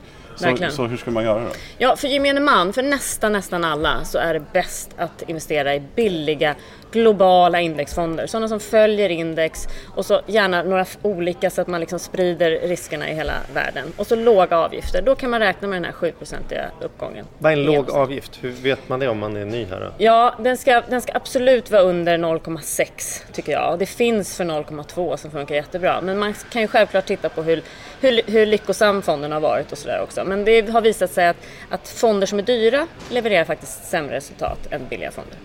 verkligen. 0.44 0.72
så 0.72 0.86
hur 0.86 0.96
ska 0.96 1.10
man 1.10 1.24
göra 1.24 1.40
då? 1.40 1.50
Ja, 1.78 1.96
för 1.96 2.08
gemene 2.08 2.40
man, 2.40 2.72
för 2.72 2.82
nästan, 2.82 3.32
nästan 3.32 3.64
alla 3.64 4.04
så 4.04 4.18
är 4.18 4.34
det 4.34 4.42
bäst 4.52 4.90
att 4.96 5.22
investera 5.22 5.74
i 5.74 5.82
billiga 5.94 6.54
globala 6.92 7.60
indexfonder. 7.60 8.26
Sådana 8.26 8.48
som 8.48 8.60
följer 8.60 9.08
index 9.08 9.68
och 9.94 10.06
så 10.06 10.20
gärna 10.26 10.62
några 10.62 10.86
olika 11.02 11.50
så 11.50 11.60
att 11.60 11.66
man 11.66 11.80
liksom 11.80 11.98
sprider 11.98 12.50
riskerna 12.50 13.10
i 13.10 13.14
hela 13.14 13.32
världen. 13.54 13.92
Och 13.96 14.06
så 14.06 14.16
låga 14.16 14.58
avgifter. 14.58 15.02
Då 15.02 15.14
kan 15.14 15.30
man 15.30 15.40
räkna 15.40 15.68
med 15.68 15.76
den 15.76 15.84
här 15.84 15.92
7-procentiga 15.92 16.64
uppgången. 16.80 17.26
Vad 17.38 17.52
är 17.52 17.56
en 17.56 17.62
låg 17.62 17.90
avgift? 17.90 18.38
Hur 18.40 18.50
vet 18.50 18.88
man 18.88 19.00
det 19.00 19.08
om 19.08 19.18
man 19.18 19.36
är 19.36 19.44
ny 19.44 19.64
här 19.64 19.80
då? 19.80 20.04
Ja, 20.04 20.34
den 20.38 20.56
ska, 20.56 20.82
den 20.88 21.00
ska 21.00 21.12
absolut 21.14 21.70
vara 21.70 21.82
under 21.82 22.18
0,6 22.18 23.22
tycker 23.32 23.52
jag. 23.52 23.72
Och 23.72 23.78
Det 23.78 23.86
finns 23.86 24.36
för 24.36 24.44
0,2 24.44 25.16
som 25.16 25.30
funkar 25.30 25.54
jättebra. 25.54 26.00
Men 26.00 26.18
man 26.18 26.34
kan 26.52 26.62
ju 26.62 26.68
självklart 26.68 27.06
titta 27.06 27.28
på 27.28 27.42
hur, 27.42 27.62
hur, 28.00 28.20
hur 28.26 28.46
lyckosam 28.46 29.02
fonden 29.02 29.32
har 29.32 29.40
varit 29.40 29.72
och 29.72 29.78
sådär 29.78 30.00
också. 30.02 30.24
Men 30.24 30.44
det 30.44 30.70
har 30.70 30.80
visat 30.80 31.10
sig 31.10 31.28
att, 31.28 31.36
att 31.70 31.88
fonder 31.88 32.26
som 32.26 32.38
är 32.38 32.42
dyra 32.42 32.86
levererar 33.10 33.44
faktiskt 33.44 33.84
sämre 33.84 34.16
resultat 34.16 34.58
än 34.70 34.88
billiga 34.88 35.10
fonder. 35.10 35.38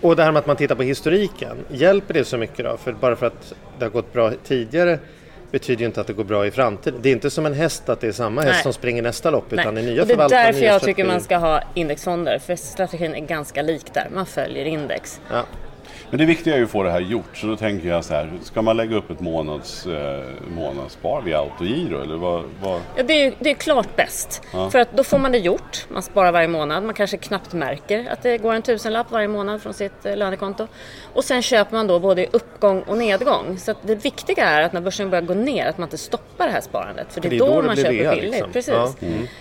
Och 0.00 0.16
det 0.16 0.22
här 0.22 0.32
med 0.32 0.40
att 0.40 0.46
man 0.46 0.56
tittar 0.56 0.74
på 0.74 0.82
historiken, 0.82 1.56
hjälper 1.68 2.14
det 2.14 2.24
så 2.24 2.38
mycket 2.38 2.64
då? 2.64 2.76
För 2.76 2.92
bara 2.92 3.16
för 3.16 3.26
att 3.26 3.54
det 3.78 3.84
har 3.84 3.90
gått 3.90 4.12
bra 4.12 4.32
tidigare 4.44 4.98
betyder 5.50 5.80
ju 5.80 5.86
inte 5.86 6.00
att 6.00 6.06
det 6.06 6.12
går 6.12 6.24
bra 6.24 6.46
i 6.46 6.50
framtiden. 6.50 7.00
Det 7.02 7.08
är 7.08 7.12
inte 7.12 7.30
som 7.30 7.46
en 7.46 7.54
häst 7.54 7.88
att 7.88 8.00
det 8.00 8.06
är 8.06 8.12
samma 8.12 8.40
häst 8.40 8.52
Nej. 8.54 8.62
som 8.62 8.72
springer 8.72 9.02
nästa 9.02 9.30
lopp 9.30 9.52
utan 9.52 9.74
det 9.74 9.80
är 9.80 9.84
nya 9.84 10.02
och 10.02 10.08
det 10.08 10.12
är 10.12 10.16
förvaltare, 10.16 10.42
därför 10.42 10.60
jag 10.60 10.80
tycker 10.80 10.92
strategier. 10.92 11.06
man 11.06 11.20
ska 11.20 11.36
ha 11.36 11.62
indexfonder. 11.74 12.38
För 12.38 12.56
strategin 12.56 13.14
är 13.14 13.20
ganska 13.20 13.62
lik 13.62 13.94
där. 13.94 14.08
Man 14.14 14.26
följer 14.26 14.64
index. 14.64 15.20
Ja. 15.30 15.44
Men 16.10 16.18
det 16.18 16.24
viktiga 16.26 16.54
är 16.54 16.58
ju 16.58 16.64
att 16.64 16.70
få 16.70 16.82
det 16.82 16.90
här 16.90 17.00
gjort. 17.00 17.36
Så 17.36 17.46
då 17.46 17.56
tänker 17.56 17.88
jag 17.88 18.04
så 18.04 18.14
här, 18.14 18.30
ska 18.42 18.62
man 18.62 18.76
lägga 18.76 18.96
upp 18.96 19.10
ett 19.10 19.20
månads, 19.20 19.86
eh, 19.86 20.24
månadsspar 20.56 21.22
via 21.22 21.38
autogiro? 21.38 22.02
Eller 22.02 22.16
vad, 22.16 22.44
vad? 22.62 22.80
Ja, 22.96 23.02
det, 23.02 23.12
är, 23.26 23.32
det 23.38 23.50
är 23.50 23.54
klart 23.54 23.96
bäst. 23.96 24.42
För 24.70 24.78
att 24.78 24.96
då 24.96 25.04
får 25.04 25.18
man 25.18 25.32
det 25.32 25.38
gjort. 25.38 25.86
Man 25.88 26.02
sparar 26.02 26.32
varje 26.32 26.48
månad. 26.48 26.82
Man 26.84 26.94
kanske 26.94 27.16
knappt 27.16 27.52
märker 27.52 28.06
att 28.10 28.22
det 28.22 28.38
går 28.38 28.54
en 28.54 28.62
tusenlapp 28.62 29.10
varje 29.10 29.28
månad 29.28 29.62
från 29.62 29.74
sitt 29.74 30.06
eh, 30.06 30.16
lönekonto. 30.16 30.66
Och 31.14 31.24
sen 31.24 31.42
köper 31.42 31.76
man 31.76 31.86
då 31.86 31.98
både 31.98 32.26
uppgång 32.32 32.82
och 32.82 32.98
nedgång. 32.98 33.58
Så 33.58 33.70
att 33.70 33.76
det 33.82 33.94
viktiga 33.94 34.44
är 34.44 34.62
att 34.62 34.72
när 34.72 34.80
börsen 34.80 35.10
börjar 35.10 35.22
gå 35.24 35.34
ner 35.34 35.66
att 35.66 35.78
man 35.78 35.86
inte 35.86 35.98
stoppar 35.98 36.46
det 36.46 36.52
här 36.52 36.60
sparandet. 36.60 37.06
För 37.12 37.20
det 37.20 37.36
är, 37.36 37.38
då, 37.38 37.60
det 37.60 37.66
man 37.66 37.76
köper 37.76 37.92
rea, 37.92 38.14
billigt. 38.14 38.30
liksom. 38.32 38.52
Precis. 38.52 38.74
Ja. 38.74 38.92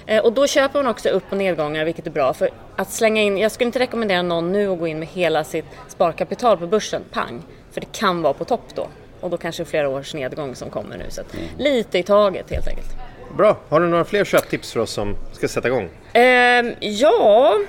Eh, 0.05 0.23
Och 0.25 0.33
då 0.33 0.47
köper 0.47 0.83
man 0.83 0.91
också 0.91 1.09
upp 1.09 1.23
och 1.29 1.37
nedgångar 1.37 1.85
vilket 1.85 2.07
är 2.07 2.11
bra. 2.11 2.33
För 2.33 2.49
att 2.75 2.89
slänga 2.91 3.21
in, 3.21 3.37
jag 3.37 3.51
skulle 3.51 3.65
inte 3.65 3.79
rekommendera 3.79 4.21
någon 4.21 4.51
nu 4.51 4.67
att 4.71 4.79
gå 4.79 4.87
in 4.87 4.99
med 4.99 5.07
hela 5.07 5.43
sitt 5.43 5.65
sparkapital 5.87 6.54
på 6.57 6.67
börsen, 6.67 7.01
pang. 7.11 7.41
För 7.71 7.81
det 7.81 7.87
kan 7.91 8.21
vara 8.21 8.33
på 8.33 8.45
topp 8.45 8.65
då. 8.75 8.87
Och 9.21 9.29
då 9.29 9.37
kanske 9.37 9.65
flera 9.65 9.89
års 9.89 10.13
nedgång 10.13 10.55
som 10.55 10.69
kommer 10.69 10.97
nu. 10.97 11.05
Så 11.09 11.21
att 11.21 11.35
lite 11.57 11.97
i 11.97 12.03
taget 12.03 12.51
helt 12.51 12.67
enkelt. 12.67 12.95
Bra, 13.37 13.57
har 13.69 13.79
du 13.79 13.87
några 13.87 14.05
fler 14.05 14.25
köptips 14.25 14.73
för 14.73 14.79
oss 14.79 14.91
som 14.91 15.15
ska 15.31 15.47
sätta 15.47 15.67
igång? 15.67 15.89
Ehm, 16.13 16.73
ja, 16.79 17.59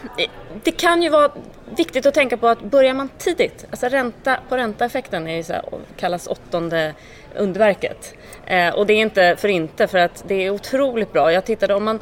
det 0.64 0.70
kan 0.70 1.02
ju 1.02 1.08
vara 1.08 1.30
viktigt 1.76 2.06
att 2.06 2.14
tänka 2.14 2.36
på 2.36 2.48
att 2.48 2.62
börjar 2.62 2.94
man 2.94 3.08
tidigt, 3.18 3.66
alltså 3.70 3.86
ränta 3.88 4.38
på 4.48 4.56
ränta-effekten 4.56 5.26
är 5.26 5.36
ju 5.36 5.42
så 5.42 5.52
här, 5.52 5.64
kallas 5.96 6.26
åttonde 6.26 6.94
underverket. 7.36 8.14
Eh, 8.46 8.74
och 8.74 8.86
det 8.86 8.92
är 8.92 9.00
inte 9.00 9.36
för 9.38 9.48
inte 9.48 9.86
för 9.86 9.98
att 9.98 10.24
det 10.26 10.34
är 10.34 10.50
otroligt 10.50 11.12
bra. 11.12 11.32
Jag 11.32 11.44
tittade 11.44 11.74
om 11.74 11.84
man 11.84 12.00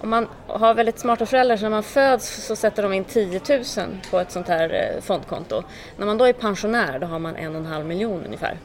om 0.00 0.10
man 0.10 0.28
har 0.46 0.74
väldigt 0.74 0.98
smarta 0.98 1.26
föräldrar 1.26 1.56
så 1.56 1.62
när 1.62 1.70
man 1.70 1.82
föds 1.82 2.46
så 2.46 2.56
sätter 2.56 2.82
de 2.82 2.92
in 2.92 3.04
10 3.04 3.40
000 3.48 3.62
på 4.10 4.18
ett 4.18 4.30
sånt 4.32 4.48
här 4.48 4.94
eh, 4.94 5.02
fondkonto. 5.02 5.62
När 5.96 6.06
man 6.06 6.18
då 6.18 6.24
är 6.24 6.32
pensionär 6.32 6.98
då 6.98 7.06
har 7.06 7.18
man 7.18 7.36
en 7.36 7.54
och 7.54 7.60
en 7.60 7.66
halv 7.66 7.86
miljon 7.86 8.22
ungefär. 8.26 8.58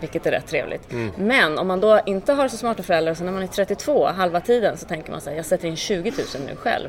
Vilket 0.00 0.26
är 0.26 0.30
rätt 0.30 0.46
trevligt. 0.46 0.92
Men 1.16 1.58
om 1.58 1.66
man 1.66 1.80
då 1.80 2.00
inte 2.06 2.32
har 2.32 2.48
så 2.48 2.56
smarta 2.56 2.82
föräldrar 2.82 3.14
så 3.14 3.24
när 3.24 3.32
man 3.32 3.42
är 3.42 3.46
32, 3.46 4.06
halva 4.06 4.40
tiden, 4.40 4.76
så 4.76 4.86
tänker 4.86 5.10
man 5.10 5.20
så 5.20 5.30
här, 5.30 5.36
jag 5.36 5.46
sätter 5.46 5.68
in 5.68 5.76
20 5.76 6.10
000 6.10 6.18
nu 6.46 6.56
själv. 6.56 6.88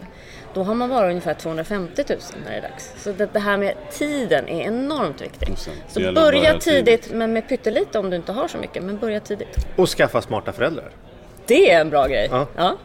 Då 0.54 0.64
har 0.64 0.76
man 0.76 0.90
bara 0.90 1.10
ungefär 1.10 1.34
250 1.34 2.04
000 2.10 2.20
när 2.44 2.52
det 2.52 2.58
är 2.58 2.62
dags. 2.62 2.94
Så 2.98 3.12
det, 3.12 3.34
det 3.34 3.40
här 3.40 3.58
med 3.58 3.74
tiden 3.92 4.50
är 4.50 4.62
enormt 4.62 5.22
viktigt. 5.22 5.70
Så 5.88 6.14
börja 6.14 6.60
tidigt. 6.60 7.12
men 7.14 7.34
med 7.34 7.50
pyttelite 7.50 8.00
om 8.00 8.10
du 8.10 8.16
inte 8.16 8.32
har 8.32 8.48
så 8.48 8.58
mycket. 8.58 8.84
Men 8.84 8.98
börja 8.98 9.20
tidigt. 9.20 9.68
Och 9.76 9.90
skaffa 9.90 10.22
smarta 10.22 10.54
föräldrar. 10.54 10.90
Det 11.46 11.72
är 11.72 11.82
en 11.82 11.90
bra 11.90 12.08
grej. 12.08 12.28
Ja. 12.32 12.48
ja. 12.56 12.78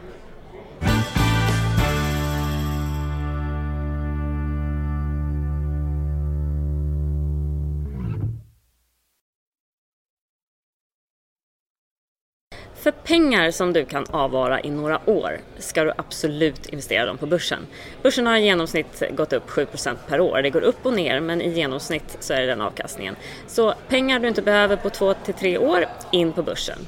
För 12.82 12.90
pengar 12.90 13.50
som 13.50 13.72
du 13.72 13.84
kan 13.84 14.06
avvara 14.10 14.60
i 14.60 14.70
några 14.70 15.00
år 15.10 15.40
ska 15.58 15.84
du 15.84 15.92
absolut 15.96 16.66
investera 16.66 17.06
dem 17.06 17.18
på 17.18 17.26
börsen. 17.26 17.66
Börsen 18.02 18.26
har 18.26 18.36
i 18.36 18.44
genomsnitt 18.44 19.02
gått 19.10 19.32
upp 19.32 19.50
7% 19.50 19.96
per 20.08 20.20
år. 20.20 20.42
Det 20.42 20.50
går 20.50 20.60
upp 20.60 20.86
och 20.86 20.92
ner 20.92 21.20
men 21.20 21.42
i 21.42 21.50
genomsnitt 21.50 22.16
så 22.20 22.32
är 22.32 22.40
det 22.40 22.46
den 22.46 22.60
avkastningen. 22.60 23.16
Så 23.46 23.74
pengar 23.88 24.18
du 24.18 24.28
inte 24.28 24.42
behöver 24.42 24.76
på 24.76 24.90
2 24.90 25.14
till 25.14 25.34
3 25.34 25.58
år, 25.58 25.86
in 26.12 26.32
på 26.32 26.42
börsen. 26.42 26.78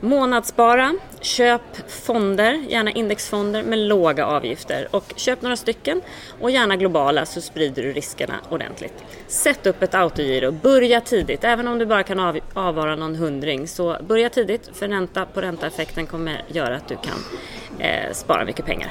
Månadsspara, 0.00 0.94
köp 1.20 1.90
fonder, 1.90 2.52
gärna 2.52 2.90
indexfonder 2.90 3.62
med 3.62 3.78
låga 3.78 4.26
avgifter 4.26 4.88
och 4.90 5.12
köp 5.16 5.42
några 5.42 5.56
stycken 5.56 6.00
och 6.40 6.50
gärna 6.50 6.76
globala 6.76 7.26
så 7.26 7.40
sprider 7.40 7.82
du 7.82 7.92
riskerna 7.92 8.34
ordentligt. 8.48 9.04
Sätt 9.26 9.66
upp 9.66 9.82
ett 9.82 9.94
autogiro, 9.94 10.50
börja 10.50 11.00
tidigt, 11.00 11.44
även 11.44 11.68
om 11.68 11.78
du 11.78 11.86
bara 11.86 12.02
kan 12.02 12.20
av, 12.20 12.38
avvara 12.54 12.96
någon 12.96 13.16
hundring 13.16 13.68
så 13.68 13.96
börja 14.08 14.30
tidigt 14.30 14.70
för 14.72 14.88
ränta 14.88 15.26
på 15.26 15.40
ränta-effekten 15.40 16.06
kommer 16.06 16.44
göra 16.48 16.76
att 16.76 16.88
du 16.88 16.96
kan 16.96 17.18
eh, 17.78 18.12
spara 18.12 18.44
mycket 18.44 18.66
pengar. 18.66 18.90